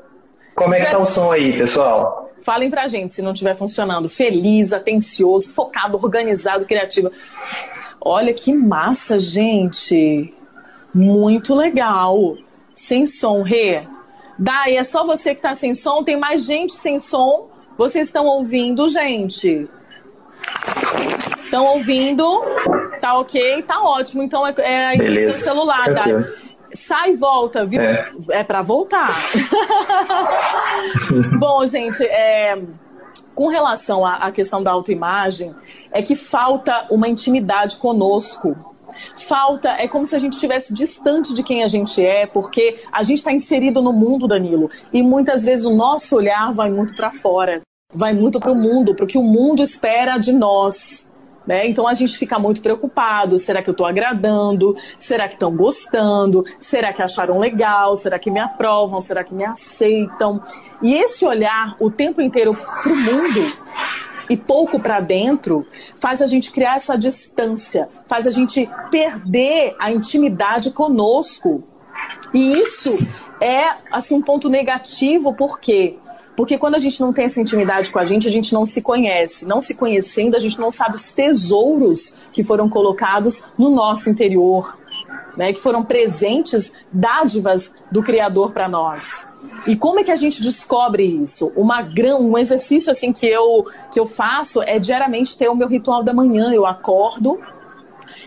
Como 0.56 0.74
é 0.74 0.82
que 0.82 0.92
tá 0.92 0.98
o 1.00 1.06
som 1.06 1.32
aí, 1.32 1.58
pessoal? 1.58 2.32
Falem 2.44 2.70
pra 2.70 2.88
gente 2.88 3.14
se 3.14 3.22
não 3.22 3.32
estiver 3.32 3.56
funcionando. 3.56 4.08
Feliz, 4.10 4.74
atencioso, 4.74 5.50
focado, 5.50 5.98
organizado, 5.98 6.66
criativo. 6.66 7.12
Olha 8.00 8.34
que 8.34 8.54
massa, 8.54 9.20
gente. 9.20 10.34
Muito 10.94 11.56
legal 11.56 12.36
sem 12.76 13.06
som, 13.06 13.42
Rê. 13.42 13.84
Dai, 14.38 14.78
é 14.78 14.84
só 14.84 15.06
você 15.06 15.36
que 15.36 15.42
tá 15.42 15.56
sem 15.56 15.76
som? 15.76 16.04
Tem 16.04 16.18
mais 16.18 16.44
gente 16.46 16.74
sem 16.74 17.00
som? 17.00 17.50
Vocês 17.78 18.08
estão 18.08 18.26
ouvindo, 18.26 18.90
gente? 18.90 19.70
Estão 21.40 21.66
ouvindo? 21.66 22.42
Tá 23.00 23.18
ok? 23.18 23.62
Tá 23.64 23.82
ótimo. 23.82 24.24
Então 24.24 24.46
é, 24.46 24.54
é 24.58 24.96
seu 24.96 25.06
Beleza. 25.06 25.38
celular, 25.38 25.94
Dai. 25.94 26.04
Tranquilo. 26.04 26.44
Sai 26.76 27.12
e 27.12 27.16
volta, 27.16 27.66
viu? 27.66 27.80
É. 27.80 28.12
É, 28.30 28.44
pra 28.44 28.64
voltar. 28.64 29.16
Bom, 31.40 31.66
gente, 31.68 32.04
é, 32.04 32.60
com 33.36 33.48
relação 33.48 34.04
à, 34.06 34.16
à 34.16 34.32
questão 34.32 34.64
da 34.64 34.72
autoimagem, 34.72 35.54
é 35.92 36.02
que 36.02 36.16
falta 36.16 36.88
uma 36.90 37.08
intimidade 37.08 37.78
conosco. 37.78 38.73
Falta, 39.18 39.70
é 39.70 39.88
como 39.88 40.06
se 40.06 40.16
a 40.16 40.20
gente 40.20 40.34
estivesse 40.34 40.74
distante 40.74 41.34
de 41.34 41.44
quem 41.44 41.64
a 41.64 41.68
gente 41.68 42.04
é, 42.04 42.26
porque 42.26 42.84
a 42.92 43.04
gente 43.04 43.20
está 43.20 43.32
inserido 43.32 43.82
no 43.82 43.94
mundo, 43.94 44.28
Danilo, 44.28 44.70
e 44.92 45.02
muitas 45.02 45.44
vezes 45.44 45.66
o 45.66 45.76
nosso 45.76 46.16
olhar 46.16 46.54
vai 46.54 46.70
muito 46.70 46.96
para 46.96 47.12
fora, 47.12 47.62
vai 47.94 48.14
muito 48.14 48.40
para 48.40 48.52
o 48.52 48.56
mundo, 48.56 48.96
para 48.96 49.06
o 49.06 49.08
que 49.08 49.18
o 49.18 49.24
mundo 49.24 49.64
espera 49.64 50.18
de 50.18 50.32
nós. 50.32 51.12
Né? 51.46 51.68
Então 51.68 51.88
a 51.88 51.94
gente 51.94 52.18
fica 52.18 52.40
muito 52.40 52.62
preocupado: 52.62 53.38
será 53.38 53.62
que 53.62 53.70
eu 53.70 53.74
estou 53.74 53.86
agradando? 53.86 54.76
Será 54.98 55.28
que 55.28 55.34
estão 55.34 55.56
gostando? 55.56 56.46
Será 56.58 56.94
que 56.94 57.02
acharam 57.02 57.38
legal? 57.38 57.98
Será 57.98 58.18
que 58.18 58.32
me 58.32 58.40
aprovam? 58.40 59.02
Será 59.02 59.24
que 59.24 59.34
me 59.34 59.44
aceitam? 59.44 60.42
E 60.82 60.94
esse 60.94 61.26
olhar 61.26 61.76
o 61.80 61.92
tempo 61.92 62.22
inteiro 62.22 62.52
para 62.54 62.94
o 62.94 62.96
mundo 62.96 63.42
e 64.34 64.38
pouco 64.38 64.80
para 64.80 65.00
dentro 65.00 65.68
faz 66.00 66.20
a 66.20 66.26
gente 66.26 66.52
criar 66.52 66.78
essa 66.78 66.98
distância, 66.98 67.88
faz 68.08 68.26
a 68.26 68.32
gente 68.32 68.68
perder 68.90 69.76
a 69.80 69.92
intimidade 69.92 70.72
conosco. 70.72 71.64
E 72.34 72.54
isso 72.54 72.90
é 73.40 73.76
assim 73.92 74.16
um 74.16 74.24
ponto 74.24 74.50
negativo, 74.50 75.36
por 75.36 75.60
quê? 75.60 75.98
Porque 76.36 76.58
quando 76.58 76.74
a 76.74 76.80
gente 76.80 77.00
não 77.00 77.14
tem 77.14 77.26
essa 77.26 77.40
intimidade 77.40 77.92
com 77.92 78.00
a 78.00 78.06
gente, 78.06 78.28
a 78.28 78.32
gente 78.32 78.54
não 78.54 78.66
se 78.66 78.82
conhece. 78.82 79.46
Não 79.46 79.62
se 79.62 79.76
conhecendo, 79.76 80.36
a 80.36 80.40
gente 80.40 80.60
não 80.60 80.72
sabe 80.72 80.96
os 80.96 81.12
tesouros 81.12 82.16
que 82.32 82.42
foram 82.42 82.68
colocados 82.68 83.44
no 83.56 83.70
nosso 83.70 84.10
interior, 84.10 84.76
né? 85.36 85.54
Que 85.54 85.62
foram 85.62 85.84
presentes, 85.84 86.72
dádivas 86.92 87.72
do 87.92 88.02
Criador 88.02 88.52
para 88.52 88.68
nós. 88.68 89.28
E 89.68 89.76
como 89.76 90.00
é 90.00 90.04
que 90.04 90.12
a 90.12 90.16
gente 90.16 90.42
descobre 90.42 91.04
isso? 91.04 91.52
Uma 91.56 91.82
gran... 91.82 92.18
Um 92.18 92.38
exercício 92.38 92.92
assim 92.92 93.12
que 93.12 93.28
eu, 93.28 93.66
que 93.92 94.00
eu 94.00 94.06
faço 94.06 94.62
é 94.62 94.80
diariamente 94.80 95.38
ter 95.38 95.50
o 95.50 95.56
meu 95.56 95.68
ritual 95.68 96.04
da 96.04 96.14
manhã. 96.14 96.54
Eu 96.54 96.66
acordo 96.66 97.40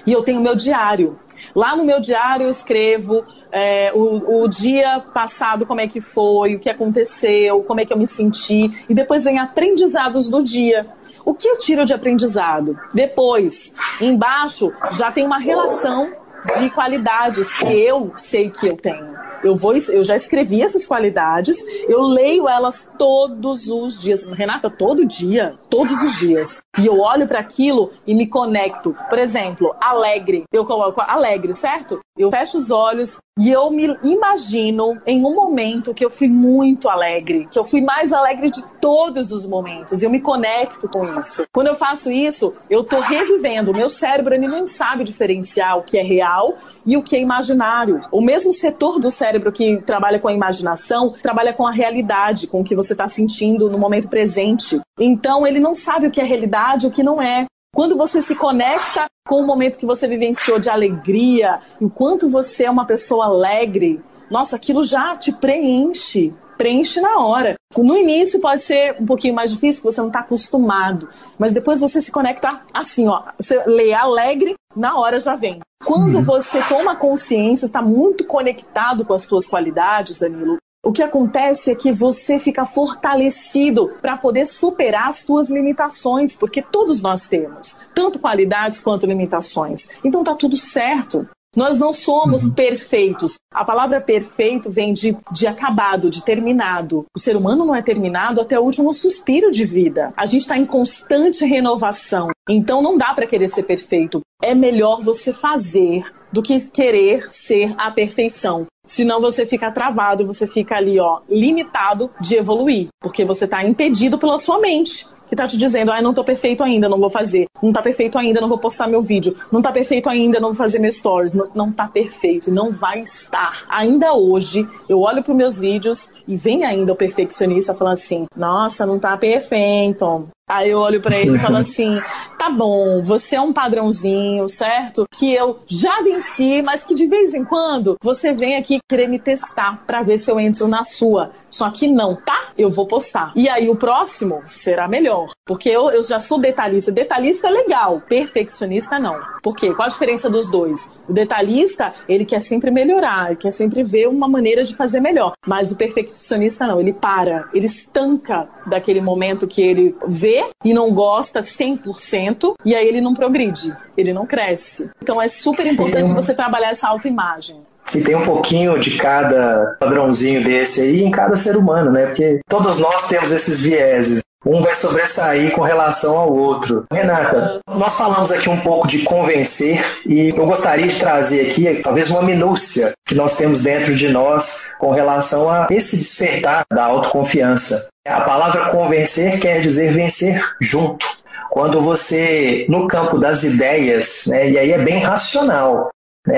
e 0.07 0.13
eu 0.13 0.23
tenho 0.23 0.41
o 0.41 0.43
meu 0.43 0.55
diário. 0.55 1.19
Lá 1.55 1.77
no 1.77 1.85
meu 1.85 2.01
diário 2.01 2.45
eu 2.45 2.51
escrevo 2.51 3.25
é, 3.53 3.93
o, 3.95 4.43
o 4.43 4.49
dia 4.49 5.01
passado, 5.01 5.67
como 5.67 5.81
é 5.81 5.89
que 5.89 6.01
foi, 6.01 6.55
o 6.55 6.59
que 6.59 6.69
aconteceu, 6.69 7.63
como 7.63 7.81
é 7.81 7.87
que 7.87 7.93
eu 7.93 7.99
me 7.99 8.07
senti, 8.07 8.71
e 8.89 8.95
depois 8.95 9.25
vem 9.25 9.39
aprendizados 9.39 10.29
do 10.29 10.43
dia. 10.43 10.87
O 11.25 11.35
que 11.35 11.49
eu 11.49 11.59
tiro 11.59 11.85
de 11.85 11.93
aprendizado? 11.93 12.79
Depois, 12.95 13.73
embaixo, 14.01 14.73
já 14.93 15.11
tem 15.11 15.27
uma 15.27 15.39
relação 15.39 16.13
de 16.59 16.71
qualidades 16.71 17.53
que 17.59 17.67
eu 17.67 18.13
sei 18.17 18.51
que 18.51 18.67
eu 18.67 18.77
tenho. 18.77 19.17
Eu, 19.43 19.55
vou, 19.55 19.75
eu 19.77 20.03
já 20.03 20.17
escrevi 20.17 20.63
essas 20.63 20.87
qualidades, 20.87 21.59
eu 21.89 22.01
leio 22.03 22.49
elas 22.49 22.89
todos 22.99 23.69
os 23.69 24.01
dias. 24.01 24.25
Renata, 24.25 24.71
todo 24.71 25.05
dia, 25.05 25.55
todos 25.71 26.03
os 26.03 26.19
dias. 26.19 26.61
E 26.79 26.87
eu 26.87 26.99
olho 27.01 27.29
para 27.29 27.39
aquilo 27.39 27.91
e 28.07 28.15
me 28.15 28.27
conecto. 28.27 28.95
Por 29.09 29.19
exemplo, 29.19 29.75
alegre. 29.81 30.45
Eu 30.53 30.65
coloco 30.65 31.01
alegre, 31.01 31.55
certo? 31.55 32.01
Eu 32.19 32.31
fecho 32.31 32.59
os 32.59 32.71
olhos 32.71 33.19
e 33.39 33.51
eu 33.51 33.71
me 33.71 33.95
imagino 34.03 34.99
em 35.07 35.23
um 35.23 35.35
momento 35.35 35.93
que 35.93 36.03
eu 36.03 36.11
fui 36.11 36.27
muito 36.27 36.89
alegre, 36.89 37.47
que 37.51 37.59
eu 37.59 37.65
fui 37.65 37.83
mais 37.83 38.11
alegre 38.11 38.51
de 38.51 38.65
todos 38.81 39.31
os 39.31 39.45
momentos. 39.45 40.01
E 40.01 40.07
eu 40.07 40.11
me 40.11 40.21
conecto 40.21 40.89
com 40.89 41.19
isso. 41.21 41.45
Quando 41.53 41.67
eu 41.67 41.75
faço 41.75 42.11
isso, 42.11 42.55
eu 42.71 42.83
tô 42.83 42.99
revivendo. 43.01 43.71
O 43.71 43.77
meu 43.77 43.91
cérebro 43.91 44.35
ele 44.35 44.47
não 44.47 44.67
sabe 44.67 45.05
diferenciar 45.05 45.77
o 45.77 45.83
que 45.83 45.99
é 45.99 46.03
real 46.03 46.36
e 46.85 46.97
o 46.97 47.03
que 47.03 47.17
é 47.17 47.21
imaginário. 47.21 48.01
O 48.13 48.21
mesmo 48.21 48.53
setor 48.53 48.99
do 48.99 49.11
cérebro 49.11 49.53
que 49.53 49.83
trabalha 49.83 50.19
com 50.19 50.29
a 50.29 50.33
imaginação 50.33 51.15
trabalha 51.23 51.53
com 51.53 51.67
a 51.67 51.71
realidade, 51.71 52.47
com 52.47 52.61
o 52.61 52.65
que 52.65 52.77
você 52.77 52.93
está 52.93 53.09
sentindo 53.09 53.69
no 53.69 53.79
momento 53.79 54.09
presente. 54.09 54.81
Então 54.99 55.47
ele 55.47 55.61
não 55.61 55.75
sabe 55.75 56.07
o 56.07 56.11
que 56.11 56.21
é 56.21 56.25
realidade 56.25 56.87
e 56.87 56.89
o 56.89 56.93
que 56.93 57.03
não 57.03 57.17
é. 57.17 57.47
Quando 57.75 57.97
você 57.97 58.23
se 58.23 58.35
conecta 58.35 59.05
com 59.27 59.41
o 59.41 59.47
momento 59.47 59.79
que 59.79 59.85
você 59.85 60.07
vivenciou 60.09 60.59
de 60.59 60.71
alegria, 60.71 61.61
e 61.81 61.85
o 61.85 61.91
quanto 61.91 62.31
você 62.31 62.65
é 62.65 62.71
uma 62.71 62.87
pessoa 62.87 63.27
alegre, 63.27 64.01
nossa, 64.31 64.57
aquilo 64.57 64.83
já 64.83 65.17
te 65.17 65.33
preenche. 65.33 66.33
Preenche 66.57 67.01
na 67.01 67.19
hora. 67.19 67.55
No 67.77 67.97
início 67.97 68.41
pode 68.41 68.63
ser 68.63 68.97
um 68.99 69.05
pouquinho 69.05 69.35
mais 69.35 69.51
difícil, 69.51 69.83
você 69.83 70.01
não 70.01 70.09
está 70.09 70.21
acostumado. 70.21 71.09
Mas 71.39 71.53
depois 71.53 71.81
você 71.81 72.01
se 72.01 72.11
conecta 72.11 72.49
assim, 72.73 73.09
ó. 73.09 73.25
Você 73.39 73.63
lê 73.67 73.93
alegre, 73.93 74.55
na 74.75 74.99
hora 74.99 75.21
já 75.21 75.37
vem. 75.37 75.61
Quando 75.85 76.23
você 76.23 76.61
toma 76.69 76.97
consciência, 76.97 77.67
está 77.67 77.83
muito 77.83 78.25
conectado 78.25 79.05
com 79.05 79.13
as 79.13 79.23
suas 79.23 79.47
qualidades, 79.47 80.19
Danilo, 80.19 80.59
o 80.87 80.93
que 80.93 81.03
acontece 81.03 81.73
é 81.73 81.75
que 81.75 81.91
você 81.91 82.39
fica 82.39 82.65
fortalecido 82.65 83.93
para 84.01 84.17
poder 84.17 84.47
superar 84.47 85.09
as 85.09 85.17
suas 85.17 85.51
limitações, 85.51 86.37
porque 86.37 86.63
todos 86.63 87.03
nós 87.03 87.27
temos, 87.27 87.77
tanto 87.93 88.21
qualidades 88.21 88.81
quanto 88.81 89.05
limitações. 89.05 89.89
Então 90.05 90.23
tá 90.23 90.35
tudo 90.35 90.57
certo. 90.57 91.29
Nós 91.57 91.79
não 91.79 91.91
somos 91.91 92.47
perfeitos. 92.47 93.37
A 93.51 93.65
palavra 93.65 93.99
perfeito 93.99 94.69
vem 94.69 94.93
de, 94.93 95.17
de 95.33 95.47
acabado, 95.47 96.11
de 96.11 96.23
terminado. 96.23 97.07
O 97.17 97.19
ser 97.19 97.35
humano 97.35 97.65
não 97.65 97.75
é 97.75 97.81
terminado 97.81 98.43
até 98.43 98.61
o 98.61 98.63
último 98.63 98.93
suspiro 98.93 99.51
de 99.51 99.65
vida. 99.65 100.13
A 100.15 100.27
gente 100.27 100.43
está 100.43 100.59
em 100.59 100.67
constante 100.67 101.47
renovação. 101.47 102.29
Então 102.47 102.83
não 102.83 102.99
dá 102.99 103.15
para 103.15 103.27
querer 103.27 103.49
ser 103.49 103.63
perfeito. 103.63 104.21
É 104.43 104.55
melhor 104.55 105.01
você 105.01 105.33
fazer 105.33 106.05
do 106.31 106.43
que 106.43 106.61
querer 106.69 107.31
ser 107.31 107.73
a 107.79 107.91
perfeição. 107.91 108.67
Senão 108.85 109.19
você 109.21 109.47
fica 109.47 109.73
travado, 109.73 110.27
você 110.27 110.47
fica 110.47 110.77
ali, 110.77 111.01
ó, 111.01 111.21
limitado 111.31 112.11
de 112.21 112.37
evoluir, 112.37 112.89
porque 113.01 113.25
você 113.25 113.47
está 113.47 113.65
impedido 113.65 114.19
pela 114.19 114.37
sua 114.37 114.61
mente 114.61 115.07
que 115.29 115.37
tá 115.37 115.47
te 115.47 115.57
dizendo, 115.57 115.93
ah, 115.93 116.01
não 116.01 116.15
tô 116.15 116.25
perfeito 116.25 116.63
ainda, 116.63 116.89
não 116.89 116.99
vou 116.99 117.11
fazer. 117.11 117.47
Não 117.63 117.73
tá 117.73 117.83
perfeito 117.83 118.19
ainda, 118.19 118.41
não 118.41 118.49
vou 118.49 118.59
postar 118.59 118.89
meu 118.89 119.03
vídeo. 119.03 119.37
Não 119.51 119.63
tá 119.63 119.73
perfeito 119.73 120.09
ainda, 120.09 120.39
não 120.39 120.49
vou 120.49 120.57
fazer 120.57 120.79
meus 120.79 120.97
stories. 120.97 121.35
Não, 121.35 121.49
não 121.55 121.73
tá 121.73 121.89
perfeito, 121.89 122.51
não 122.51 122.73
vai 122.73 123.01
estar. 123.01 123.65
Ainda 123.69 124.13
hoje, 124.15 124.69
eu 124.89 125.01
olho 125.01 125.23
pros 125.23 125.37
meus 125.37 125.59
vídeos 125.59 126.09
e 126.27 126.37
vem 126.37 126.65
ainda 126.65 126.93
o 126.93 126.97
perfeccionista 126.97 127.75
falando 127.75 127.95
assim, 127.95 128.27
nossa, 128.37 128.87
não 128.87 128.99
tá 128.99 129.17
perfeito. 129.17 130.29
Aí 130.49 130.71
eu 130.71 130.79
olho 130.79 131.01
pra 131.01 131.19
ele 131.19 131.37
e 131.37 131.39
falo 131.41 131.57
assim: 131.59 131.99
tá 132.39 132.49
bom, 132.49 133.03
você 133.03 133.35
é 133.35 133.41
um 133.41 133.53
padrãozinho, 133.53 134.49
certo? 134.49 135.05
Que 135.11 135.35
eu 135.35 135.59
já 135.67 136.01
venci, 136.03 136.63
mas 136.65 136.85
que 136.85 136.95
de 136.95 137.07
vez 137.07 137.35
em 137.35 137.45
quando 137.45 137.97
você 138.01 138.33
vem 138.33 138.57
aqui 138.57 138.79
querer 138.89 139.09
me 139.09 139.19
testar 139.19 139.85
pra 139.85 140.03
ver 140.03 140.19
se 140.19 140.31
eu 140.31 140.39
entro 140.39 140.69
na 140.69 140.85
sua. 140.85 141.33
Só 141.51 141.71
que 141.71 141.89
não, 141.89 142.15
tá? 142.15 142.51
Eu 142.59 142.69
vou 142.69 142.87
postar. 142.87 143.33
E 143.35 143.49
aí 143.49 143.71
o 143.71 143.77
próximo 143.77 144.43
será 144.51 144.87
melhor. 144.87 145.31
Porque 145.47 145.71
eu, 145.71 145.91
eu 145.91 146.05
já 146.05 146.21
sou 146.21 146.39
detalhista. 146.39 146.93
Detalhista 146.93 147.47
é 147.47 147.51
legal, 147.51 148.03
perfeccionista 148.07 148.99
não. 148.99 149.19
Por 149.43 149.57
quê? 149.57 149.73
Qual 149.73 149.87
a 149.87 149.91
diferença 149.91 150.29
dos 150.29 150.51
dois? 150.51 150.89
O 151.09 151.15
detalhista, 151.15 151.95
ele 152.09 152.27
quer 152.27 152.43
sempre 152.43 152.71
melhorar, 152.71 153.29
ele 153.29 153.37
quer 153.37 153.53
sempre 153.53 153.83
ver 153.83 154.07
uma 154.09 154.29
maneira 154.29 154.65
de 154.65 154.77
fazer 154.77 155.01
melhor. 155.01 155.33
Mas 155.47 155.71
o 155.71 155.77
perfeccionista 155.77 156.67
não, 156.67 156.81
ele 156.81 156.93
para, 156.93 157.49
ele 157.55 157.67
estanca 157.67 158.47
daquele 158.67 159.01
momento 159.01 159.47
que 159.47 159.63
ele 159.63 159.97
vê 160.07 160.36
e 160.65 160.75
não 160.75 160.93
gosta 160.93 161.43
100%, 161.43 162.55
e 162.65 162.75
aí 162.75 162.87
ele 162.87 163.01
não 163.01 163.15
progride, 163.15 163.75
ele 163.97 164.13
não 164.13 164.27
cresce. 164.27 164.91
Então 165.03 165.21
é 165.21 165.29
super 165.29 165.67
importante 165.67 166.13
você 166.13 166.35
trabalhar 166.35 166.71
essa 166.71 166.89
autoimagem. 166.89 167.57
E 167.95 168.01
tem 168.01 168.17
um 168.17 168.25
pouquinho 168.25 168.79
de 168.81 168.97
cada 168.99 169.77
padrãozinho 169.79 170.43
desse 170.43 170.81
aí 170.81 171.05
em 171.05 171.11
cada 171.11 171.37
ser 171.37 171.57
humano, 171.57 171.93
né? 171.93 172.07
Porque 172.07 172.41
todos 172.49 172.81
nós 172.81 173.09
temos 173.09 173.31
esses 173.31 173.63
vieses. 173.63 174.21
Um 174.47 174.63
vai 174.63 174.77
sobressair 174.77 175.51
com 175.51 175.63
relação 175.63 176.17
ao 176.17 176.33
outro. 176.33 176.85
Renata, 176.93 177.59
nós 177.67 177.99
falamos 177.99 178.31
aqui 178.31 178.49
um 178.49 178.61
pouco 178.61 178.87
de 178.87 179.01
convencer 179.01 179.85
e 180.07 180.29
eu 180.29 180.47
gostaria 180.47 180.87
de 180.87 180.97
trazer 180.97 181.49
aqui 181.49 181.83
talvez 181.83 182.09
uma 182.11 182.23
minúcia 182.23 182.93
que 183.05 183.15
nós 183.15 183.37
temos 183.37 183.65
dentro 183.65 183.93
de 183.93 184.09
nós 184.09 184.73
com 184.79 184.93
relação 184.93 185.51
a 185.51 185.67
esse 185.69 185.97
despertar 185.97 186.65
da 186.73 186.85
autoconfiança. 186.85 187.89
A 188.07 188.21
palavra 188.21 188.71
convencer 188.71 189.41
quer 189.41 189.61
dizer 189.61 189.93
vencer 189.93 190.41
junto. 190.61 191.05
Quando 191.51 191.81
você, 191.81 192.67
no 192.69 192.87
campo 192.87 193.19
das 193.19 193.43
ideias, 193.43 194.27
né, 194.27 194.51
e 194.51 194.59
aí 194.59 194.73
é 194.73 194.79
bem 194.79 194.99
racional, 194.99 195.89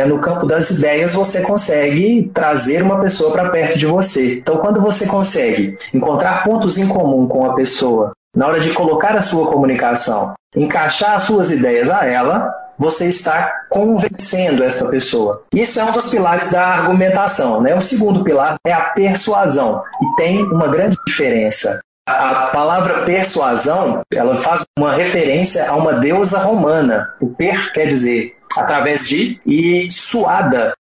no 0.07 0.18
campo 0.20 0.46
das 0.46 0.70
ideias 0.70 1.14
você 1.14 1.42
consegue 1.42 2.31
trazer 2.35 2.83
uma 2.83 3.01
pessoa 3.01 3.33
para 3.33 3.51
perto 3.51 3.79
de 3.79 3.87
você. 3.87 4.38
Então, 4.38 4.59
quando 4.59 4.81
você 4.81 5.07
consegue 5.07 5.79
encontrar 5.94 6.44
pontos 6.44 6.77
em 6.77 6.87
comum 6.87 7.27
com 7.27 7.46
a 7.46 7.55
pessoa, 7.55 8.12
na 8.37 8.46
hora 8.46 8.61
de 8.61 8.70
colocar 8.70 9.16
a 9.16 9.22
sua 9.22 9.51
comunicação, 9.51 10.35
encaixar 10.55 11.14
as 11.14 11.22
suas 11.24 11.51
ideias 11.51 11.88
a 11.88 12.05
ela, 12.05 12.53
você 12.79 13.07
está 13.07 13.64
convencendo 13.68 14.62
essa 14.62 14.88
pessoa. 14.88 15.42
Isso 15.53 15.81
é 15.81 15.85
um 15.85 15.90
dos 15.90 16.09
pilares 16.09 16.51
da 16.53 16.64
argumentação. 16.64 17.61
Né? 17.61 17.74
O 17.74 17.81
segundo 17.81 18.22
pilar 18.22 18.57
é 18.64 18.72
a 18.72 18.90
persuasão, 18.90 19.83
e 20.01 20.16
tem 20.16 20.44
uma 20.44 20.68
grande 20.68 20.96
diferença. 21.07 21.81
A 22.09 22.47
palavra 22.47 23.05
persuasão, 23.05 24.01
ela 24.11 24.38
faz 24.38 24.64
uma 24.79 24.94
referência 24.94 25.68
a 25.68 25.77
uma 25.77 25.92
deusa 25.92 26.38
romana. 26.38 27.14
O 27.21 27.29
per 27.29 27.71
quer 27.75 27.87
dizer 27.87 28.35
através 28.57 29.07
de 29.07 29.38
e 29.44 29.92
suada 29.92 30.73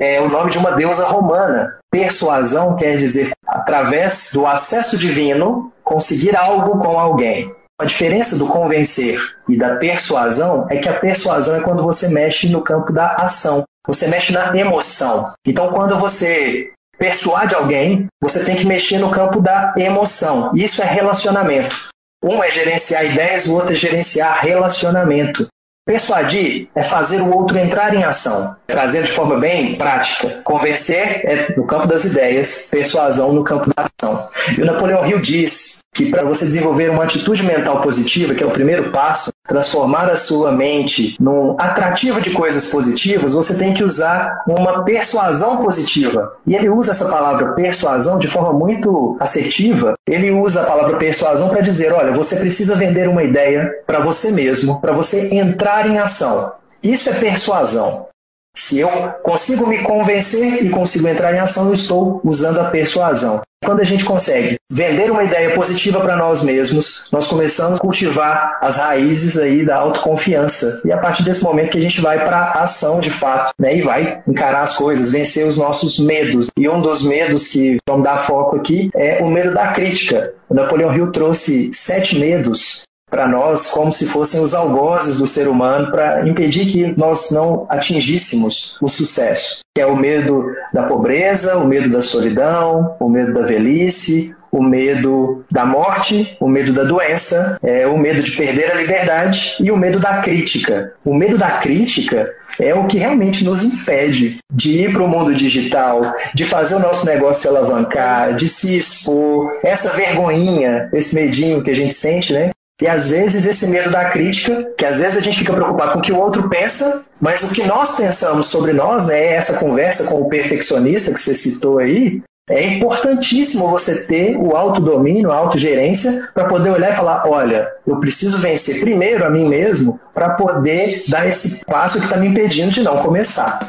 é 0.00 0.22
o 0.22 0.28
nome 0.30 0.50
de 0.50 0.56
uma 0.56 0.72
deusa 0.72 1.04
romana. 1.04 1.78
Persuasão 1.90 2.76
quer 2.76 2.96
dizer 2.96 3.30
através 3.46 4.30
do 4.32 4.46
acesso 4.46 4.96
divino 4.96 5.70
conseguir 5.84 6.34
algo 6.34 6.78
com 6.78 6.98
alguém. 6.98 7.54
A 7.78 7.84
diferença 7.84 8.38
do 8.38 8.46
convencer 8.46 9.18
e 9.48 9.58
da 9.58 9.76
persuasão 9.76 10.66
é 10.70 10.78
que 10.78 10.88
a 10.88 10.98
persuasão 10.98 11.56
é 11.56 11.60
quando 11.60 11.82
você 11.82 12.08
mexe 12.08 12.48
no 12.48 12.62
campo 12.62 12.90
da 12.90 13.16
ação. 13.16 13.64
Você 13.86 14.06
mexe 14.08 14.32
na 14.32 14.56
emoção. 14.56 15.32
Então, 15.46 15.68
quando 15.72 15.98
você 15.98 16.72
persuade 17.00 17.54
alguém, 17.54 18.06
você 18.20 18.44
tem 18.44 18.54
que 18.54 18.66
mexer 18.66 18.98
no 18.98 19.10
campo 19.10 19.40
da 19.40 19.72
emoção. 19.78 20.52
Isso 20.54 20.82
é 20.82 20.84
relacionamento. 20.84 21.88
Um 22.22 22.44
é 22.44 22.50
gerenciar 22.50 23.06
ideias, 23.06 23.46
o 23.46 23.54
outro 23.54 23.72
é 23.72 23.76
gerenciar 23.76 24.38
relacionamento. 24.42 25.48
Persuadir 25.86 26.68
é 26.74 26.82
fazer 26.82 27.20
o 27.20 27.34
outro 27.34 27.58
entrar 27.58 27.94
em 27.94 28.04
ação, 28.04 28.54
trazer 28.66 29.02
de 29.02 29.12
forma 29.12 29.38
bem 29.38 29.76
prática. 29.76 30.40
Convencer 30.44 31.22
é 31.24 31.54
no 31.56 31.66
campo 31.66 31.86
das 31.86 32.04
ideias, 32.04 32.68
persuasão 32.70 33.32
no 33.32 33.42
campo 33.42 33.70
da 33.74 33.86
ação. 33.86 34.28
E 34.56 34.62
o 34.62 34.66
Napoleão 34.66 35.06
Hill 35.06 35.20
diz 35.20 35.80
que 35.92 36.10
para 36.10 36.22
você 36.22 36.44
desenvolver 36.44 36.90
uma 36.90 37.04
atitude 37.04 37.42
mental 37.42 37.80
positiva, 37.80 38.34
que 38.34 38.42
é 38.44 38.46
o 38.46 38.52
primeiro 38.52 38.92
passo, 38.92 39.32
transformar 39.48 40.08
a 40.08 40.16
sua 40.16 40.52
mente 40.52 41.16
num 41.18 41.56
atrativo 41.58 42.20
de 42.20 42.30
coisas 42.30 42.70
positivas, 42.70 43.32
você 43.32 43.54
tem 43.54 43.74
que 43.74 43.82
usar 43.82 44.44
uma 44.46 44.84
persuasão 44.84 45.56
positiva. 45.62 46.36
E 46.46 46.54
ele 46.54 46.68
usa 46.68 46.92
essa 46.92 47.06
palavra 47.06 47.52
persuasão 47.54 48.18
de 48.18 48.28
forma 48.28 48.52
muito 48.52 49.16
assertiva. 49.18 49.94
Ele 50.08 50.30
usa 50.30 50.62
a 50.62 50.66
palavra 50.66 50.96
persuasão 50.98 51.48
para 51.48 51.60
dizer: 51.60 51.92
olha, 51.92 52.12
você 52.12 52.36
precisa 52.36 52.76
vender 52.76 53.08
uma 53.08 53.24
ideia 53.24 53.70
para 53.86 53.98
você 53.98 54.30
mesmo, 54.30 54.80
para 54.80 54.92
você 54.92 55.34
entrar 55.34 55.69
em 55.86 55.98
ação. 55.98 56.52
Isso 56.82 57.10
é 57.10 57.14
persuasão. 57.14 58.08
Se 58.56 58.80
eu 58.80 58.88
consigo 59.22 59.66
me 59.66 59.78
convencer 59.78 60.64
e 60.64 60.70
consigo 60.70 61.06
entrar 61.06 61.32
em 61.34 61.38
ação, 61.38 61.68
eu 61.68 61.74
estou 61.74 62.20
usando 62.24 62.58
a 62.58 62.64
persuasão. 62.64 63.42
Quando 63.62 63.80
a 63.80 63.84
gente 63.84 64.04
consegue 64.04 64.56
vender 64.72 65.10
uma 65.10 65.22
ideia 65.22 65.54
positiva 65.54 66.00
para 66.00 66.16
nós 66.16 66.42
mesmos, 66.42 67.08
nós 67.12 67.26
começamos 67.26 67.78
a 67.78 67.82
cultivar 67.82 68.58
as 68.60 68.78
raízes 68.78 69.38
aí 69.38 69.66
da 69.66 69.76
autoconfiança. 69.76 70.80
E 70.84 70.90
a 70.90 70.96
partir 70.96 71.22
desse 71.22 71.44
momento 71.44 71.72
que 71.72 71.78
a 71.78 71.82
gente 71.82 72.00
vai 72.00 72.24
para 72.24 72.38
a 72.38 72.62
ação 72.62 73.00
de 73.00 73.10
fato, 73.10 73.52
né? 73.58 73.76
E 73.76 73.82
vai 73.82 74.22
encarar 74.26 74.62
as 74.62 74.76
coisas, 74.76 75.12
vencer 75.12 75.46
os 75.46 75.58
nossos 75.58 75.98
medos. 75.98 76.48
E 76.58 76.68
um 76.68 76.80
dos 76.80 77.04
medos 77.04 77.48
que 77.48 77.76
vamos 77.86 78.04
dar 78.04 78.18
foco 78.18 78.56
aqui 78.56 78.90
é 78.94 79.22
o 79.22 79.28
medo 79.28 79.52
da 79.52 79.68
crítica. 79.72 80.32
O 80.48 80.54
Napoleão 80.54 80.94
Hill 80.94 81.12
trouxe 81.12 81.70
sete 81.72 82.18
medos 82.18 82.82
para 83.10 83.26
nós 83.26 83.66
como 83.66 83.90
se 83.90 84.06
fossem 84.06 84.40
os 84.40 84.54
algozes 84.54 85.16
do 85.16 85.26
ser 85.26 85.48
humano 85.48 85.90
para 85.90 86.26
impedir 86.28 86.66
que 86.66 86.98
nós 86.98 87.30
não 87.30 87.66
atingíssemos 87.68 88.78
o 88.80 88.88
sucesso, 88.88 89.60
que 89.74 89.80
é 89.80 89.86
o 89.86 89.96
medo 89.96 90.46
da 90.72 90.84
pobreza, 90.84 91.58
o 91.58 91.66
medo 91.66 91.88
da 91.88 92.00
solidão, 92.00 92.94
o 93.00 93.08
medo 93.08 93.34
da 93.34 93.42
velhice, 93.42 94.34
o 94.52 94.62
medo 94.62 95.44
da 95.50 95.64
morte, 95.64 96.36
o 96.40 96.48
medo 96.48 96.72
da 96.72 96.84
doença, 96.84 97.56
é, 97.62 97.86
o 97.86 97.96
medo 97.96 98.22
de 98.22 98.32
perder 98.32 98.72
a 98.72 98.74
liberdade 98.74 99.56
e 99.60 99.70
o 99.70 99.76
medo 99.76 99.98
da 99.98 100.20
crítica. 100.20 100.92
O 101.04 101.14
medo 101.14 101.38
da 101.38 101.50
crítica 101.58 102.28
é 102.58 102.74
o 102.74 102.86
que 102.86 102.98
realmente 102.98 103.44
nos 103.44 103.62
impede 103.62 104.38
de 104.52 104.80
ir 104.80 104.92
para 104.92 105.02
o 105.02 105.08
mundo 105.08 105.34
digital, 105.34 106.00
de 106.34 106.44
fazer 106.44 106.74
o 106.74 106.80
nosso 106.80 107.06
negócio 107.06 107.48
alavancar, 107.48 108.34
de 108.34 108.48
se 108.48 108.76
expor, 108.76 109.58
essa 109.62 109.90
vergonhinha, 109.90 110.88
esse 110.92 111.14
medinho 111.14 111.62
que 111.62 111.70
a 111.70 111.74
gente 111.74 111.94
sente, 111.94 112.32
né? 112.32 112.50
E 112.80 112.88
às 112.88 113.10
vezes 113.10 113.46
esse 113.46 113.66
medo 113.66 113.90
da 113.90 114.06
crítica, 114.06 114.66
que 114.76 114.84
às 114.84 114.98
vezes 114.98 115.18
a 115.18 115.20
gente 115.20 115.38
fica 115.38 115.52
preocupado 115.52 115.92
com 115.92 115.98
o 115.98 116.02
que 116.02 116.12
o 116.12 116.18
outro 116.18 116.48
pensa, 116.48 117.06
mas 117.20 117.42
o 117.42 117.54
que 117.54 117.64
nós 117.64 117.96
pensamos 117.96 118.46
sobre 118.46 118.72
nós, 118.72 119.06
né, 119.06 119.34
essa 119.34 119.54
conversa 119.54 120.04
com 120.04 120.20
o 120.20 120.28
perfeccionista 120.28 121.12
que 121.12 121.20
você 121.20 121.34
citou 121.34 121.78
aí, 121.78 122.22
é 122.48 122.66
importantíssimo 122.66 123.68
você 123.68 124.06
ter 124.06 124.36
o 124.36 124.56
autodomínio, 124.56 125.30
a 125.30 125.36
autogerência, 125.36 126.28
para 126.34 126.46
poder 126.46 126.70
olhar 126.70 126.92
e 126.92 126.96
falar: 126.96 127.22
olha, 127.28 127.68
eu 127.86 128.00
preciso 128.00 128.38
vencer 128.38 128.80
primeiro 128.80 129.24
a 129.24 129.30
mim 129.30 129.48
mesmo 129.48 130.00
para 130.12 130.30
poder 130.30 131.04
dar 131.06 131.28
esse 131.28 131.64
passo 131.64 131.98
que 131.98 132.06
está 132.06 132.16
me 132.16 132.26
impedindo 132.26 132.72
de 132.72 132.82
não 132.82 132.98
começar. 132.98 133.60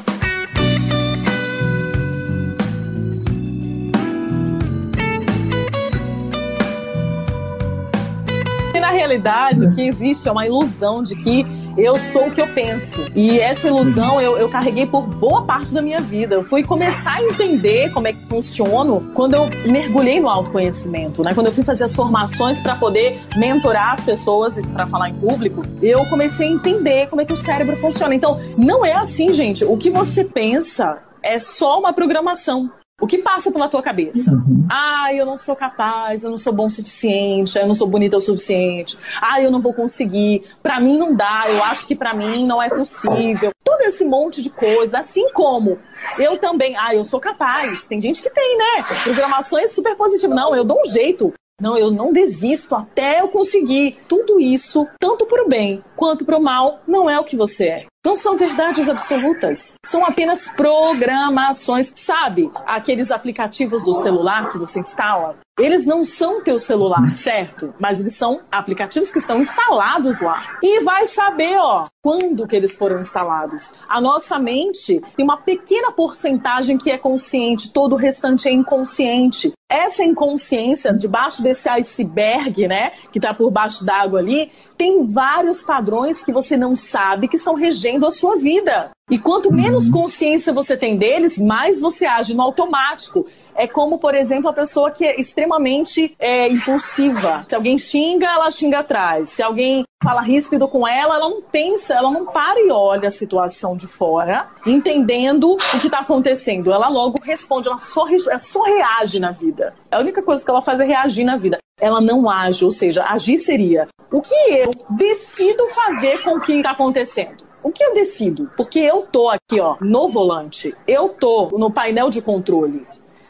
Realidade, 9.01 9.65
o 9.65 9.73
que 9.73 9.81
existe 9.81 10.27
é 10.27 10.31
uma 10.31 10.45
ilusão 10.45 11.01
de 11.01 11.15
que 11.15 11.45
eu 11.77 11.97
sou 11.97 12.27
o 12.27 12.31
que 12.31 12.39
eu 12.39 12.47
penso. 12.53 13.05
E 13.15 13.39
essa 13.39 13.67
ilusão 13.67 14.21
eu, 14.21 14.37
eu 14.37 14.49
carreguei 14.49 14.85
por 14.85 15.01
boa 15.03 15.43
parte 15.43 15.73
da 15.73 15.81
minha 15.81 15.99
vida. 15.99 16.35
Eu 16.35 16.43
fui 16.43 16.63
começar 16.63 17.15
a 17.15 17.23
entender 17.23 17.91
como 17.93 18.07
é 18.07 18.13
que 18.13 18.25
funciono 18.27 19.11
quando 19.15 19.33
eu 19.33 19.49
mergulhei 19.65 20.19
no 20.19 20.29
autoconhecimento, 20.29 21.23
né? 21.23 21.33
Quando 21.33 21.47
eu 21.47 21.51
fui 21.51 21.63
fazer 21.63 21.85
as 21.85 21.95
formações 21.95 22.61
para 22.61 22.75
poder 22.75 23.19
mentorar 23.35 23.93
as 23.93 24.03
pessoas 24.03 24.57
e 24.57 24.61
para 24.61 24.85
falar 24.85 25.09
em 25.09 25.15
público, 25.15 25.63
eu 25.81 26.05
comecei 26.07 26.47
a 26.47 26.51
entender 26.51 27.07
como 27.09 27.21
é 27.21 27.25
que 27.25 27.33
o 27.33 27.37
cérebro 27.37 27.77
funciona. 27.77 28.13
Então, 28.13 28.39
não 28.57 28.85
é 28.85 28.93
assim, 28.93 29.33
gente. 29.33 29.65
O 29.65 29.77
que 29.77 29.89
você 29.89 30.23
pensa 30.23 30.99
é 31.23 31.39
só 31.39 31.79
uma 31.79 31.93
programação. 31.93 32.69
O 33.01 33.07
que 33.07 33.17
passa 33.17 33.51
pela 33.51 33.67
tua 33.67 33.81
cabeça? 33.81 34.31
Uhum. 34.31 34.67
Ah, 34.69 35.11
eu 35.11 35.25
não 35.25 35.35
sou 35.35 35.55
capaz, 35.55 36.23
eu 36.23 36.29
não 36.29 36.37
sou 36.37 36.53
bom 36.53 36.67
o 36.67 36.71
suficiente, 36.71 37.57
eu 37.57 37.67
não 37.67 37.73
sou 37.73 37.87
bonita 37.87 38.15
o 38.15 38.21
suficiente. 38.21 38.95
Ah, 39.19 39.41
eu 39.41 39.49
não 39.49 39.59
vou 39.59 39.73
conseguir. 39.73 40.45
Pra 40.61 40.79
mim 40.79 40.99
não 40.99 41.15
dá, 41.15 41.45
eu 41.47 41.63
acho 41.63 41.87
que 41.87 41.95
pra 41.95 42.13
mim 42.13 42.45
não 42.45 42.61
é 42.61 42.69
possível. 42.69 43.49
Todo 43.63 43.81
esse 43.81 44.05
monte 44.05 44.39
de 44.43 44.51
coisa, 44.51 44.99
assim 44.99 45.33
como 45.33 45.79
eu 46.19 46.37
também, 46.37 46.77
ah, 46.77 46.93
eu 46.93 47.03
sou 47.03 47.19
capaz. 47.19 47.85
Tem 47.85 47.99
gente 47.99 48.21
que 48.21 48.29
tem, 48.29 48.57
né? 48.57 48.83
Programações 49.03 49.71
super 49.71 49.95
positivas. 49.95 50.35
Não, 50.35 50.55
eu 50.55 50.63
dou 50.63 50.79
um 50.79 50.85
jeito. 50.85 51.33
Não, 51.59 51.75
eu 51.75 51.89
não 51.89 52.13
desisto 52.13 52.75
até 52.75 53.21
eu 53.21 53.29
conseguir. 53.29 53.97
Tudo 54.07 54.39
isso, 54.39 54.87
tanto 54.99 55.25
para 55.25 55.43
o 55.43 55.49
bem 55.49 55.83
quanto 55.95 56.23
para 56.23 56.37
o 56.37 56.41
mal, 56.41 56.81
não 56.87 57.09
é 57.09 57.19
o 57.19 57.23
que 57.23 57.35
você 57.35 57.65
é. 57.65 57.90
Não 58.03 58.17
são 58.17 58.35
verdades 58.35 58.89
absolutas. 58.89 59.75
São 59.85 60.03
apenas 60.03 60.47
programações. 60.47 61.91
Sabe 61.95 62.51
aqueles 62.65 63.11
aplicativos 63.11 63.83
do 63.83 63.93
celular 63.93 64.51
que 64.51 64.57
você 64.57 64.79
instala? 64.79 65.37
Eles 65.59 65.85
não 65.85 66.05
são 66.05 66.41
teu 66.41 66.59
celular, 66.59 67.13
certo? 67.15 67.73
Mas 67.79 67.99
eles 67.99 68.15
são 68.15 68.41
aplicativos 68.51 69.11
que 69.11 69.19
estão 69.19 69.41
instalados 69.41 70.21
lá. 70.21 70.43
E 70.63 70.81
vai 70.83 71.05
saber, 71.07 71.57
ó, 71.57 71.83
quando 72.01 72.47
que 72.47 72.55
eles 72.55 72.75
foram 72.75 72.99
instalados. 73.01 73.73
A 73.87 74.01
nossa 74.01 74.39
mente 74.39 75.01
tem 75.15 75.23
uma 75.23 75.37
pequena 75.37 75.91
porcentagem 75.91 76.77
que 76.77 76.89
é 76.89 76.97
consciente, 76.97 77.71
todo 77.71 77.93
o 77.93 77.97
restante 77.97 78.47
é 78.47 78.51
inconsciente. 78.51 79.51
Essa 79.69 80.03
inconsciência, 80.03 80.93
debaixo 80.93 81.43
desse 81.43 81.69
iceberg, 81.69 82.67
né, 82.67 82.93
que 83.11 83.19
tá 83.19 83.33
por 83.33 83.51
baixo 83.51 83.85
d'água 83.85 84.19
ali, 84.19 84.51
tem 84.77 85.05
vários 85.05 85.61
padrões 85.61 86.23
que 86.23 86.31
você 86.31 86.57
não 86.57 86.75
sabe 86.75 87.27
que 87.27 87.35
estão 87.35 87.53
regendo 87.53 88.05
a 88.05 88.11
sua 88.11 88.35
vida. 88.35 88.89
E 89.11 89.19
quanto 89.19 89.53
menos 89.53 89.89
consciência 89.89 90.51
você 90.51 90.75
tem 90.75 90.97
deles, 90.97 91.37
mais 91.37 91.79
você 91.79 92.05
age 92.05 92.33
no 92.33 92.41
automático. 92.41 93.27
É 93.55 93.67
como, 93.67 93.99
por 93.99 94.15
exemplo, 94.15 94.49
a 94.49 94.53
pessoa 94.53 94.91
que 94.91 95.05
é 95.05 95.19
extremamente 95.19 96.15
é, 96.19 96.47
impulsiva. 96.47 97.45
Se 97.47 97.55
alguém 97.55 97.77
xinga, 97.77 98.27
ela 98.27 98.51
xinga 98.51 98.79
atrás. 98.79 99.29
Se 99.29 99.43
alguém 99.43 99.83
fala 100.03 100.21
ríspido 100.21 100.67
com 100.67 100.87
ela, 100.87 101.15
ela 101.15 101.29
não 101.29 101.41
pensa, 101.41 101.93
ela 101.93 102.09
não 102.09 102.25
para 102.25 102.59
e 102.59 102.71
olha 102.71 103.09
a 103.09 103.11
situação 103.11 103.77
de 103.77 103.85
fora, 103.85 104.47
entendendo 104.65 105.51
o 105.51 105.79
que 105.79 105.85
está 105.85 105.99
acontecendo. 105.99 106.71
Ela 106.71 106.89
logo 106.89 107.21
responde, 107.23 107.67
ela 107.67 107.77
só, 107.77 108.07
ela 108.07 108.39
só 108.39 108.63
reage 108.63 109.19
na 109.19 109.31
vida. 109.31 109.73
A 109.91 109.99
única 109.99 110.23
coisa 110.23 110.43
que 110.43 110.49
ela 110.49 110.61
faz 110.61 110.79
é 110.79 110.85
reagir 110.85 111.23
na 111.23 111.37
vida. 111.37 111.59
Ela 111.79 112.01
não 112.01 112.29
age, 112.29 112.65
ou 112.65 112.71
seja, 112.71 113.03
agir 113.05 113.39
seria 113.39 113.87
o 114.11 114.21
que 114.21 114.33
eu 114.33 114.71
decido 114.97 115.65
fazer 115.67 116.21
com 116.23 116.37
o 116.37 116.41
que 116.41 116.53
está 116.53 116.71
acontecendo. 116.71 117.43
O 117.63 117.71
que 117.71 117.83
eu 117.83 117.93
decido? 117.93 118.49
Porque 118.57 118.79
eu 118.79 119.03
tô 119.03 119.29
aqui, 119.29 119.59
ó, 119.59 119.77
no 119.81 120.07
volante. 120.07 120.75
Eu 120.87 121.09
tô 121.09 121.49
no 121.57 121.71
painel 121.71 122.09
de 122.09 122.21
controle. 122.21 122.81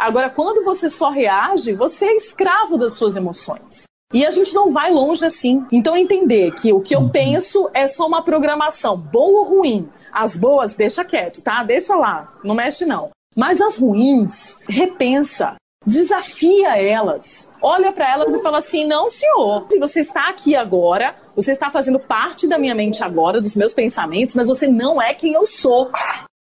Agora, 0.01 0.31
quando 0.31 0.65
você 0.65 0.89
só 0.89 1.11
reage, 1.11 1.73
você 1.73 2.05
é 2.05 2.17
escravo 2.17 2.75
das 2.75 2.93
suas 2.93 3.15
emoções. 3.15 3.83
E 4.11 4.25
a 4.25 4.31
gente 4.31 4.51
não 4.51 4.71
vai 4.71 4.91
longe 4.91 5.23
assim. 5.23 5.63
Então, 5.71 5.95
entender 5.95 6.55
que 6.55 6.73
o 6.73 6.81
que 6.81 6.95
eu 6.95 7.07
penso 7.07 7.69
é 7.71 7.87
só 7.87 8.07
uma 8.07 8.23
programação, 8.23 8.97
boa 8.97 9.41
ou 9.41 9.57
ruim. 9.57 9.87
As 10.11 10.35
boas, 10.35 10.73
deixa 10.73 11.05
quieto, 11.05 11.43
tá? 11.43 11.63
Deixa 11.63 11.95
lá, 11.95 12.33
não 12.43 12.55
mexe 12.55 12.83
não. 12.83 13.11
Mas 13.35 13.61
as 13.61 13.77
ruins, 13.77 14.57
repensa. 14.67 15.55
Desafia 15.85 16.77
elas. 16.77 17.53
Olha 17.61 17.91
para 17.91 18.11
elas 18.11 18.33
e 18.33 18.41
fala 18.41 18.57
assim: 18.57 18.87
não, 18.87 19.07
senhor, 19.07 19.67
você 19.79 20.01
está 20.01 20.29
aqui 20.29 20.55
agora, 20.55 21.15
você 21.35 21.51
está 21.51 21.69
fazendo 21.69 21.99
parte 21.99 22.47
da 22.47 22.57
minha 22.57 22.73
mente 22.73 23.03
agora, 23.03 23.39
dos 23.39 23.55
meus 23.55 23.71
pensamentos, 23.73 24.33
mas 24.33 24.47
você 24.47 24.67
não 24.67 24.99
é 24.99 25.13
quem 25.13 25.33
eu 25.33 25.45
sou. 25.45 25.91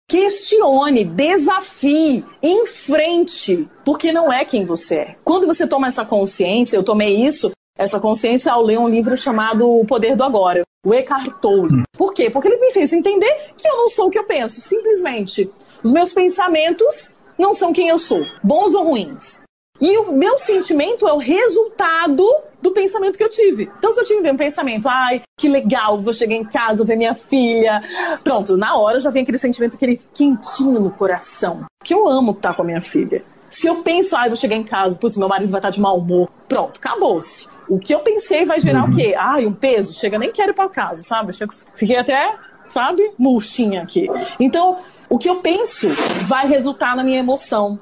Questione, 0.08 1.04
desafie, 1.04 2.24
enfrente, 2.42 3.68
porque 3.84 4.12
não 4.12 4.32
é 4.32 4.44
quem 4.44 4.66
você 4.66 4.94
é. 4.96 5.16
Quando 5.24 5.46
você 5.46 5.66
toma 5.66 5.88
essa 5.88 6.04
consciência, 6.04 6.76
eu 6.76 6.82
tomei 6.82 7.26
isso, 7.26 7.50
essa 7.76 7.98
consciência 7.98 8.52
ao 8.52 8.62
ler 8.62 8.78
um 8.78 8.88
livro 8.88 9.16
chamado 9.16 9.68
O 9.68 9.84
Poder 9.86 10.14
do 10.14 10.22
Agora, 10.22 10.62
o 10.84 10.92
Eckhart 10.92 11.40
Tolle. 11.40 11.82
Por 11.96 12.12
quê? 12.12 12.28
Porque 12.28 12.48
ele 12.48 12.60
me 12.60 12.70
fez 12.70 12.92
entender 12.92 13.52
que 13.56 13.66
eu 13.66 13.76
não 13.76 13.88
sou 13.88 14.08
o 14.08 14.10
que 14.10 14.18
eu 14.18 14.26
penso, 14.26 14.60
simplesmente. 14.60 15.50
Os 15.82 15.90
meus 15.90 16.12
pensamentos 16.12 17.10
não 17.38 17.54
são 17.54 17.72
quem 17.72 17.88
eu 17.88 17.98
sou, 17.98 18.24
bons 18.42 18.74
ou 18.74 18.84
ruins. 18.84 19.43
E 19.80 19.98
o 19.98 20.12
meu 20.12 20.38
sentimento 20.38 21.06
é 21.08 21.12
o 21.12 21.18
resultado 21.18 22.24
do 22.62 22.70
pensamento 22.70 23.18
que 23.18 23.24
eu 23.24 23.28
tive. 23.28 23.68
Então, 23.76 23.92
se 23.92 24.00
eu 24.00 24.04
tive 24.04 24.30
um 24.30 24.36
pensamento, 24.36 24.88
ai, 24.88 25.22
que 25.36 25.48
legal, 25.48 26.00
vou 26.00 26.14
chegar 26.14 26.34
em 26.34 26.44
casa, 26.44 26.84
ver 26.84 26.96
minha 26.96 27.14
filha. 27.14 27.82
Pronto, 28.22 28.56
na 28.56 28.76
hora 28.76 29.00
já 29.00 29.10
vem 29.10 29.22
aquele 29.22 29.38
sentimento, 29.38 29.74
aquele 29.74 30.00
quentinho 30.14 30.80
no 30.80 30.90
coração. 30.90 31.66
Que 31.82 31.92
eu 31.92 32.08
amo 32.08 32.32
estar 32.32 32.54
com 32.54 32.62
a 32.62 32.64
minha 32.64 32.80
filha. 32.80 33.22
Se 33.50 33.66
eu 33.66 33.82
penso, 33.82 34.16
ai, 34.16 34.28
vou 34.28 34.36
chegar 34.36 34.56
em 34.56 34.64
casa, 34.64 34.96
putz, 34.96 35.16
meu 35.16 35.28
marido 35.28 35.50
vai 35.50 35.58
estar 35.58 35.70
de 35.70 35.80
mau 35.80 35.98
humor. 35.98 36.28
Pronto, 36.48 36.78
acabou-se. 36.78 37.46
O 37.68 37.78
que 37.78 37.94
eu 37.94 38.00
pensei 38.00 38.44
vai 38.44 38.60
gerar 38.60 38.84
uhum. 38.84 38.90
o 38.90 38.96
quê? 38.96 39.14
Ai, 39.18 39.44
um 39.46 39.52
peso? 39.52 39.94
Chega, 39.94 40.18
nem 40.18 40.30
quero 40.30 40.52
ir 40.52 40.54
pra 40.54 40.68
casa, 40.68 41.02
sabe? 41.02 41.32
Fiquei 41.74 41.96
até, 41.96 42.36
sabe, 42.68 43.12
murchinha 43.18 43.82
aqui. 43.82 44.06
Então, 44.38 44.78
o 45.14 45.18
que 45.18 45.30
eu 45.30 45.36
penso 45.36 45.86
vai 46.24 46.48
resultar 46.48 46.96
na 46.96 47.04
minha 47.04 47.20
emoção. 47.20 47.78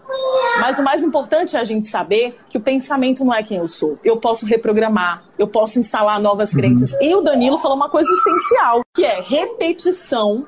Mas 0.61 0.79
o 0.79 0.83
mais 0.83 1.03
importante 1.03 1.57
é 1.57 1.61
a 1.61 1.64
gente 1.64 1.88
saber 1.88 2.38
que 2.51 2.59
o 2.59 2.61
pensamento 2.61 3.25
não 3.25 3.33
é 3.33 3.42
quem 3.42 3.57
eu 3.57 3.66
sou. 3.66 3.99
Eu 4.05 4.18
posso 4.18 4.45
reprogramar, 4.45 5.23
eu 5.38 5.49
posso 5.49 5.79
instalar 5.79 6.21
novas 6.21 6.51
crenças. 6.51 6.92
E 7.01 7.14
o 7.14 7.23
Danilo 7.23 7.57
falou 7.57 7.75
uma 7.75 7.88
coisa 7.88 8.12
essencial, 8.12 8.83
que 8.95 9.03
é 9.03 9.23
repetição 9.23 10.47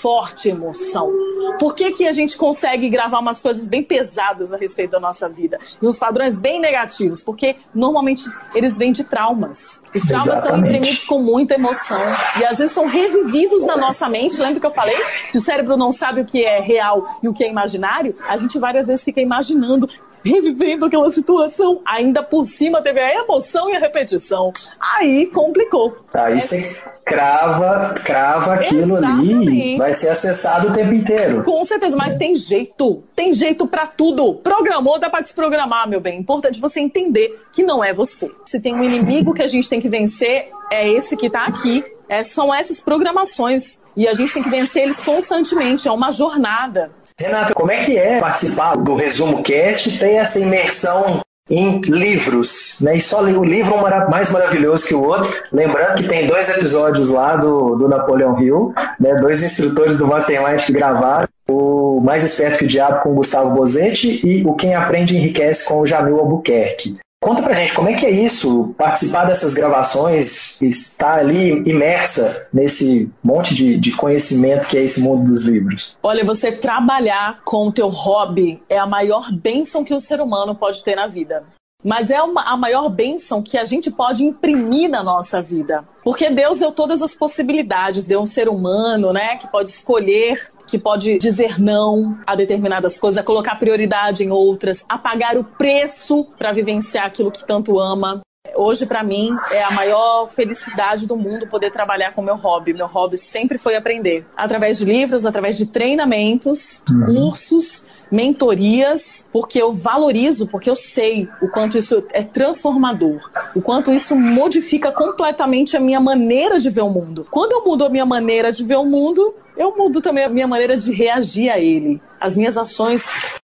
forte 0.00 0.48
emoção. 0.48 1.10
Por 1.58 1.74
que, 1.74 1.92
que 1.92 2.06
a 2.06 2.12
gente 2.12 2.36
consegue 2.36 2.88
gravar 2.88 3.18
umas 3.18 3.40
coisas 3.40 3.66
bem 3.66 3.82
pesadas 3.82 4.52
a 4.52 4.56
respeito 4.56 4.92
da 4.92 5.00
nossa 5.00 5.28
vida? 5.28 5.58
E 5.80 5.86
uns 5.86 5.98
padrões 5.98 6.38
bem 6.38 6.60
negativos? 6.60 7.22
Porque 7.22 7.56
normalmente 7.74 8.24
eles 8.54 8.76
vêm 8.76 8.92
de 8.92 9.04
traumas. 9.04 9.80
Os 9.94 10.02
traumas 10.02 10.28
Exatamente. 10.28 10.48
são 10.48 10.58
imprimidos 10.58 11.04
com 11.04 11.22
muita 11.22 11.54
emoção. 11.54 12.00
E 12.40 12.44
às 12.44 12.58
vezes 12.58 12.72
são 12.72 12.86
revividos 12.86 13.64
na 13.64 13.76
nossa 13.76 14.08
mente. 14.08 14.40
Lembra 14.40 14.60
que 14.60 14.66
eu 14.66 14.72
falei 14.72 14.96
que 15.30 15.38
o 15.38 15.40
cérebro 15.40 15.76
não 15.76 15.92
sabe 15.92 16.20
o 16.20 16.24
que 16.24 16.44
é 16.44 16.60
real 16.60 17.18
e 17.22 17.28
o 17.28 17.34
que 17.34 17.44
é 17.44 17.48
imaginário? 17.48 18.16
A 18.28 18.36
gente 18.36 18.58
várias 18.58 18.86
vezes 18.86 19.04
fica 19.04 19.20
imaginando 19.20 19.88
revivendo 20.24 20.86
aquela 20.86 21.10
situação. 21.10 21.80
Ainda 21.84 22.22
por 22.22 22.46
cima 22.46 22.82
teve 22.82 23.00
a 23.00 23.22
emoção 23.22 23.68
e 23.68 23.76
a 23.76 23.78
repetição. 23.78 24.52
Aí 24.80 25.26
complicou. 25.26 25.96
Aí 26.12 26.34
é. 26.34 26.40
você 26.40 26.76
crava, 27.04 27.94
crava 28.02 28.54
aquilo 28.54 28.96
Exatamente. 28.96 29.48
ali, 29.48 29.76
vai 29.76 29.92
ser 29.92 30.08
acessado 30.08 30.68
o 30.68 30.72
tempo 30.72 30.94
inteiro. 30.94 31.42
Com 31.44 31.64
certeza, 31.64 31.96
mas 31.96 32.16
tem 32.16 32.34
jeito. 32.36 33.02
Tem 33.14 33.34
jeito 33.34 33.66
para 33.66 33.86
tudo. 33.86 34.34
Programou, 34.34 34.98
dá 34.98 35.10
pra 35.10 35.20
desprogramar, 35.20 35.88
meu 35.88 36.00
bem. 36.00 36.18
Importante 36.18 36.60
você 36.60 36.80
entender 36.80 37.38
que 37.52 37.62
não 37.62 37.84
é 37.84 37.92
você. 37.92 38.30
Se 38.46 38.58
tem 38.58 38.74
um 38.74 38.82
inimigo 38.82 39.34
que 39.34 39.42
a 39.42 39.48
gente 39.48 39.68
tem 39.68 39.80
que 39.80 39.88
vencer, 39.88 40.50
é 40.70 40.88
esse 40.88 41.16
que 41.16 41.28
tá 41.28 41.44
aqui. 41.44 41.84
É, 42.08 42.22
são 42.22 42.54
essas 42.54 42.80
programações. 42.80 43.78
E 43.96 44.08
a 44.08 44.14
gente 44.14 44.32
tem 44.32 44.42
que 44.42 44.50
vencer 44.50 44.82
eles 44.82 44.98
constantemente. 44.98 45.86
É 45.86 45.92
uma 45.92 46.10
jornada. 46.10 46.90
Renato, 47.18 47.54
como 47.54 47.70
é 47.70 47.84
que 47.84 47.96
é 47.96 48.18
participar 48.18 48.76
do 48.76 48.96
Resumo 48.96 49.42
Cast 49.42 49.98
ter 49.98 50.14
essa 50.14 50.40
imersão 50.40 51.20
em 51.48 51.80
livros, 51.82 52.78
né? 52.80 52.96
E 52.96 53.00
só 53.00 53.22
o 53.22 53.44
livro 53.44 53.74
um 53.76 54.10
mais 54.10 54.32
maravilhoso 54.32 54.86
que 54.86 54.94
o 54.94 55.04
outro. 55.04 55.30
Lembrando 55.52 55.96
que 55.96 56.08
tem 56.08 56.26
dois 56.26 56.48
episódios 56.48 57.10
lá 57.10 57.36
do, 57.36 57.76
do 57.76 57.88
Napoleão 57.88 58.40
Hill, 58.40 58.72
né? 58.98 59.14
Dois 59.16 59.42
instrutores 59.42 59.98
do 59.98 60.06
Mastermind 60.06 60.62
que 60.64 60.72
gravaram. 60.72 61.28
O 61.48 62.00
Mais 62.02 62.24
Esperto 62.24 62.58
que 62.58 62.64
o 62.64 62.68
Diabo 62.68 63.02
com 63.02 63.10
o 63.10 63.14
Gustavo 63.16 63.54
Bozetti 63.54 64.26
e 64.26 64.42
o 64.44 64.54
Quem 64.54 64.74
Aprende 64.74 65.16
Enriquece 65.16 65.68
com 65.68 65.80
o 65.80 65.86
Jamil 65.86 66.18
Albuquerque. 66.18 66.94
Conta 67.24 67.42
pra 67.42 67.54
gente 67.54 67.72
como 67.72 67.88
é 67.88 67.94
que 67.94 68.04
é 68.04 68.10
isso, 68.10 68.74
participar 68.76 69.24
dessas 69.24 69.54
gravações, 69.54 70.60
estar 70.60 71.20
ali 71.20 71.66
imersa 71.66 72.50
nesse 72.52 73.10
monte 73.24 73.54
de, 73.54 73.78
de 73.78 73.92
conhecimento 73.92 74.68
que 74.68 74.76
é 74.76 74.82
esse 74.82 75.00
mundo 75.00 75.30
dos 75.30 75.46
livros. 75.46 75.96
Olha, 76.02 76.22
você 76.22 76.52
trabalhar 76.52 77.40
com 77.42 77.68
o 77.68 77.72
teu 77.72 77.88
hobby 77.88 78.62
é 78.68 78.76
a 78.76 78.86
maior 78.86 79.32
bênção 79.32 79.82
que 79.82 79.94
o 79.94 80.02
ser 80.02 80.20
humano 80.20 80.54
pode 80.54 80.84
ter 80.84 80.96
na 80.96 81.06
vida. 81.06 81.44
Mas 81.82 82.10
é 82.10 82.20
uma, 82.22 82.42
a 82.42 82.58
maior 82.58 82.90
bênção 82.90 83.42
que 83.42 83.56
a 83.56 83.64
gente 83.64 83.90
pode 83.90 84.22
imprimir 84.22 84.90
na 84.90 85.02
nossa 85.02 85.40
vida. 85.40 85.82
Porque 86.02 86.28
Deus 86.28 86.58
deu 86.58 86.72
todas 86.72 87.00
as 87.00 87.14
possibilidades, 87.14 88.04
deu 88.04 88.20
um 88.20 88.26
ser 88.26 88.50
humano, 88.50 89.14
né, 89.14 89.36
que 89.36 89.46
pode 89.46 89.70
escolher 89.70 90.52
que 90.66 90.78
pode 90.78 91.18
dizer 91.18 91.60
não 91.60 92.18
a 92.26 92.34
determinadas 92.34 92.98
coisas, 92.98 93.18
a 93.18 93.22
colocar 93.22 93.56
prioridade 93.56 94.24
em 94.24 94.30
outras, 94.30 94.84
a 94.88 94.98
pagar 94.98 95.36
o 95.36 95.44
preço 95.44 96.26
para 96.38 96.52
vivenciar 96.52 97.06
aquilo 97.06 97.30
que 97.30 97.46
tanto 97.46 97.78
ama. 97.78 98.20
Hoje, 98.56 98.86
para 98.86 99.02
mim, 99.02 99.28
é 99.52 99.64
a 99.64 99.70
maior 99.72 100.28
felicidade 100.28 101.06
do 101.06 101.16
mundo 101.16 101.46
poder 101.48 101.70
trabalhar 101.70 102.12
com 102.12 102.22
meu 102.22 102.36
hobby. 102.36 102.72
Meu 102.72 102.86
hobby 102.86 103.18
sempre 103.18 103.58
foi 103.58 103.74
aprender. 103.74 104.24
Através 104.36 104.78
de 104.78 104.84
livros, 104.84 105.26
através 105.26 105.56
de 105.56 105.66
treinamentos, 105.66 106.82
uhum. 106.88 107.14
cursos, 107.14 107.84
mentorias, 108.10 109.28
porque 109.32 109.60
eu 109.60 109.74
valorizo, 109.74 110.46
porque 110.46 110.70
eu 110.70 110.76
sei 110.76 111.26
o 111.42 111.48
quanto 111.48 111.76
isso 111.76 112.04
é 112.12 112.22
transformador, 112.22 113.18
o 113.56 113.62
quanto 113.62 113.92
isso 113.92 114.14
modifica 114.14 114.92
completamente 114.92 115.76
a 115.76 115.80
minha 115.80 115.98
maneira 115.98 116.60
de 116.60 116.70
ver 116.70 116.82
o 116.82 116.90
mundo. 116.90 117.26
Quando 117.30 117.52
eu 117.52 117.64
mudo 117.64 117.84
a 117.84 117.88
minha 117.88 118.06
maneira 118.06 118.52
de 118.52 118.62
ver 118.62 118.76
o 118.76 118.84
mundo, 118.84 119.34
eu 119.56 119.76
mudo 119.76 120.00
também 120.00 120.24
a 120.24 120.28
minha 120.28 120.46
maneira 120.46 120.76
de 120.76 120.92
reagir 120.92 121.50
a 121.50 121.58
ele. 121.58 122.00
As 122.20 122.36
minhas 122.36 122.56
ações 122.56 123.06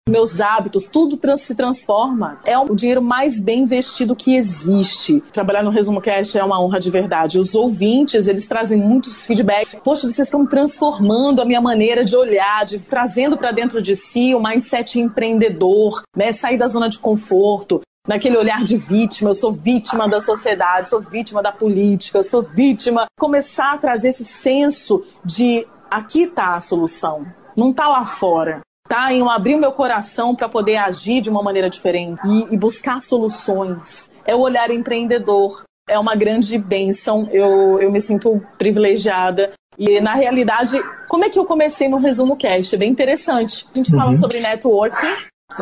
meus 0.08 0.40
hábitos, 0.40 0.88
tudo 0.88 1.18
trans 1.18 1.42
se 1.42 1.54
transforma. 1.54 2.40
É 2.46 2.58
o 2.58 2.74
dinheiro 2.74 3.02
mais 3.02 3.40
bem 3.40 3.64
investido 3.64 4.16
que 4.16 4.36
existe. 4.36 5.22
Trabalhar 5.34 5.64
no 5.64 5.70
Resumo 5.70 6.02
Cash 6.02 6.36
é 6.36 6.44
uma 6.44 6.62
honra 6.62 6.80
de 6.80 6.90
verdade. 6.90 7.40
Os 7.40 7.54
ouvintes, 7.54 8.26
eles 8.26 8.48
trazem 8.48 8.80
muitos 8.80 9.26
feedbacks. 9.26 9.76
Poxa, 9.84 10.10
vocês 10.10 10.28
estão 10.28 10.46
transformando 10.46 11.42
a 11.42 11.46
minha 11.46 11.62
maneira 11.62 12.06
de 12.06 12.16
olhar, 12.16 12.66
de 12.66 12.80
trazendo 12.80 13.38
para 13.38 13.52
dentro 13.52 13.82
de 13.82 13.96
si 13.96 14.34
o 14.34 14.42
mindset 14.42 15.00
empreendedor, 15.00 16.02
né? 16.16 16.32
Sair 16.32 16.58
da 16.58 16.68
zona 16.68 16.90
de 16.90 17.00
conforto 17.00 17.82
naquele 18.08 18.38
olhar 18.38 18.64
de 18.64 18.78
vítima, 18.78 19.32
eu 19.32 19.36
sou 19.36 19.52
vítima 19.52 20.08
da 20.08 20.22
sociedade, 20.22 20.88
sou 20.88 21.02
vítima 21.02 21.44
da 21.44 21.52
política, 21.52 22.18
eu 22.18 22.24
sou 22.24 22.42
vítima. 22.42 23.06
Começar 23.20 23.74
a 23.74 23.78
trazer 23.78 24.10
esse 24.10 24.24
senso 24.24 25.04
de 25.26 25.68
aqui 25.90 26.24
está 26.24 26.56
a 26.56 26.62
solução, 26.62 27.26
não 27.56 27.72
está 27.72 27.88
lá 27.88 28.06
fora. 28.06 28.62
Tá, 28.88 29.12
em 29.12 29.20
eu 29.20 29.30
abrir 29.30 29.56
o 29.56 29.60
meu 29.60 29.74
coração 29.74 30.34
para 30.34 30.48
poder 30.48 30.78
agir 30.78 31.20
de 31.20 31.30
uma 31.30 31.44
maneira 31.44 31.70
diferente 31.70 32.22
e, 32.26 32.54
e 32.54 32.58
buscar 32.58 33.02
soluções. 33.02 34.10
É 34.26 34.34
o 34.34 34.40
olhar 34.40 34.72
empreendedor. 34.72 35.64
É 35.90 36.00
uma 36.00 36.16
grande 36.16 36.58
benção. 36.58 37.28
Eu, 37.30 37.82
eu 37.82 37.92
me 37.92 38.00
sinto 38.00 38.42
privilegiada 38.58 39.52
e, 39.78 40.02
na 40.02 40.16
realidade, 40.16 40.82
como 41.08 41.24
é 41.24 41.30
que 41.30 41.38
eu 41.38 41.46
comecei 41.46 41.88
no 41.88 41.98
Resumo 41.98 42.36
Cast? 42.36 42.74
É 42.74 42.78
bem 42.78 42.90
interessante. 42.90 43.68
A 43.72 43.78
gente 43.78 43.94
uhum. 43.94 44.00
fala 44.00 44.16
sobre 44.16 44.40
networking 44.40 45.08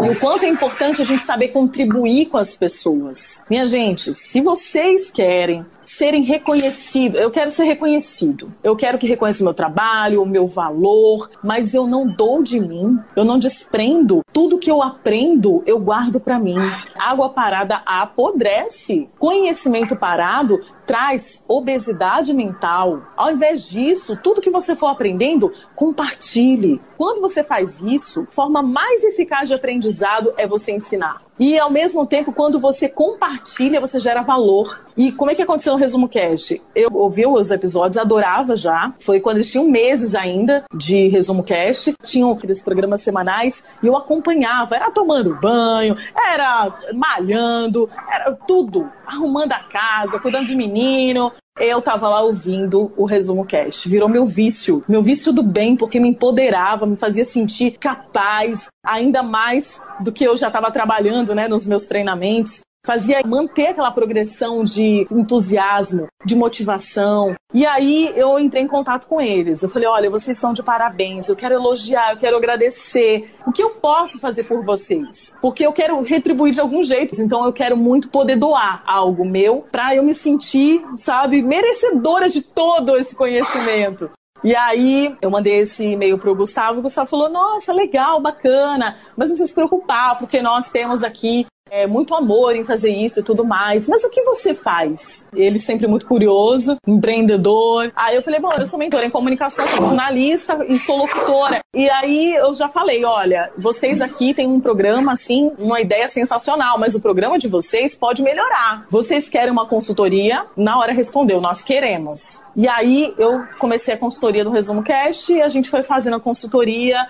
e 0.01 0.09
o 0.09 0.19
quanto 0.19 0.45
é 0.45 0.47
importante 0.47 1.01
a 1.01 1.05
gente 1.05 1.25
saber 1.25 1.49
contribuir 1.49 2.27
com 2.27 2.37
as 2.37 2.55
pessoas. 2.55 3.43
Minha 3.49 3.67
gente, 3.67 4.13
se 4.13 4.39
vocês 4.39 5.11
querem 5.11 5.65
serem 5.85 6.23
reconhecidos, 6.23 7.19
eu 7.19 7.31
quero 7.31 7.51
ser 7.51 7.63
reconhecido. 7.63 8.51
Eu 8.63 8.75
quero 8.75 8.97
que 8.97 9.07
reconheça 9.07 9.41
o 9.41 9.45
meu 9.45 9.53
trabalho, 9.53 10.21
o 10.21 10.25
meu 10.25 10.47
valor, 10.47 11.29
mas 11.43 11.73
eu 11.73 11.87
não 11.87 12.07
dou 12.07 12.41
de 12.43 12.59
mim, 12.59 12.99
eu 13.15 13.23
não 13.23 13.39
desprendo. 13.39 14.21
Tudo 14.33 14.57
que 14.57 14.69
eu 14.69 14.81
aprendo, 14.81 15.63
eu 15.65 15.79
guardo 15.79 16.19
para 16.19 16.39
mim. 16.39 16.57
Água 16.97 17.29
parada 17.29 17.81
apodrece. 17.85 19.09
Conhecimento 19.17 19.95
parado 19.95 20.59
traz 20.85 21.41
obesidade 21.47 22.33
mental. 22.33 23.03
Ao 23.17 23.31
invés 23.31 23.69
disso, 23.69 24.17
tudo 24.21 24.41
que 24.41 24.49
você 24.49 24.75
for 24.75 24.87
aprendendo, 24.87 25.51
compartilhe. 25.75 26.81
Quando 26.97 27.21
você 27.21 27.43
faz 27.43 27.81
isso, 27.81 28.25
forma 28.31 28.61
mais 28.61 29.03
eficaz 29.03 29.49
de 29.49 29.55
aprendizado 29.55 30.33
é 30.37 30.47
você 30.47 30.71
ensinar. 30.71 31.21
E 31.37 31.59
ao 31.59 31.69
mesmo 31.69 32.05
tempo, 32.05 32.31
quando 32.31 32.59
você 32.59 32.87
compartilha, 32.87 33.81
você 33.81 33.99
gera 33.99 34.21
valor. 34.21 34.85
E 34.95 35.11
como 35.11 35.29
é 35.29 35.35
que 35.35 35.41
aconteceu 35.41 35.73
no 35.73 35.79
Resumo 35.79 36.07
Cast? 36.07 36.61
Eu 36.73 36.89
ouvi 36.93 37.25
os 37.27 37.51
episódios, 37.51 37.97
adorava 37.97 38.55
já. 38.55 38.93
Foi 39.01 39.19
quando 39.19 39.37
eles 39.37 39.51
tinham 39.51 39.67
meses 39.67 40.15
ainda 40.15 40.63
de 40.73 41.09
Resumo 41.09 41.43
Cast. 41.43 41.93
Tinham 42.03 42.31
aqueles 42.31 42.63
programas 42.63 43.01
semanais 43.01 43.61
e 43.83 43.87
eu 43.87 43.97
acompanhava. 43.97 44.75
Era 44.75 44.89
tomando 44.91 45.35
banho, 45.41 45.97
era 46.15 46.71
malhando, 46.93 47.89
era 48.09 48.31
tudo. 48.47 48.89
Arrumando 49.05 49.51
a 49.51 49.59
casa, 49.59 50.19
cuidando 50.19 50.47
de 50.47 50.55
menino. 50.75 51.31
Eu 51.57 51.81
tava 51.81 52.09
lá 52.09 52.21
ouvindo 52.21 52.91
o 52.97 53.05
resumo 53.05 53.45
cast. 53.45 53.87
Virou 53.87 54.09
meu 54.09 54.25
vício. 54.25 54.83
Meu 54.89 55.01
vício 55.01 55.31
do 55.31 55.41
bem, 55.41 55.77
porque 55.77 56.01
me 56.01 56.09
empoderava, 56.09 56.85
me 56.85 56.97
fazia 56.97 57.23
sentir 57.23 57.77
capaz, 57.77 58.67
ainda 58.85 59.23
mais 59.23 59.79
do 60.01 60.11
que 60.11 60.25
eu 60.25 60.35
já 60.35 60.47
estava 60.47 60.69
trabalhando, 60.69 61.33
né, 61.33 61.47
nos 61.47 61.65
meus 61.65 61.85
treinamentos 61.85 62.59
fazia 62.85 63.21
manter 63.25 63.67
aquela 63.67 63.91
progressão 63.91 64.63
de 64.63 65.07
entusiasmo, 65.11 66.07
de 66.23 66.35
motivação. 66.35 67.35
E 67.53 67.65
aí 67.65 68.13
eu 68.15 68.39
entrei 68.39 68.63
em 68.63 68.67
contato 68.67 69.07
com 69.07 69.19
eles. 69.19 69.63
Eu 69.63 69.69
falei: 69.69 69.87
olha, 69.87 70.09
vocês 70.09 70.37
são 70.37 70.53
de 70.53 70.63
parabéns, 70.63 71.27
eu 71.27 71.35
quero 71.35 71.55
elogiar, 71.55 72.11
eu 72.11 72.17
quero 72.17 72.37
agradecer. 72.37 73.33
O 73.45 73.51
que 73.51 73.63
eu 73.63 73.71
posso 73.71 74.19
fazer 74.19 74.43
por 74.43 74.63
vocês? 74.63 75.35
Porque 75.41 75.65
eu 75.65 75.73
quero 75.73 76.01
retribuir 76.01 76.53
de 76.53 76.59
algum 76.59 76.83
jeito. 76.83 77.19
Então 77.21 77.45
eu 77.45 77.51
quero 77.51 77.75
muito 77.75 78.09
poder 78.09 78.35
doar 78.35 78.83
algo 78.85 79.25
meu 79.25 79.65
para 79.71 79.95
eu 79.95 80.03
me 80.03 80.13
sentir, 80.13 80.81
sabe, 80.97 81.41
merecedora 81.41 82.29
de 82.29 82.41
todo 82.41 82.95
esse 82.97 83.15
conhecimento. 83.15 84.09
E 84.43 84.55
aí 84.55 85.15
eu 85.21 85.31
mandei 85.31 85.61
esse 85.61 85.83
e-mail 85.83 86.19
pro 86.19 86.35
Gustavo, 86.35 86.79
o 86.79 86.83
Gustavo 86.83 87.09
falou: 87.09 87.29
"Nossa, 87.29 87.73
legal, 87.73 88.21
bacana, 88.21 88.97
mas 89.17 89.29
não 89.29 89.35
precisa 89.35 89.47
se 89.47 89.55
preocupar, 89.55 90.17
porque 90.19 90.41
nós 90.41 90.69
temos 90.69 91.03
aqui 91.03 91.47
é, 91.71 91.87
muito 91.87 92.13
amor 92.13 92.55
em 92.55 92.63
fazer 92.63 92.89
isso 92.89 93.19
e 93.19 93.23
tudo 93.23 93.43
mais. 93.43 93.87
Mas 93.87 94.03
o 94.03 94.09
que 94.09 94.21
você 94.21 94.53
faz? 94.53 95.25
Ele 95.33 95.59
sempre 95.59 95.87
muito 95.87 96.05
curioso, 96.05 96.77
empreendedor. 96.85 97.91
Aí 97.95 98.15
eu 98.15 98.21
falei, 98.21 98.39
bom, 98.39 98.51
eu 98.57 98.67
sou 98.67 98.77
mentora 98.77 99.05
em 99.05 99.09
comunicação, 99.09 99.65
sou 99.67 99.77
jornalista 99.77 100.59
e 100.69 100.77
sou 100.79 100.97
locutora. 100.97 101.59
E 101.73 101.89
aí 101.89 102.35
eu 102.35 102.53
já 102.53 102.69
falei, 102.69 103.03
olha, 103.03 103.49
vocês 103.57 103.99
aqui 103.99 104.33
têm 104.33 104.47
um 104.47 104.59
programa, 104.59 105.13
assim, 105.13 105.51
uma 105.57 105.81
ideia 105.81 106.07
sensacional, 106.07 106.77
mas 106.77 106.93
o 106.93 107.01
programa 107.01 107.39
de 107.39 107.47
vocês 107.47 107.95
pode 107.95 108.21
melhorar. 108.21 108.85
Vocês 108.89 109.27
querem 109.27 109.51
uma 109.51 109.65
consultoria? 109.65 110.45
Na 110.55 110.77
hora 110.77 110.93
respondeu, 110.93 111.41
nós 111.41 111.63
queremos. 111.63 112.43
E 112.55 112.67
aí 112.67 113.13
eu 113.17 113.43
comecei 113.59 113.93
a 113.93 113.97
consultoria 113.97 114.43
do 114.43 114.51
Resumo 114.51 114.83
Cast 114.83 115.33
e 115.33 115.41
a 115.41 115.49
gente 115.49 115.69
foi 115.69 115.83
fazendo 115.83 116.15
a 116.15 116.19
consultoria, 116.19 117.05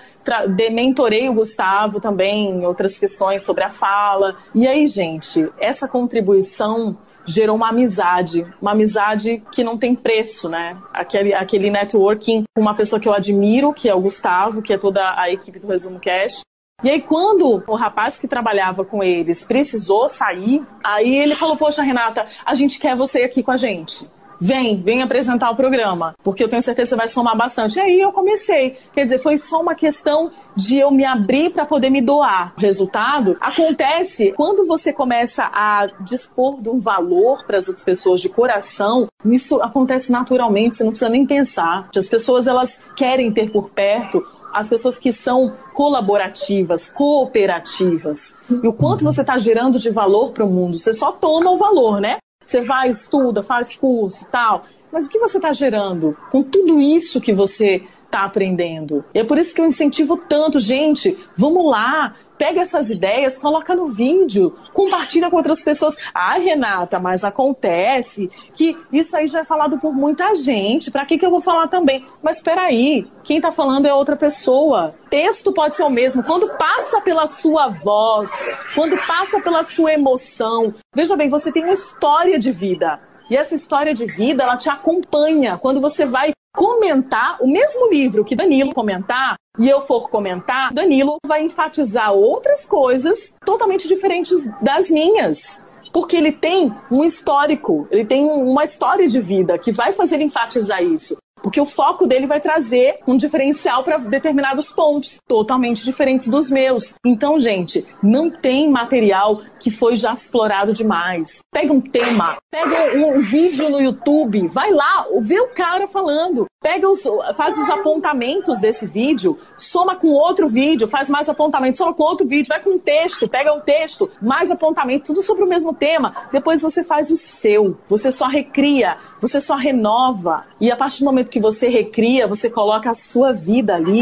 mentorei 0.72 1.30
o 1.30 1.34
Gustavo 1.34 2.00
também 2.00 2.50
em 2.50 2.66
outras 2.66 2.98
questões 2.98 3.44
sobre 3.44 3.64
a 3.64 3.70
fala. 3.70 4.38
E 4.54 4.68
aí, 4.68 4.88
gente, 4.88 5.50
essa 5.58 5.88
contribuição 5.88 6.98
gerou 7.26 7.56
uma 7.56 7.70
amizade, 7.70 8.46
uma 8.62 8.72
amizade 8.72 9.42
que 9.52 9.64
não 9.64 9.78
tem 9.78 9.96
preço, 9.96 10.48
né? 10.48 10.78
Aquele, 10.94 11.34
aquele 11.34 11.70
networking 11.70 12.44
com 12.56 12.62
uma 12.62 12.76
pessoa 12.76 13.00
que 13.00 13.08
eu 13.08 13.14
admiro, 13.14 13.74
que 13.74 13.90
é 13.90 13.96
o 13.96 14.02
Gustavo, 14.02 14.62
que 14.62 14.74
é 14.74 14.78
toda 14.78 15.20
a 15.20 15.32
equipe 15.32 15.60
do 15.60 15.68
Resumo 15.68 16.00
Cast. 16.00 16.42
E 16.84 16.90
aí, 16.90 17.02
quando 17.02 17.64
o 17.66 17.76
rapaz 17.76 18.20
que 18.20 18.28
trabalhava 18.28 18.84
com 18.84 19.04
eles 19.04 19.44
precisou 19.44 20.10
sair, 20.10 20.64
aí 20.84 21.16
ele 21.16 21.36
falou: 21.36 21.56
Poxa, 21.56 21.82
Renata, 21.82 22.28
a 22.46 22.54
gente 22.54 22.78
quer 22.78 22.96
você 22.96 23.24
aqui 23.24 23.42
com 23.42 23.52
a 23.52 23.58
gente 23.58 24.08
vem, 24.40 24.82
vem 24.82 25.02
apresentar 25.02 25.50
o 25.50 25.56
programa, 25.56 26.16
porque 26.24 26.44
eu 26.44 26.50
tenho 26.50 26.62
certeza 26.62 26.86
que 26.86 26.90
você 26.90 26.96
vai 26.96 27.08
somar 27.08 27.36
bastante. 27.36 27.78
E 27.78 27.82
aí 27.82 28.02
eu 28.02 28.12
comecei. 28.12 28.78
Quer 28.94 29.04
dizer, 29.04 29.20
foi 29.20 29.38
só 29.38 29.62
uma 29.62 29.76
questão 29.76 30.32
de 30.56 30.78
eu 30.78 30.92
me 30.92 31.04
abrir 31.04 31.52
para 31.52 31.66
poder 31.66 31.90
me 31.90 32.02
doar. 32.02 32.54
O 32.58 32.62
resultado 32.62 33.36
acontece 33.42 34.32
quando 34.34 34.66
você 34.66 34.94
começa 34.94 35.50
a 35.54 35.88
dispor 36.02 36.62
de 36.62 36.70
um 36.70 36.80
valor 36.80 37.46
para 37.46 37.58
as 37.58 37.68
outras 37.68 37.84
pessoas 37.84 38.22
de 38.22 38.30
coração. 38.30 39.08
Isso 39.26 39.62
acontece 39.62 40.12
naturalmente, 40.12 40.78
você 40.78 40.84
não 40.84 40.92
precisa 40.92 41.10
nem 41.10 41.26
pensar. 41.26 41.90
As 41.96 42.08
pessoas 42.08 42.48
elas 42.48 42.80
querem 42.96 43.32
ter 43.32 43.52
por 43.52 43.70
perto 43.70 44.24
as 44.56 44.70
pessoas 44.70 44.98
que 44.98 45.12
são 45.12 45.54
colaborativas, 45.74 46.88
cooperativas. 46.88 48.34
E 48.50 48.66
o 48.66 48.72
quanto 48.72 49.04
você 49.04 49.20
está 49.20 49.38
gerando 49.38 49.78
de 49.78 49.90
valor 49.90 50.32
para 50.32 50.46
o 50.46 50.50
mundo. 50.50 50.80
Você 50.80 50.94
só 50.94 51.12
toma 51.12 51.52
o 51.52 51.58
valor, 51.58 52.00
né? 52.00 52.18
Você 52.46 52.62
vai, 52.62 52.90
estuda, 52.90 53.42
faz 53.42 53.76
curso, 53.76 54.26
tal. 54.32 54.66
Mas 54.92 55.08
o 55.08 55.10
que 55.10 55.20
você 55.20 55.38
está 55.38 55.52
gerando 55.52 56.16
com 56.32 56.44
tudo 56.44 56.80
isso 56.80 57.20
que 57.20 57.34
você 57.34 57.84
está 58.06 58.24
aprendendo? 58.24 59.04
E 59.14 59.20
é 59.20 59.24
por 59.24 59.38
isso 59.38 59.54
que 59.54 59.60
eu 59.60 59.66
incentivo 59.66 60.16
tanto, 60.16 60.60
gente, 60.60 61.18
vamos 61.36 61.70
lá, 61.70 62.16
pega 62.38 62.62
essas 62.62 62.90
ideias, 62.90 63.38
coloca 63.38 63.76
no 63.76 63.88
vídeo, 63.88 64.56
compartilha 64.74 65.30
com 65.30 65.38
outras 65.38 65.64
pessoas. 65.64 65.96
Ah, 66.14 66.38
Renata, 66.38 67.00
mas 67.00 67.24
acontece 67.24 68.30
que 68.54 68.76
isso 68.92 69.16
aí 69.16 69.28
já 69.28 69.40
é 69.40 69.44
falado 69.44 69.78
por 69.80 69.94
muita 69.94 70.34
gente. 70.36 70.92
Para 70.92 71.06
que, 71.06 71.18
que 71.18 71.26
eu 71.26 71.32
vou 71.32 71.42
falar 71.42 71.68
também? 71.68 72.06
Mas 72.22 72.38
espera 72.38 72.64
aí, 72.64 73.08
quem 73.24 73.38
está 73.38 73.52
falando 73.52 73.86
é 73.86 73.94
outra 73.94 74.16
pessoa. 74.16 74.96
Texto 75.10 75.52
pode 75.52 75.76
ser 75.76 75.84
o 75.84 75.90
mesmo. 75.90 76.24
Quando 76.24 76.48
passa 76.58 77.02
pela 77.02 77.28
sua 77.28 77.70
voz, 77.70 78.32
quando 78.74 78.96
passa 79.08 79.42
pela 79.42 79.64
sua 79.64 79.94
emoção. 79.94 80.74
Veja 80.94 81.16
bem, 81.16 81.30
você 81.30 81.52
tem 81.52 81.64
uma 81.64 81.74
história 81.74 82.38
de 82.38 82.52
vida. 82.52 83.00
E 83.30 83.36
essa 83.36 83.56
história 83.56 83.94
de 83.94 84.06
vida, 84.06 84.44
ela 84.44 84.58
te 84.58 84.70
acompanha. 84.70 85.58
Quando 85.58 85.82
você 85.82 86.06
vai 86.06 86.32
comentar 86.56 87.38
o 87.42 87.48
mesmo 87.48 87.90
livro 87.90 88.24
que 88.24 88.36
Danilo 88.36 88.74
comentar, 88.74 89.36
e 89.60 89.70
eu 89.70 89.82
for 89.82 90.10
comentar, 90.10 90.74
Danilo 90.74 91.18
vai 91.26 91.44
enfatizar 91.44 92.14
outras 92.14 92.66
coisas 92.66 93.34
totalmente 93.46 93.88
diferentes 93.88 94.44
das 94.62 94.90
minhas. 94.90 95.64
Porque 95.94 96.18
ele 96.18 96.32
tem 96.32 96.74
um 96.92 97.06
histórico, 97.06 97.88
ele 97.90 98.04
tem 98.04 98.26
uma 98.26 98.64
história 98.64 99.08
de 99.08 99.22
vida 99.22 99.58
que 99.58 99.72
vai 99.72 99.94
fazer 99.94 100.20
enfatizar 100.20 100.84
isso. 100.84 101.16
Porque 101.46 101.62
o 101.62 101.66
foco 101.66 102.08
dele 102.08 102.26
vai 102.26 102.42
trazer 102.42 102.98
um 103.08 103.16
diferencial 103.16 103.84
para 103.84 104.00
determinados 104.00 104.72
pontos, 104.72 105.20
totalmente 105.28 105.86
diferentes 105.86 106.28
dos 106.28 106.50
meus. 106.50 106.96
Então, 107.06 107.40
gente, 107.40 107.86
não 108.02 108.32
tem 108.32 108.68
material 108.68 109.42
que 109.60 109.70
foi 109.70 109.96
já 109.96 110.12
explorado 110.12 110.74
demais. 110.74 111.38
Pega 111.54 111.72
um 111.72 111.80
tema, 111.80 112.36
pega 112.50 112.98
um, 112.98 113.22
vídeo 113.22 113.70
no 113.70 113.80
YouTube, 113.80 114.48
vai 114.48 114.72
lá, 114.72 115.06
vê 115.20 115.40
o 115.40 115.50
cara 115.50 115.88
falando. 115.88 116.48
Pega 116.64 116.90
os, 116.90 117.04
faz 117.36 117.56
os 117.60 117.70
apontamentos 117.70 118.60
desse 118.60 118.88
vídeo, 118.88 119.40
soma 119.56 119.96
com 119.96 120.08
outro 120.08 120.48
vídeo, 120.48 120.88
faz 120.88 121.12
mais 121.12 121.30
apontamentos, 121.30 121.78
soma 121.78 121.94
com 121.94 122.02
outro 122.02 122.28
vídeo, 122.28 122.50
vai 122.50 122.60
com 122.60 122.72
um 122.72 122.80
texto, 122.80 123.28
pega 123.28 123.54
um 123.54 123.60
texto, 123.60 124.10
mais 124.20 124.50
apontamento, 124.50 125.06
tudo 125.06 125.22
sobre 125.22 125.44
o 125.44 125.48
mesmo 125.48 125.76
tema. 125.76 126.28
Depois 126.32 126.64
você 126.64 126.84
faz 126.84 127.12
o 127.12 127.18
seu, 127.18 127.78
você 127.88 128.12
só 128.12 128.26
recria, 128.26 128.98
você 129.22 129.40
só 129.40 129.56
renova. 129.56 130.46
E 130.60 130.72
a 130.72 130.76
partir 130.76 131.00
do 131.00 131.06
momento 131.06 131.30
que 131.30 131.35
você 131.40 131.68
recria, 131.68 132.28
você 132.28 132.50
coloca 132.50 132.90
a 132.90 132.96
sua 132.96 133.32
vida 133.32 133.76
ali, 133.76 134.02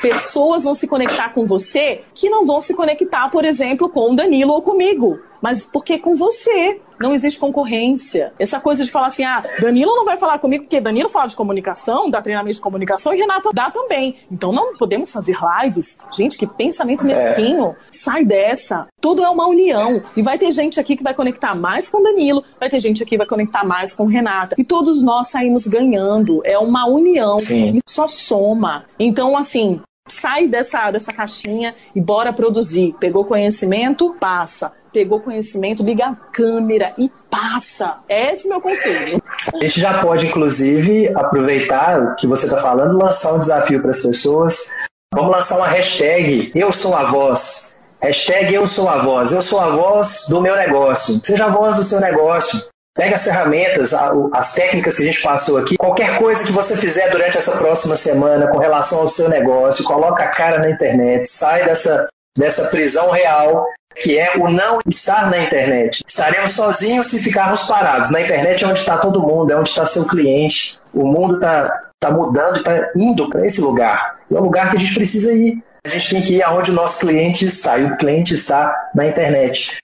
pessoas 0.00 0.64
vão 0.64 0.74
se 0.74 0.86
conectar 0.86 1.30
com 1.30 1.46
você 1.46 2.02
que 2.14 2.28
não 2.28 2.44
vão 2.44 2.60
se 2.60 2.74
conectar, 2.74 3.28
por 3.30 3.44
exemplo, 3.44 3.88
com 3.88 4.12
o 4.12 4.16
Danilo 4.16 4.52
ou 4.52 4.62
comigo 4.62 5.18
mas 5.44 5.62
porque 5.62 5.92
é 5.92 5.98
com 5.98 6.16
você. 6.16 6.80
Não 7.04 7.12
existe 7.12 7.38
concorrência. 7.38 8.32
Essa 8.38 8.58
coisa 8.58 8.82
de 8.82 8.90
falar 8.90 9.08
assim, 9.08 9.24
ah, 9.24 9.44
Danilo 9.60 9.94
não 9.94 10.06
vai 10.06 10.16
falar 10.16 10.38
comigo 10.38 10.64
porque 10.64 10.80
Danilo 10.80 11.10
fala 11.10 11.26
de 11.26 11.36
comunicação, 11.36 12.08
dá 12.08 12.22
treinamento 12.22 12.54
de 12.54 12.62
comunicação 12.62 13.12
e 13.12 13.18
Renato 13.18 13.50
dá 13.52 13.70
também. 13.70 14.16
Então 14.32 14.50
não 14.50 14.74
podemos 14.78 15.12
fazer 15.12 15.36
lives. 15.62 15.98
Gente, 16.16 16.38
que 16.38 16.46
pensamento 16.46 17.04
é. 17.04 17.12
mesquinho. 17.12 17.66
É. 17.66 17.74
Sai 17.90 18.24
dessa. 18.24 18.86
Tudo 19.02 19.22
é 19.22 19.28
uma 19.28 19.46
união. 19.46 20.00
E 20.16 20.22
vai 20.22 20.38
ter 20.38 20.50
gente 20.50 20.80
aqui 20.80 20.96
que 20.96 21.02
vai 21.02 21.12
conectar 21.12 21.54
mais 21.54 21.90
com 21.90 22.02
Danilo, 22.02 22.42
vai 22.58 22.70
ter 22.70 22.78
gente 22.78 23.02
aqui 23.02 23.10
que 23.10 23.18
vai 23.18 23.26
conectar 23.26 23.64
mais 23.64 23.94
com 23.94 24.06
Renata. 24.06 24.56
E 24.56 24.64
todos 24.64 25.02
nós 25.02 25.28
saímos 25.28 25.66
ganhando. 25.66 26.40
É 26.42 26.58
uma 26.58 26.86
união. 26.86 27.38
Sim. 27.38 27.76
E 27.76 27.80
só 27.86 28.08
soma. 28.08 28.86
Então, 28.98 29.36
assim, 29.36 29.78
sai 30.08 30.48
dessa, 30.48 30.90
dessa 30.90 31.12
caixinha 31.12 31.74
e 31.94 32.00
bora 32.00 32.32
produzir. 32.32 32.94
Pegou 32.98 33.26
conhecimento? 33.26 34.16
Passa 34.18 34.72
pegou 34.94 35.20
conhecimento, 35.20 35.82
liga 35.82 36.06
a 36.06 36.14
câmera 36.14 36.92
e 36.96 37.10
passa. 37.28 37.98
Esse 38.08 38.44
é 38.44 38.46
o 38.46 38.50
meu 38.50 38.60
conselho. 38.60 39.20
A 39.52 39.58
gente 39.60 39.80
já 39.80 40.00
pode, 40.00 40.26
inclusive, 40.26 41.08
aproveitar 41.16 42.00
o 42.00 42.14
que 42.14 42.28
você 42.28 42.46
está 42.46 42.58
falando, 42.58 42.96
lançar 42.96 43.34
um 43.34 43.40
desafio 43.40 43.82
para 43.82 43.90
as 43.90 44.00
pessoas. 44.00 44.70
Vamos 45.12 45.32
lançar 45.32 45.56
uma 45.56 45.66
hashtag 45.66 46.52
Eu 46.54 46.70
Sou 46.72 46.94
a 46.94 47.02
Voz. 47.02 47.76
Hashtag 48.00 48.54
Eu 48.54 48.68
Sou 48.68 48.88
a 48.88 48.98
Voz. 48.98 49.32
Eu 49.32 49.42
sou 49.42 49.60
a 49.60 49.70
voz 49.70 50.26
do 50.28 50.40
meu 50.40 50.54
negócio. 50.56 51.20
Seja 51.24 51.46
a 51.46 51.50
voz 51.50 51.76
do 51.76 51.82
seu 51.82 52.00
negócio. 52.00 52.62
Pega 52.96 53.16
as 53.16 53.24
ferramentas, 53.24 53.92
as 54.32 54.54
técnicas 54.54 54.96
que 54.96 55.02
a 55.02 55.06
gente 55.06 55.20
passou 55.20 55.58
aqui, 55.58 55.76
qualquer 55.76 56.16
coisa 56.16 56.46
que 56.46 56.52
você 56.52 56.76
fizer 56.76 57.10
durante 57.10 57.36
essa 57.36 57.50
próxima 57.58 57.96
semana 57.96 58.46
com 58.46 58.58
relação 58.58 59.00
ao 59.00 59.08
seu 59.08 59.28
negócio, 59.28 59.84
coloca 59.84 60.22
a 60.22 60.28
cara 60.28 60.60
na 60.60 60.70
internet, 60.70 61.28
sai 61.28 61.64
dessa, 61.64 62.06
dessa 62.38 62.68
prisão 62.68 63.10
real 63.10 63.66
que 63.96 64.18
é 64.18 64.36
o 64.36 64.48
não 64.50 64.80
estar 64.86 65.30
na 65.30 65.38
internet. 65.38 66.02
Estaremos 66.06 66.52
sozinhos 66.52 67.06
se 67.06 67.18
ficarmos 67.18 67.62
parados. 67.64 68.10
Na 68.10 68.20
internet 68.20 68.64
é 68.64 68.66
onde 68.66 68.78
está 68.78 68.98
todo 68.98 69.22
mundo, 69.22 69.52
é 69.52 69.56
onde 69.56 69.68
está 69.68 69.86
seu 69.86 70.06
cliente. 70.06 70.78
O 70.92 71.06
mundo 71.06 71.36
está 71.36 71.90
tá 72.00 72.10
mudando, 72.10 72.58
está 72.58 72.90
indo 72.96 73.28
para 73.28 73.46
esse 73.46 73.60
lugar. 73.60 74.18
É 74.30 74.34
o 74.34 74.42
lugar 74.42 74.70
que 74.70 74.76
a 74.76 74.80
gente 74.80 74.94
precisa 74.94 75.32
ir. 75.32 75.62
A 75.84 75.88
gente 75.90 76.10
tem 76.10 76.22
que 76.22 76.34
ir 76.36 76.42
aonde 76.42 76.70
o 76.70 76.74
nosso 76.74 77.00
cliente 77.00 77.44
está, 77.44 77.78
e 77.78 77.84
o 77.84 77.96
cliente 77.98 78.32
está 78.32 78.74
na 78.94 79.06
internet. 79.06 79.76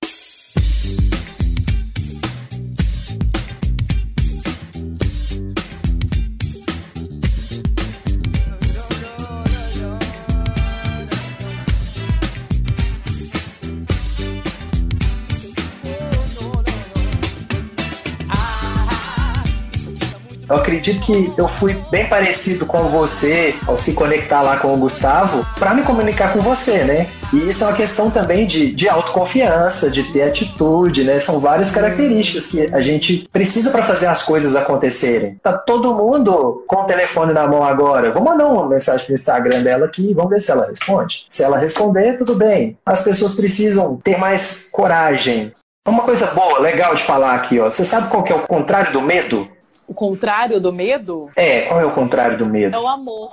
Eu 20.50 20.56
acredito 20.56 21.00
que 21.00 21.32
eu 21.38 21.46
fui 21.46 21.74
bem 21.92 22.08
parecido 22.08 22.66
com 22.66 22.88
você 22.88 23.54
ao 23.68 23.76
se 23.76 23.92
conectar 23.92 24.42
lá 24.42 24.56
com 24.56 24.74
o 24.74 24.76
Gustavo 24.76 25.46
para 25.56 25.72
me 25.72 25.82
comunicar 25.84 26.32
com 26.32 26.40
você, 26.40 26.82
né? 26.82 27.06
E 27.32 27.48
isso 27.48 27.62
é 27.62 27.68
uma 27.68 27.76
questão 27.76 28.10
também 28.10 28.44
de, 28.44 28.72
de 28.72 28.88
autoconfiança, 28.88 29.88
de 29.88 30.02
ter 30.02 30.22
atitude, 30.22 31.04
né? 31.04 31.20
São 31.20 31.38
várias 31.38 31.70
características 31.70 32.48
que 32.48 32.74
a 32.74 32.80
gente 32.80 33.28
precisa 33.32 33.70
para 33.70 33.84
fazer 33.84 34.08
as 34.08 34.24
coisas 34.24 34.56
acontecerem. 34.56 35.38
Tá 35.40 35.52
todo 35.52 35.94
mundo 35.94 36.64
com 36.66 36.80
o 36.80 36.84
telefone 36.84 37.32
na 37.32 37.46
mão 37.46 37.62
agora. 37.62 38.12
Vou 38.12 38.24
mandar 38.24 38.48
uma 38.48 38.68
mensagem 38.68 39.06
pro 39.06 39.14
Instagram 39.14 39.62
dela 39.62 39.86
aqui, 39.86 40.12
vamos 40.14 40.30
ver 40.30 40.40
se 40.40 40.50
ela 40.50 40.66
responde. 40.66 41.26
Se 41.30 41.44
ela 41.44 41.58
responder, 41.58 42.18
tudo 42.18 42.34
bem. 42.34 42.76
As 42.84 43.02
pessoas 43.02 43.34
precisam 43.34 44.00
ter 44.02 44.18
mais 44.18 44.68
coragem. 44.72 45.52
Uma 45.88 46.02
coisa 46.02 46.26
boa, 46.26 46.58
legal 46.58 46.94
de 46.94 47.02
falar 47.02 47.34
aqui, 47.36 47.58
ó. 47.58 47.70
Você 47.70 47.84
sabe 47.84 48.10
qual 48.10 48.22
que 48.22 48.32
é 48.32 48.36
o 48.36 48.46
contrário 48.46 48.92
do 48.92 49.00
medo? 49.00 49.48
O 49.90 49.94
contrário 49.94 50.60
do 50.60 50.72
medo 50.72 51.28
É, 51.34 51.62
qual 51.62 51.80
é 51.80 51.84
o 51.84 51.92
contrário 51.92 52.38
do 52.38 52.46
medo? 52.46 52.76
é 52.76 52.78
o 52.78 52.86
amor. 52.86 53.32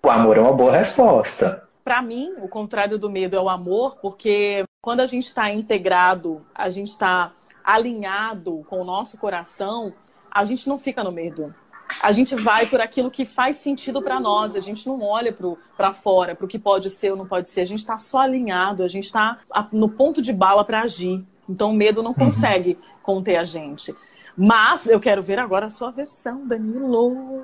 O 0.00 0.08
amor 0.08 0.36
é 0.38 0.40
uma 0.40 0.52
boa 0.52 0.70
resposta. 0.70 1.68
Para 1.82 2.00
mim, 2.00 2.34
o 2.38 2.46
contrário 2.46 2.96
do 2.96 3.10
medo 3.10 3.34
é 3.34 3.40
o 3.40 3.48
amor, 3.48 3.96
porque 4.00 4.62
quando 4.80 5.00
a 5.00 5.06
gente 5.06 5.24
está 5.24 5.50
integrado, 5.50 6.46
a 6.54 6.70
gente 6.70 6.90
está 6.90 7.32
alinhado 7.64 8.64
com 8.70 8.80
o 8.80 8.84
nosso 8.84 9.18
coração, 9.18 9.92
a 10.30 10.44
gente 10.44 10.68
não 10.68 10.78
fica 10.78 11.02
no 11.02 11.10
medo. 11.10 11.52
A 12.00 12.12
gente 12.12 12.36
vai 12.36 12.64
por 12.66 12.80
aquilo 12.80 13.10
que 13.10 13.24
faz 13.24 13.56
sentido 13.56 14.00
para 14.00 14.20
nós. 14.20 14.54
A 14.54 14.60
gente 14.60 14.86
não 14.86 15.02
olha 15.02 15.36
para 15.76 15.92
fora, 15.92 16.36
para 16.36 16.44
o 16.44 16.48
que 16.48 16.60
pode 16.60 16.90
ser 16.90 17.10
ou 17.10 17.16
não 17.16 17.26
pode 17.26 17.50
ser. 17.50 17.62
A 17.62 17.66
gente 17.66 17.80
está 17.80 17.98
só 17.98 18.20
alinhado, 18.20 18.84
a 18.84 18.88
gente 18.88 19.06
está 19.06 19.38
no 19.72 19.88
ponto 19.88 20.22
de 20.22 20.32
bala 20.32 20.64
para 20.64 20.82
agir. 20.82 21.26
Então 21.48 21.70
o 21.70 21.74
medo 21.74 22.04
não 22.04 22.14
consegue 22.14 22.78
conter 23.02 23.36
a 23.36 23.42
gente. 23.42 23.92
Mas 24.36 24.86
eu 24.86 24.98
quero 24.98 25.22
ver 25.22 25.38
agora 25.38 25.66
a 25.66 25.70
sua 25.70 25.90
versão, 25.90 26.46
Danilo. 26.46 27.42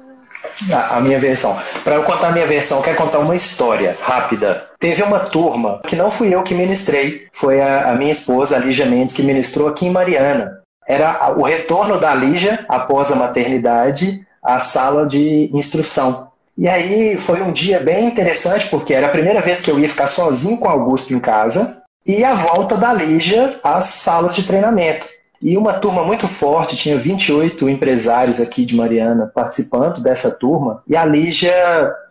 A, 0.72 0.96
a 0.96 1.00
minha 1.00 1.18
versão. 1.18 1.56
Para 1.84 1.96
eu 1.96 2.04
contar 2.04 2.28
a 2.28 2.32
minha 2.32 2.46
versão, 2.46 2.78
eu 2.78 2.84
quero 2.84 2.96
contar 2.96 3.18
uma 3.18 3.34
história 3.34 3.96
rápida. 4.00 4.68
Teve 4.78 5.02
uma 5.02 5.20
turma 5.20 5.80
que 5.86 5.96
não 5.96 6.10
fui 6.10 6.34
eu 6.34 6.42
que 6.42 6.54
ministrei, 6.54 7.26
foi 7.32 7.60
a, 7.60 7.90
a 7.90 7.94
minha 7.94 8.12
esposa, 8.12 8.56
a 8.56 8.58
Lígia 8.58 8.86
Mendes, 8.86 9.14
que 9.14 9.22
ministrou 9.22 9.68
aqui 9.68 9.86
em 9.86 9.90
Mariana. 9.90 10.62
Era 10.86 11.34
o 11.36 11.42
retorno 11.42 11.98
da 11.98 12.14
Lígia 12.14 12.64
após 12.68 13.12
a 13.12 13.16
maternidade 13.16 14.26
à 14.42 14.58
sala 14.58 15.06
de 15.06 15.50
instrução. 15.52 16.28
E 16.56 16.66
aí 16.66 17.16
foi 17.16 17.42
um 17.42 17.52
dia 17.52 17.78
bem 17.78 18.06
interessante, 18.06 18.66
porque 18.68 18.94
era 18.94 19.06
a 19.06 19.10
primeira 19.10 19.40
vez 19.40 19.60
que 19.60 19.70
eu 19.70 19.78
ia 19.78 19.88
ficar 19.88 20.06
sozinho 20.06 20.58
com 20.58 20.66
o 20.66 20.70
Augusto 20.70 21.12
em 21.14 21.20
casa 21.20 21.82
e 22.06 22.24
a 22.24 22.34
volta 22.34 22.74
da 22.74 22.92
Lígia 22.92 23.60
às 23.62 23.84
salas 23.84 24.34
de 24.34 24.42
treinamento. 24.42 25.06
E 25.40 25.56
uma 25.56 25.74
turma 25.74 26.02
muito 26.02 26.26
forte, 26.26 26.76
tinha 26.76 26.98
28 26.98 27.68
empresários 27.68 28.40
aqui 28.40 28.64
de 28.64 28.74
Mariana 28.74 29.30
participando 29.32 30.00
dessa 30.00 30.30
turma, 30.32 30.82
e 30.86 30.96
a 30.96 31.04
Lígia 31.04 31.54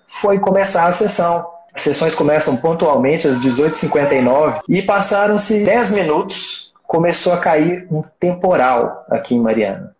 foi 0.08 0.40
começar 0.40 0.88
a 0.88 0.92
sessão. 0.92 1.46
As 1.74 1.82
sessões 1.82 2.16
começam 2.16 2.56
pontualmente 2.58 3.28
às 3.28 3.40
18h59 3.40 4.62
e 4.68 4.82
passaram-se 4.82 5.64
10 5.64 5.92
minutos, 5.92 6.74
começou 6.84 7.34
a 7.34 7.38
cair 7.38 7.86
um 7.92 8.02
temporal 8.20 9.06
aqui 9.10 9.36
em 9.36 9.40
Mariana. 9.40 9.96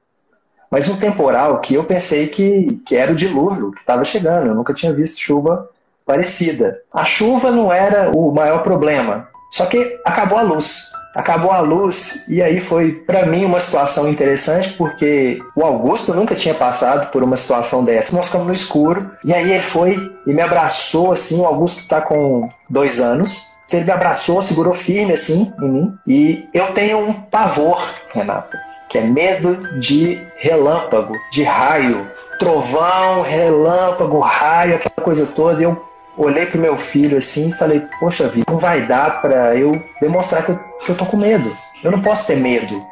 Mas 0.72 0.88
um 0.88 0.98
temporal 0.98 1.60
que 1.60 1.76
eu 1.76 1.84
pensei 1.84 2.28
que, 2.28 2.82
que 2.86 2.96
era 2.96 3.12
o 3.12 3.16
dilúvio 3.16 3.72
que 3.72 3.82
estava 3.82 4.04
chegando, 4.04 4.48
eu 4.48 4.56
nunca 4.56 4.74
tinha 4.74 4.92
visto 4.94 5.20
chuva 5.20 5.70
parecida. 6.06 6.82
A 6.92 7.06
chuva 7.06 7.52
não 7.52 7.72
era 7.72 8.10
o 8.16 8.34
maior 8.34 8.64
problema, 8.64 9.28
só 9.52 9.66
que 9.66 10.00
acabou 10.04 10.38
a 10.38 10.42
luz. 10.42 10.92
Acabou 11.18 11.50
a 11.50 11.62
luz 11.62 12.26
e 12.28 12.44
aí 12.44 12.60
foi 12.60 12.92
para 12.92 13.26
mim 13.26 13.44
uma 13.44 13.60
situação 13.60 14.08
interessante 14.08 14.74
porque 14.74 15.42
o 15.56 15.66
Augusto 15.66 16.14
nunca 16.14 16.36
tinha 16.36 16.54
passado 16.54 17.10
por 17.10 17.24
uma 17.24 17.36
situação 17.36 17.84
dessa. 17.84 18.16
Nós 18.16 18.28
ficamos 18.28 18.46
no 18.46 18.54
escuro 18.54 19.10
e 19.26 19.34
aí 19.34 19.52
ele 19.52 19.62
foi 19.62 19.98
e 20.28 20.32
me 20.32 20.44
abraçou 20.44 21.12
assim. 21.12 21.42
O 21.42 21.46
Augusto 21.48 21.80
está 21.80 22.02
com 22.02 22.48
dois 22.70 23.00
anos. 23.00 23.48
Ele 23.74 23.86
me 23.86 23.92
abraçou, 23.92 24.44
segurou 24.44 24.76
firme 24.76 25.14
assim 25.14 25.52
em 25.60 25.68
mim 25.68 25.98
e 26.06 26.48
eu 26.54 26.72
tenho 26.74 27.00
um 27.00 27.12
pavor, 27.12 27.84
Renata, 28.14 28.56
que 28.88 29.00
é 29.00 29.02
medo 29.02 29.80
de 29.80 30.22
relâmpago, 30.38 31.16
de 31.32 31.42
raio, 31.42 32.08
trovão, 32.38 33.24
relâmpago, 33.24 34.20
raio, 34.20 34.76
aquela 34.76 35.04
coisa 35.04 35.26
toda. 35.26 35.64
Eu 35.64 35.87
olhei 36.18 36.46
pro 36.46 36.60
meu 36.60 36.78
filho 36.78 37.18
assim 37.18 37.50
e 37.50 37.54
falei, 37.54 37.84
poxa 38.00 38.28
vida, 38.28 38.46
não 38.50 38.60
vai 38.60 38.86
dar 38.86 39.22
para 39.22 39.56
eu 39.56 39.72
demonstrar 40.02 40.46
que 40.46 40.52
eu, 40.52 40.60
que 40.86 40.92
eu 40.92 40.98
tô 40.98 41.06
com 41.06 41.18
medo. 41.18 41.56
Eu 41.84 41.92
não 41.92 42.02
posso 42.02 42.28
ter 42.28 42.38
medo. 42.38 42.84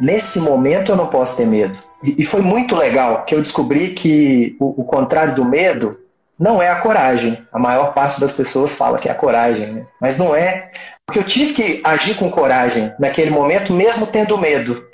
Nesse 0.00 0.40
momento 0.40 0.92
eu 0.92 0.96
não 0.96 1.08
posso 1.08 1.36
ter 1.36 1.46
medo. 1.46 1.78
E, 2.02 2.22
e 2.22 2.24
foi 2.24 2.40
muito 2.40 2.76
legal 2.76 3.24
que 3.24 3.34
eu 3.34 3.42
descobri 3.42 3.90
que 3.90 4.56
o, 4.60 4.82
o 4.82 4.84
contrário 4.84 5.34
do 5.34 5.44
medo 5.44 5.98
não 6.38 6.62
é 6.62 6.68
a 6.68 6.80
coragem. 6.80 7.44
A 7.52 7.58
maior 7.58 7.92
parte 7.92 8.20
das 8.20 8.32
pessoas 8.32 8.74
fala 8.74 8.98
que 8.98 9.08
é 9.08 9.12
a 9.12 9.16
coragem, 9.16 9.72
né? 9.72 9.86
mas 10.00 10.16
não 10.16 10.34
é. 10.34 10.70
Porque 11.04 11.18
eu 11.18 11.24
tive 11.24 11.54
que 11.54 11.80
agir 11.82 12.14
com 12.14 12.30
coragem 12.30 12.92
naquele 12.98 13.30
momento, 13.30 13.72
mesmo 13.72 14.06
tendo 14.06 14.38
medo. 14.38 14.86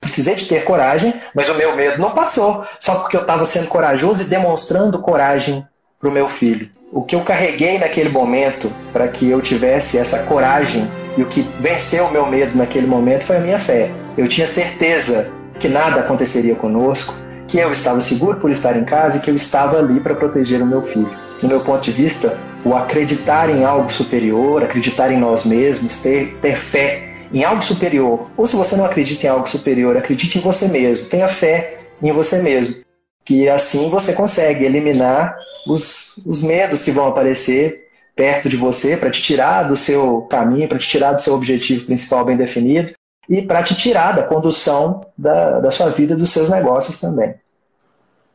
Precisei 0.00 0.34
de 0.34 0.46
ter 0.46 0.64
coragem, 0.64 1.14
mas 1.34 1.48
o 1.48 1.54
meu 1.54 1.76
medo 1.76 2.00
não 2.00 2.10
passou, 2.10 2.66
só 2.78 2.96
porque 2.96 3.16
eu 3.16 3.22
estava 3.22 3.44
sendo 3.44 3.68
corajoso 3.68 4.24
e 4.24 4.28
demonstrando 4.28 5.00
coragem 5.00 5.66
para 5.98 6.08
o 6.08 6.12
meu 6.12 6.28
filho. 6.28 6.68
O 6.94 7.02
que 7.02 7.16
eu 7.16 7.22
carreguei 7.22 7.76
naquele 7.76 8.08
momento 8.08 8.70
para 8.92 9.08
que 9.08 9.28
eu 9.28 9.40
tivesse 9.40 9.98
essa 9.98 10.22
coragem 10.26 10.88
e 11.18 11.22
o 11.22 11.26
que 11.26 11.42
venceu 11.58 12.04
o 12.04 12.12
meu 12.12 12.24
medo 12.24 12.56
naquele 12.56 12.86
momento 12.86 13.24
foi 13.24 13.36
a 13.36 13.40
minha 13.40 13.58
fé. 13.58 13.90
Eu 14.16 14.28
tinha 14.28 14.46
certeza 14.46 15.34
que 15.58 15.66
nada 15.66 16.02
aconteceria 16.02 16.54
conosco, 16.54 17.12
que 17.48 17.58
eu 17.58 17.72
estava 17.72 18.00
seguro 18.00 18.38
por 18.38 18.48
estar 18.48 18.76
em 18.76 18.84
casa 18.84 19.18
e 19.18 19.20
que 19.20 19.28
eu 19.28 19.34
estava 19.34 19.76
ali 19.76 19.98
para 19.98 20.14
proteger 20.14 20.62
o 20.62 20.66
meu 20.66 20.82
filho. 20.82 21.10
Do 21.40 21.48
meu 21.48 21.58
ponto 21.58 21.82
de 21.82 21.90
vista, 21.90 22.38
o 22.64 22.76
acreditar 22.76 23.50
em 23.50 23.64
algo 23.64 23.92
superior, 23.92 24.62
acreditar 24.62 25.10
em 25.10 25.18
nós 25.18 25.44
mesmos, 25.44 25.96
ter, 25.96 26.38
ter 26.40 26.56
fé 26.56 27.08
em 27.32 27.42
algo 27.42 27.60
superior, 27.60 28.30
ou 28.36 28.46
se 28.46 28.54
você 28.54 28.76
não 28.76 28.84
acredita 28.84 29.26
em 29.26 29.30
algo 29.30 29.48
superior, 29.48 29.96
acredite 29.96 30.38
em 30.38 30.40
você 30.40 30.68
mesmo, 30.68 31.06
tenha 31.06 31.26
fé 31.26 31.78
em 32.00 32.12
você 32.12 32.40
mesmo 32.40 32.83
que 33.24 33.48
assim 33.48 33.88
você 33.88 34.12
consegue 34.12 34.64
eliminar 34.64 35.36
os, 35.68 36.18
os 36.26 36.42
medos 36.42 36.82
que 36.82 36.90
vão 36.90 37.08
aparecer 37.08 37.88
perto 38.14 38.48
de 38.48 38.56
você 38.56 38.96
para 38.96 39.10
te 39.10 39.22
tirar 39.22 39.64
do 39.64 39.76
seu 39.76 40.22
caminho, 40.22 40.68
para 40.68 40.78
te 40.78 40.88
tirar 40.88 41.12
do 41.12 41.20
seu 41.22 41.34
objetivo 41.34 41.86
principal 41.86 42.24
bem 42.24 42.36
definido 42.36 42.92
e 43.28 43.42
para 43.42 43.62
te 43.62 43.74
tirar 43.74 44.12
da 44.12 44.22
condução 44.24 45.06
da, 45.16 45.60
da 45.60 45.70
sua 45.70 45.88
vida 45.88 46.12
e 46.12 46.16
dos 46.16 46.30
seus 46.30 46.50
negócios 46.50 47.00
também. 47.00 47.34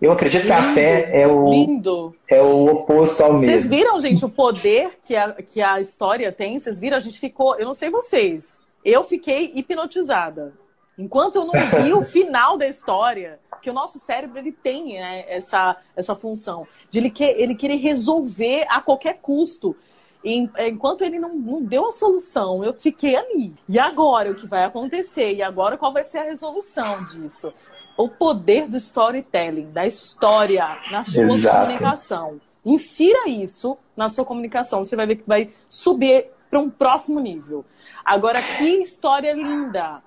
Eu 0.01 0.13
acredito 0.13 0.45
que 0.45 0.51
a 0.51 0.61
Lindo, 0.61 0.73
fé 0.73 1.09
é 1.11 1.27
o, 1.27 1.49
Lindo. 1.49 2.15
é 2.27 2.41
o 2.41 2.67
oposto 2.67 3.21
ao 3.21 3.33
Vocês 3.33 3.63
medo. 3.63 3.69
viram, 3.69 3.99
gente, 3.99 4.23
o 4.23 4.29
poder 4.29 4.97
que 5.05 5.13
a, 5.15 5.33
que 5.33 5.61
a 5.61 5.81
história 5.81 6.31
tem? 6.31 6.57
Vocês 6.57 6.79
viram? 6.79 6.95
A 6.95 7.01
gente 7.01 7.19
ficou, 7.19 7.57
eu 7.57 7.65
não 7.65 7.73
sei 7.73 7.89
vocês, 7.89 8.65
eu 8.83 9.03
fiquei 9.03 9.51
hipnotizada. 9.55 10.53
Enquanto 10.97 11.35
eu 11.35 11.45
não 11.45 11.53
vi 11.83 11.93
o 11.93 12.01
final 12.01 12.57
da 12.57 12.67
história, 12.67 13.39
que 13.61 13.69
o 13.69 13.73
nosso 13.73 13.99
cérebro 13.99 14.37
ele 14.37 14.51
tem 14.51 14.99
né, 14.99 15.25
essa, 15.27 15.77
essa 15.95 16.15
função 16.15 16.67
de 16.89 16.99
ele, 16.99 17.09
que, 17.09 17.23
ele 17.23 17.55
querer 17.55 17.77
resolver 17.77 18.65
a 18.69 18.81
qualquer 18.81 19.19
custo. 19.21 19.75
E, 20.23 20.49
enquanto 20.59 21.01
ele 21.01 21.19
não, 21.19 21.33
não 21.33 21.61
deu 21.61 21.87
a 21.87 21.91
solução, 21.91 22.63
eu 22.63 22.73
fiquei 22.73 23.15
ali. 23.15 23.53
E 23.67 23.79
agora 23.79 24.31
o 24.31 24.35
que 24.35 24.47
vai 24.47 24.63
acontecer? 24.63 25.35
E 25.35 25.41
agora 25.41 25.77
qual 25.77 25.93
vai 25.93 26.03
ser 26.03 26.19
a 26.19 26.23
resolução 26.23 27.03
disso? 27.03 27.53
O 27.95 28.07
poder 28.07 28.67
do 28.67 28.77
storytelling, 28.77 29.71
da 29.71 29.85
história 29.85 30.77
na 30.91 31.05
sua 31.05 31.23
Exato. 31.23 31.57
comunicação. 31.57 32.41
Insira 32.65 33.29
isso 33.29 33.77
na 33.95 34.09
sua 34.09 34.25
comunicação. 34.25 34.83
Você 34.83 34.95
vai 34.95 35.05
ver 35.05 35.15
que 35.17 35.27
vai 35.27 35.51
subir 35.67 36.27
para 36.49 36.59
um 36.59 36.69
próximo 36.69 37.19
nível. 37.19 37.65
Agora, 38.03 38.41
que 38.41 38.81
história 38.81 39.33
linda! 39.33 40.01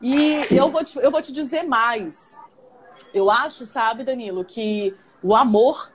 E 0.00 0.40
eu 0.50 0.68
vou 0.68 0.84
te, 0.84 0.98
eu 0.98 1.10
vou 1.10 1.22
te 1.22 1.32
dizer 1.32 1.62
mais. 1.62 2.38
Eu 3.14 3.30
acho, 3.30 3.64
sabe, 3.64 4.02
Danilo, 4.04 4.44
que 4.44 4.94
o 5.22 5.34
amor 5.34 5.90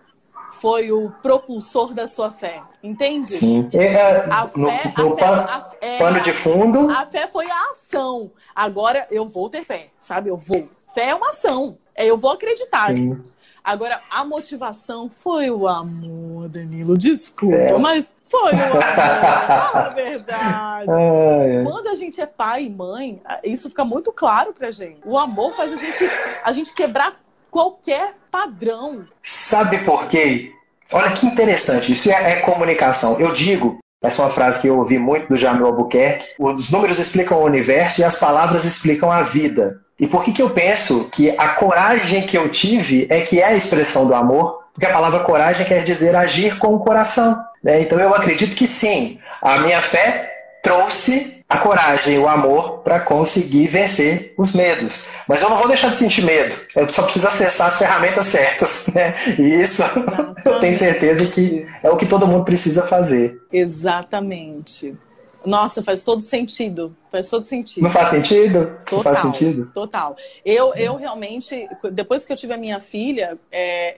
foi 0.62 0.92
o 0.92 1.12
propulsor 1.22 1.94
da 1.94 2.08
sua 2.08 2.32
fé. 2.32 2.62
Entende? 2.82 3.30
Sim. 3.30 3.70
É, 3.74 3.84
é, 3.86 4.26
A 4.32 4.50
no 4.56 4.68
fé, 4.70 4.94
no 4.98 5.14
a 5.14 5.16
fé, 5.18 5.26
a- 5.26 5.72
é, 5.82 5.98
pano 6.00 6.22
de 6.22 6.34
fundo, 6.34 6.90
a 6.90 7.06
fé 7.06 7.28
foi 7.28 7.50
a 7.50 7.72
ação. 7.72 8.32
Agora 8.56 9.06
eu 9.12 9.26
vou 9.26 9.50
ter 9.50 9.64
fé, 9.64 9.90
sabe? 10.00 10.30
Eu 10.30 10.38
vou. 10.38 10.70
Fé 10.94 11.10
é 11.10 11.16
uma 11.16 11.30
ação. 11.30 11.78
É, 11.96 12.06
eu 12.06 12.18
vou 12.18 12.32
acreditar. 12.32 12.96
sim. 12.96 13.22
Agora, 13.62 14.02
a 14.10 14.24
motivação 14.24 15.12
foi 15.14 15.52
o 15.52 15.68
amor, 15.68 16.48
Danilo. 16.48 16.98
Desculpa, 16.98 17.56
É. 17.56 17.78
mas 17.78 18.08
foi 18.30 18.42
o 18.42 18.48
amor. 18.48 18.84
Fala 18.84 19.86
a 19.86 19.90
verdade. 19.90 20.90
Ai, 20.90 21.58
ai. 21.58 21.64
Quando 21.64 21.88
a 21.88 21.96
gente 21.96 22.22
é 22.22 22.26
pai 22.26 22.66
e 22.66 22.70
mãe, 22.70 23.22
isso 23.44 23.70
fica 23.70 23.84
muito 23.84 24.12
claro 24.12 24.54
pra 24.54 24.72
gente. 24.72 25.02
O 25.04 25.18
amor 25.18 25.54
faz 25.54 25.74
a 25.74 25.76
gente, 25.76 26.12
a 26.44 26.52
gente 26.52 26.74
quebrar 26.74 27.16
qualquer 27.50 28.14
padrão. 28.32 29.06
Sabe 29.24 29.80
por 29.80 30.08
quê? 30.08 30.52
Olha 30.92 31.12
que 31.12 31.26
interessante, 31.26 31.92
isso 31.92 32.10
é, 32.12 32.32
é 32.32 32.36
comunicação. 32.38 33.20
Eu 33.20 33.32
digo, 33.32 33.80
essa 34.02 34.22
é 34.22 34.26
uma 34.26 34.32
frase 34.32 34.60
que 34.60 34.68
eu 34.68 34.78
ouvi 34.78 34.98
muito 34.98 35.28
do 35.28 35.38
Jamil 35.38 35.68
Albuquerque, 35.68 36.26
os 36.40 36.72
números 36.72 37.00
explicam 37.00 37.38
o 37.38 37.46
universo 37.46 38.02
e 38.02 38.04
as 38.04 38.20
palavras 38.20 38.66
explicam 38.66 39.12
a 39.12 39.22
vida. 39.22 39.82
E 40.00 40.08
por 40.08 40.24
que, 40.24 40.32
que 40.32 40.42
eu 40.42 40.50
penso 40.50 41.10
que 41.12 41.30
a 41.38 41.50
coragem 41.50 42.26
que 42.26 42.38
eu 42.38 42.50
tive 42.50 43.06
é 43.10 43.22
que 43.22 43.42
é 43.42 43.46
a 43.46 43.56
expressão 43.56 44.08
do 44.08 44.16
amor? 44.16 44.64
Porque 44.74 44.86
a 44.86 44.94
palavra 44.94 45.20
coragem 45.20 45.66
quer 45.66 45.84
dizer 45.84 46.16
agir 46.16 46.58
com 46.58 46.74
o 46.74 46.80
coração. 46.80 47.38
Né? 47.64 47.82
Então 47.82 48.00
eu 48.00 48.14
acredito 48.14 48.56
que 48.56 48.68
sim, 48.68 49.20
a 49.42 49.60
minha 49.60 49.82
fé 49.82 50.32
trouxe 50.62 51.40
a 51.50 51.58
coragem, 51.58 52.20
o 52.20 52.28
amor 52.28 52.80
para 52.80 53.00
conseguir 53.00 53.68
vencer 53.68 54.36
os 54.38 54.54
medos. 54.54 55.06
Mas 55.28 55.42
eu 55.42 55.50
não 55.50 55.58
vou 55.58 55.68
deixar 55.68 55.90
de 55.90 55.98
sentir 55.98 56.24
medo. 56.24 56.56
Eu 56.76 56.88
só 56.90 57.02
preciso 57.04 57.28
acessar 57.28 57.68
as 57.68 57.80
ferramentas 57.80 58.28
certas, 58.28 58.88
né? 58.94 59.16
E 59.38 59.62
isso 59.62 59.82
eu 60.46 60.60
tenho 60.60 60.74
certeza 60.74 61.26
que 61.26 61.66
é 61.82 61.90
o 61.90 61.98
que 61.98 62.06
todo 62.06 62.28
mundo 62.28 62.46
precisa 62.46 62.84
fazer. 62.84 63.42
Exatamente. 63.52 64.96
Nossa, 65.46 65.82
faz 65.82 66.04
todo 66.04 66.22
sentido. 66.22 66.96
Faz 67.12 67.30
todo 67.30 67.44
sentido. 67.46 67.84
Não 67.84 67.90
faz 67.90 68.10
sentido? 68.10 68.78
Total, 68.86 68.98
Não 68.98 69.04
faz 69.04 69.20
sentido? 69.20 69.72
Total. 69.74 70.16
Eu, 70.46 70.74
eu 70.74 70.96
realmente, 70.96 71.68
depois 71.92 72.26
que 72.26 72.34
eu 72.34 72.38
tive 72.38 72.54
a 72.54 72.58
minha 72.58 72.80
filha, 72.80 73.38
é, 73.52 73.98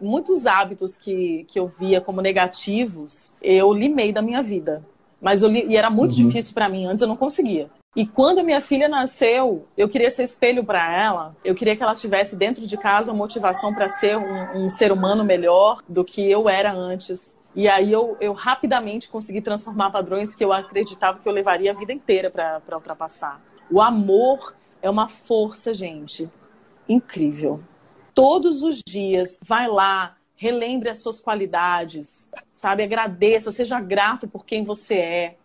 muitos 0.00 0.46
hábitos 0.46 0.96
que, 0.96 1.44
que 1.48 1.58
eu 1.58 1.68
via 1.68 2.00
como 2.00 2.20
negativos, 2.20 3.32
eu 3.40 3.72
limei 3.72 4.12
da 4.12 4.20
minha 4.20 4.42
vida. 4.42 4.82
Mas 5.20 5.42
eu 5.42 5.48
li, 5.48 5.66
e 5.66 5.76
era 5.76 5.90
muito 5.90 6.16
uhum. 6.16 6.26
difícil 6.26 6.54
para 6.54 6.68
mim, 6.68 6.86
antes 6.86 7.02
eu 7.02 7.08
não 7.08 7.16
conseguia. 7.16 7.68
E 7.96 8.06
quando 8.06 8.44
minha 8.44 8.60
filha 8.60 8.88
nasceu, 8.88 9.66
eu 9.76 9.88
queria 9.88 10.10
ser 10.12 10.22
espelho 10.22 10.64
para 10.64 10.96
ela. 10.96 11.36
Eu 11.44 11.56
queria 11.56 11.74
que 11.74 11.82
ela 11.82 11.94
tivesse 11.94 12.36
dentro 12.36 12.64
de 12.64 12.76
casa 12.76 13.12
motivação 13.12 13.74
para 13.74 13.88
ser 13.88 14.16
um, 14.16 14.64
um 14.64 14.70
ser 14.70 14.92
humano 14.92 15.24
melhor 15.24 15.82
do 15.88 16.04
que 16.04 16.30
eu 16.30 16.48
era 16.48 16.72
antes. 16.72 17.36
E 17.54 17.68
aí 17.68 17.90
eu, 17.90 18.16
eu 18.20 18.32
rapidamente 18.32 19.08
consegui 19.08 19.40
transformar 19.40 19.90
padrões 19.90 20.36
que 20.36 20.44
eu 20.44 20.52
acreditava 20.52 21.18
que 21.18 21.28
eu 21.28 21.32
levaria 21.32 21.72
a 21.72 21.74
vida 21.74 21.92
inteira 21.92 22.30
para 22.30 22.76
ultrapassar. 22.76 23.42
O 23.68 23.80
amor 23.80 24.54
é 24.80 24.88
uma 24.88 25.08
força, 25.08 25.74
gente, 25.74 26.30
incrível. 26.88 27.60
Todos 28.14 28.62
os 28.62 28.80
dias, 28.86 29.36
vai 29.42 29.66
lá, 29.66 30.16
relembre 30.36 30.88
as 30.88 30.98
suas 30.98 31.20
qualidades, 31.20 32.30
sabe? 32.52 32.84
Agradeça, 32.84 33.50
seja 33.50 33.80
grato 33.80 34.28
por 34.28 34.46
quem 34.46 34.62
você 34.62 34.94
é. 34.94 35.36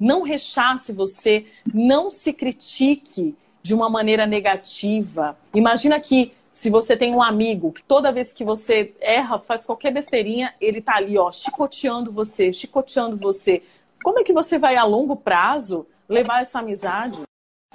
Não 0.00 0.22
rechace 0.22 0.92
você, 0.92 1.44
não 1.72 2.10
se 2.10 2.32
critique 2.32 3.36
de 3.62 3.74
uma 3.74 3.90
maneira 3.90 4.26
negativa. 4.26 5.36
Imagina 5.54 6.00
que 6.00 6.32
se 6.50 6.70
você 6.70 6.96
tem 6.96 7.14
um 7.14 7.22
amigo 7.22 7.70
que 7.70 7.82
toda 7.82 8.10
vez 8.10 8.32
que 8.32 8.42
você 8.42 8.94
erra, 9.00 9.38
faz 9.38 9.64
qualquer 9.66 9.92
besteirinha, 9.92 10.54
ele 10.60 10.80
tá 10.80 10.96
ali, 10.96 11.16
ó, 11.18 11.30
chicoteando 11.30 12.10
você, 12.10 12.52
chicoteando 12.52 13.16
você. 13.16 13.62
Como 14.02 14.18
é 14.18 14.24
que 14.24 14.32
você 14.32 14.58
vai 14.58 14.76
a 14.76 14.84
longo 14.84 15.14
prazo 15.14 15.86
levar 16.08 16.42
essa 16.42 16.58
amizade? 16.58 17.22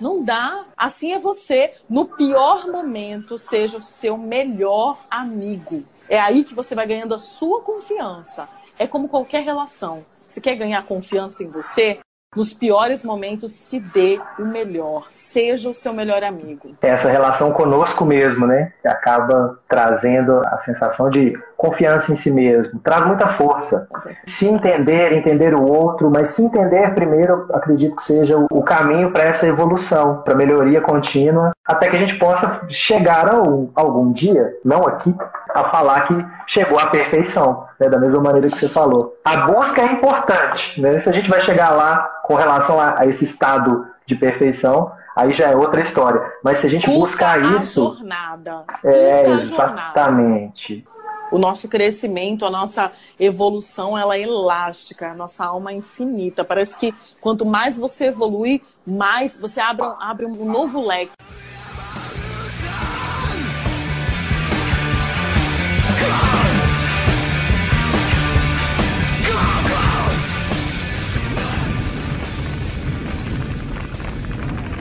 Não 0.01 0.25
dá. 0.25 0.65
Assim 0.75 1.13
é 1.13 1.19
você. 1.19 1.73
No 1.89 2.05
pior 2.05 2.67
momento, 2.67 3.39
seja 3.39 3.77
o 3.77 3.83
seu 3.83 4.17
melhor 4.17 4.99
amigo. 5.09 5.81
É 6.09 6.19
aí 6.19 6.43
que 6.43 6.53
você 6.53 6.75
vai 6.75 6.85
ganhando 6.85 7.15
a 7.15 7.19
sua 7.19 7.61
confiança. 7.61 8.49
É 8.77 8.85
como 8.85 9.07
qualquer 9.07 9.43
relação. 9.43 10.01
Se 10.01 10.41
quer 10.41 10.55
ganhar 10.55 10.85
confiança 10.85 11.43
em 11.43 11.47
você, 11.47 11.99
nos 12.35 12.53
piores 12.53 13.03
momentos, 13.03 13.51
se 13.51 13.79
dê 13.79 14.19
o 14.37 14.45
melhor, 14.45 15.07
seja 15.09 15.69
o 15.69 15.73
seu 15.73 15.93
melhor 15.93 16.23
amigo. 16.23 16.75
Essa 16.81 17.09
relação 17.09 17.51
conosco 17.53 18.03
mesmo, 18.03 18.45
né? 18.45 18.73
Acaba 18.83 19.57
trazendo 19.67 20.39
a 20.45 20.61
sensação 20.65 21.09
de 21.09 21.33
confiança 21.57 22.11
em 22.11 22.15
si 22.15 22.31
mesmo, 22.31 22.79
traz 22.79 23.05
muita 23.05 23.29
força. 23.33 23.87
Se 24.25 24.47
entender, 24.47 25.13
entender 25.13 25.53
o 25.53 25.63
outro, 25.63 26.11
mas 26.11 26.29
se 26.29 26.43
entender 26.43 26.93
primeiro, 26.93 27.47
acredito 27.53 27.95
que 27.95 28.03
seja 28.03 28.37
o 28.37 28.63
caminho 28.63 29.11
para 29.11 29.23
essa 29.23 29.47
evolução, 29.47 30.21
para 30.23 30.35
melhoria 30.35 30.81
contínua, 30.81 31.51
até 31.65 31.89
que 31.89 31.95
a 31.95 31.99
gente 31.99 32.17
possa 32.17 32.61
chegar 32.69 33.27
ao, 33.29 33.69
algum 33.75 34.11
dia, 34.11 34.53
não 34.63 34.85
aqui, 34.85 35.13
a 35.53 35.63
falar 35.65 36.01
que 36.01 36.25
chegou 36.47 36.77
à 36.77 36.87
perfeição, 36.87 37.65
né? 37.79 37.87
da 37.89 37.97
mesma 37.97 38.21
maneira 38.21 38.49
que 38.49 38.57
você 38.57 38.69
falou. 38.69 39.17
A 39.23 39.37
busca 39.47 39.81
é 39.81 39.85
importante, 39.85 40.79
né? 40.81 40.99
Se 40.99 41.09
a 41.09 41.11
gente 41.11 41.29
vai 41.29 41.41
chegar 41.41 41.71
lá 41.71 41.97
com 42.23 42.35
relação 42.35 42.79
a, 42.79 42.99
a 42.99 43.05
esse 43.07 43.23
estado 43.23 43.87
de 44.05 44.15
perfeição, 44.15 44.91
aí 45.15 45.31
já 45.33 45.47
é 45.47 45.55
outra 45.55 45.81
história. 45.81 46.21
Mas 46.43 46.59
se 46.59 46.67
a 46.67 46.69
gente 46.69 46.85
Curta 46.85 46.99
buscar 46.99 47.39
a 47.39 47.55
isso. 47.55 47.95
Jornada. 47.97 48.63
É, 48.83 49.23
Curta 49.23 49.31
a 49.31 49.33
exatamente. 49.33 50.85
O 51.31 51.37
nosso 51.37 51.67
crescimento, 51.67 52.45
a 52.45 52.51
nossa 52.51 52.91
evolução, 53.19 53.97
ela 53.97 54.15
é 54.15 54.21
elástica, 54.21 55.11
a 55.11 55.15
nossa 55.15 55.43
alma 55.45 55.71
é 55.71 55.75
infinita. 55.75 56.45
Parece 56.45 56.77
que 56.77 56.93
quanto 57.19 57.45
mais 57.45 57.77
você 57.77 58.05
evolui, 58.05 58.61
mais 58.85 59.35
você 59.37 59.59
abre, 59.59 59.85
abre 59.99 60.25
um 60.25 60.45
novo 60.45 60.85
leque. 60.85 61.13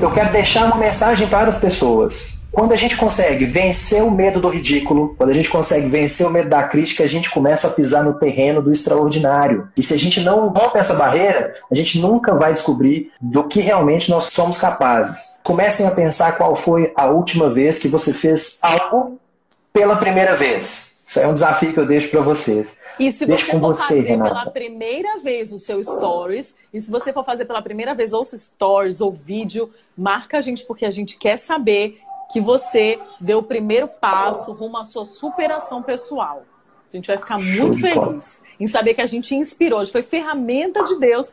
Eu 0.01 0.13
quero 0.13 0.33
deixar 0.33 0.67
uma 0.67 0.77
mensagem 0.77 1.27
para 1.27 1.49
as 1.49 1.59
pessoas. 1.59 2.44
Quando 2.55 2.71
a 2.71 2.77
gente 2.77 2.97
consegue 2.97 3.45
vencer 3.45 4.01
o 4.01 4.13
medo 4.13 4.41
do 4.41 4.49
ridículo, 4.49 5.17
quando 5.19 5.31
a 5.31 5.33
gente 5.35 5.51
consegue 5.51 5.89
vencer 5.89 6.25
o 6.25 6.31
medo 6.31 6.49
da 6.49 6.63
crítica, 6.63 7.03
a 7.03 7.07
gente 7.07 7.29
começa 7.29 7.67
a 7.67 7.71
pisar 7.71 8.05
no 8.05 8.15
terreno 8.15 8.63
do 8.63 8.71
extraordinário. 8.71 9.69
E 9.77 9.83
se 9.83 9.93
a 9.93 9.99
gente 9.99 10.21
não 10.21 10.49
rompe 10.49 10.79
essa 10.79 10.95
barreira, 10.95 11.53
a 11.69 11.75
gente 11.75 11.99
nunca 11.99 12.33
vai 12.33 12.53
descobrir 12.53 13.11
do 13.21 13.43
que 13.49 13.59
realmente 13.59 14.09
nós 14.09 14.25
somos 14.27 14.57
capazes. 14.57 15.35
Comecem 15.43 15.85
a 15.85 15.91
pensar 15.91 16.37
qual 16.37 16.55
foi 16.55 16.93
a 16.95 17.09
última 17.09 17.51
vez 17.51 17.81
que 17.81 17.89
você 17.89 18.13
fez 18.13 18.61
algo 18.63 19.19
pela 19.73 19.97
primeira 19.97 20.37
vez. 20.37 21.03
Isso 21.07 21.19
é 21.19 21.27
um 21.27 21.35
desafio 21.35 21.73
que 21.73 21.81
eu 21.81 21.87
deixo 21.87 22.09
para 22.09 22.21
vocês. 22.21 22.83
E 23.01 23.11
se 23.11 23.27
Deixo 23.27 23.47
você 23.47 23.51
com 23.51 23.61
for 23.61 23.75
você, 23.75 23.97
fazer 23.97 24.01
Renata. 24.03 24.31
pela 24.31 24.51
primeira 24.51 25.19
vez 25.19 25.53
o 25.53 25.59
seu 25.59 25.83
stories, 25.83 26.55
e 26.73 26.81
se 26.81 26.89
você 26.89 27.13
for 27.13 27.25
fazer 27.25 27.45
pela 27.47 27.61
primeira 27.61 27.95
vez 27.95 28.13
ou 28.13 28.25
stories 28.25 29.01
ou 29.01 29.11
vídeo, 29.11 29.69
marca 29.99 30.39
a 30.39 30.41
gente 30.41 30.65
porque 30.65 30.87
a 30.87 30.91
gente 30.93 31.19
quer 31.19 31.37
saber 31.37 31.99
que 32.35 32.41
você 32.41 32.99
deu 33.21 33.39
o 33.39 33.43
primeiro 33.45 33.87
passo 33.87 34.51
rumo 34.53 34.77
à 34.77 34.85
sua 34.85 35.05
superação 35.05 35.81
pessoal. 35.81 36.43
A 36.93 36.97
gente 36.97 37.07
vai 37.07 37.17
ficar 37.17 37.39
muito 37.39 37.79
feliz 37.79 38.43
em 38.59 38.67
saber 38.67 38.95
que 38.95 39.01
a 39.01 39.07
gente 39.07 39.37
inspirou, 39.37 39.87
foi 39.87 40.03
ferramenta 40.03 40.83
de 40.83 40.99
Deus 40.99 41.31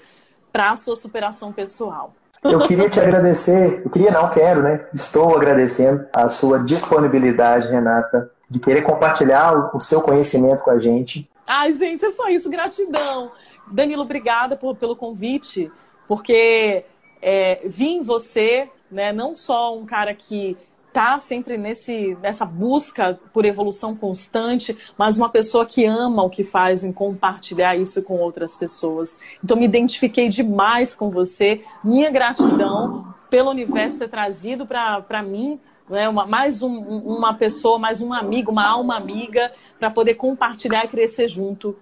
para 0.54 0.70
a 0.70 0.76
sua 0.78 0.96
superação 0.96 1.52
pessoal. 1.52 2.14
Eu 2.44 2.62
queria 2.68 2.88
te 2.88 3.00
agradecer, 3.00 3.82
eu 3.84 3.90
queria 3.90 4.12
não, 4.12 4.30
quero, 4.30 4.62
né? 4.62 4.86
Estou 4.94 5.36
agradecendo 5.36 6.06
a 6.14 6.30
sua 6.30 6.60
disponibilidade, 6.60 7.68
Renata, 7.70 8.30
de 8.48 8.60
querer 8.60 8.84
compartilhar 8.84 9.74
o- 9.74 9.78
o 9.78 9.82
seu 9.82 10.02
conhecimento 10.04 10.62
com 10.62 10.70
a 10.70 10.78
gente. 10.78 11.28
Ai, 11.48 11.72
gente, 11.74 12.06
é 12.06 12.12
só 12.12 12.30
isso, 12.30 12.48
gratidão. 12.48 13.32
Danilo, 13.74 14.04
obrigada 14.04 14.56
por- 14.56 14.76
pelo 14.76 14.96
convite, 14.96 15.72
porque 16.08 16.86
é, 17.24 17.60
vi 17.66 17.88
em 17.90 18.04
você, 18.04 18.70
né, 18.92 19.12
não 19.12 19.34
só 19.34 19.76
um 19.76 19.86
cara 19.86 20.14
que 20.14 20.56
tá 20.94 21.20
sempre 21.20 21.58
nesse, 21.58 22.18
nessa 22.22 22.46
busca 22.46 23.20
por 23.34 23.46
evolução 23.46 23.96
constante, 23.96 24.78
mas 24.98 25.18
uma 25.18 25.30
pessoa 25.30 25.66
que 25.66 25.86
ama 25.86 26.24
o 26.24 26.30
que 26.30 26.44
faz 26.44 26.84
em 26.84 26.92
compartilhar 26.92 27.76
isso 27.76 28.02
com 28.04 28.18
outras 28.18 28.56
pessoas. 28.56 29.18
Então 29.44 29.56
me 29.58 29.66
identifiquei 29.66 30.28
demais 30.30 30.94
com 30.94 31.10
você, 31.10 31.62
minha 31.84 32.10
gratidão 32.10 33.14
pelo 33.30 33.50
universo 33.50 34.00
ter 34.00 34.10
trazido 34.10 34.66
para 34.66 35.24
mim 35.24 35.60
né, 35.90 36.08
uma, 36.08 36.26
mais 36.26 36.62
um- 36.62 36.70
um- 36.70 37.18
uma 37.18 37.34
pessoa, 37.34 37.78
mais 37.78 38.02
um 38.02 38.14
amigo, 38.14 38.52
uma 38.52 38.66
alma 38.66 38.96
amiga, 38.96 39.52
para 39.78 39.90
poder 39.90 40.14
compartilhar 40.16 40.86
e 40.86 40.88
crescer 40.88 41.28
junto. 41.28 41.76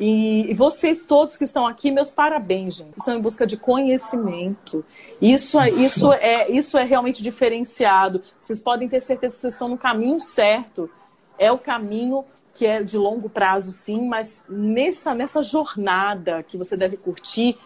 E, 0.00 0.54
vocês 0.54 1.04
todos 1.04 1.36
que 1.36 1.44
estão 1.44 1.66
aqui, 1.66 1.90
meus 1.90 2.10
parabéns, 2.10 2.76
gente. 2.76 2.98
Estão 2.98 3.14
em 3.14 3.20
busca 3.20 3.46
de 3.46 3.58
conhecimento. 3.58 4.82
Isso 5.20 5.60
é, 5.60 5.68
isso 5.68 6.12
é, 6.14 6.50
isso 6.50 6.78
é 6.78 6.84
realmente 6.84 7.22
diferenciado. 7.22 8.22
Vocês 8.40 8.60
podem 8.60 8.88
ter 8.88 9.02
certeza 9.02 9.36
que 9.36 9.42
vocês 9.42 9.52
estão 9.52 9.68
no 9.68 9.76
caminho 9.76 10.18
certo. 10.18 10.90
É 11.38 11.52
o 11.52 11.58
caminho 11.58 12.24
que 12.54 12.64
é 12.64 12.82
de 12.82 12.96
longo 12.96 13.28
prazo, 13.28 13.72
sim, 13.72 14.08
mas 14.08 14.42
nessa, 14.48 15.14
nessa 15.14 15.42
jornada 15.42 16.42
que 16.42 16.58
você 16.58 16.76
deve 16.76 16.96
curtir, 16.98 17.56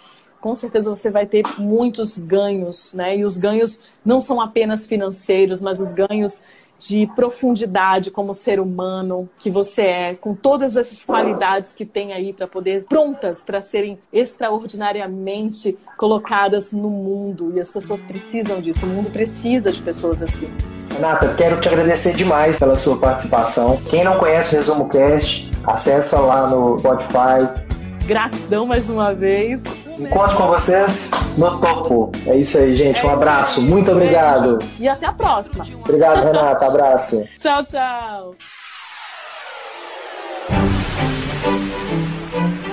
com 0.40 0.54
certeza 0.54 0.90
você 0.90 1.10
vai 1.10 1.26
ter 1.26 1.42
muitos 1.58 2.18
ganhos, 2.18 2.94
né? 2.94 3.16
E 3.16 3.24
os 3.24 3.36
ganhos 3.36 3.80
não 4.04 4.20
são 4.20 4.40
apenas 4.40 4.86
financeiros, 4.86 5.60
mas 5.60 5.80
os 5.80 5.90
ganhos 5.90 6.42
de 6.86 7.06
profundidade 7.14 8.10
como 8.10 8.34
ser 8.34 8.60
humano 8.60 9.28
que 9.38 9.50
você 9.50 9.82
é, 9.82 10.14
com 10.14 10.34
todas 10.34 10.76
essas 10.76 11.04
qualidades 11.04 11.72
que 11.74 11.86
tem 11.86 12.12
aí 12.12 12.32
para 12.32 12.46
poder 12.46 12.84
prontas 12.84 13.42
para 13.42 13.62
serem 13.62 13.98
extraordinariamente 14.12 15.76
colocadas 15.96 16.72
no 16.72 16.90
mundo 16.90 17.52
e 17.54 17.60
as 17.60 17.72
pessoas 17.72 18.04
precisam 18.04 18.60
disso. 18.60 18.86
O 18.86 18.88
mundo 18.88 19.10
precisa 19.10 19.72
de 19.72 19.80
pessoas 19.80 20.22
assim. 20.22 20.50
Renata, 20.92 21.34
quero 21.34 21.60
te 21.60 21.68
agradecer 21.68 22.14
demais 22.14 22.58
pela 22.58 22.76
sua 22.76 22.96
participação. 22.96 23.78
Quem 23.88 24.04
não 24.04 24.18
conhece 24.18 24.54
o 24.54 24.58
Resumo 24.58 24.88
Cast, 24.88 25.50
acessa 25.64 26.20
lá 26.20 26.48
no 26.48 26.78
Spotify, 26.78 27.64
Gratidão 28.06 28.66
mais 28.66 28.90
uma 28.90 29.14
vez. 29.14 29.62
Encontro 29.98 30.36
com 30.36 30.46
vocês 30.48 31.10
no 31.36 31.58
topo. 31.58 32.10
É 32.26 32.36
isso 32.36 32.58
aí, 32.58 32.74
gente. 32.76 33.04
Um 33.04 33.10
abraço. 33.10 33.62
Muito 33.62 33.90
obrigado. 33.90 34.58
E 34.78 34.88
até 34.88 35.06
a 35.06 35.12
próxima. 35.12 35.64
Obrigado, 35.80 36.24
Renata. 36.24 36.66
Abraço. 36.66 37.24
Tchau, 37.38 37.62
tchau. 37.64 38.34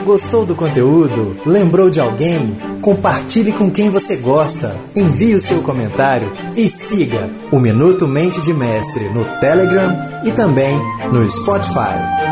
Gostou 0.04 0.46
do 0.46 0.56
conteúdo? 0.56 1.38
Lembrou 1.46 1.90
de 1.90 2.00
alguém? 2.00 2.58
Compartilhe 2.82 3.54
com 3.54 3.70
quem 3.70 3.90
você 3.90 4.16
gosta. 4.16 4.76
Envie 4.96 5.36
o 5.36 5.40
seu 5.40 5.62
comentário 5.62 6.32
e 6.56 6.68
siga 6.68 7.30
o 7.52 7.60
Minuto 7.60 8.08
Mente 8.08 8.42
de 8.42 8.54
Mestre 8.54 9.10
no 9.10 9.24
Telegram 9.40 10.22
e 10.24 10.32
também 10.32 10.76
no 11.12 11.30
Spotify. 11.30 12.31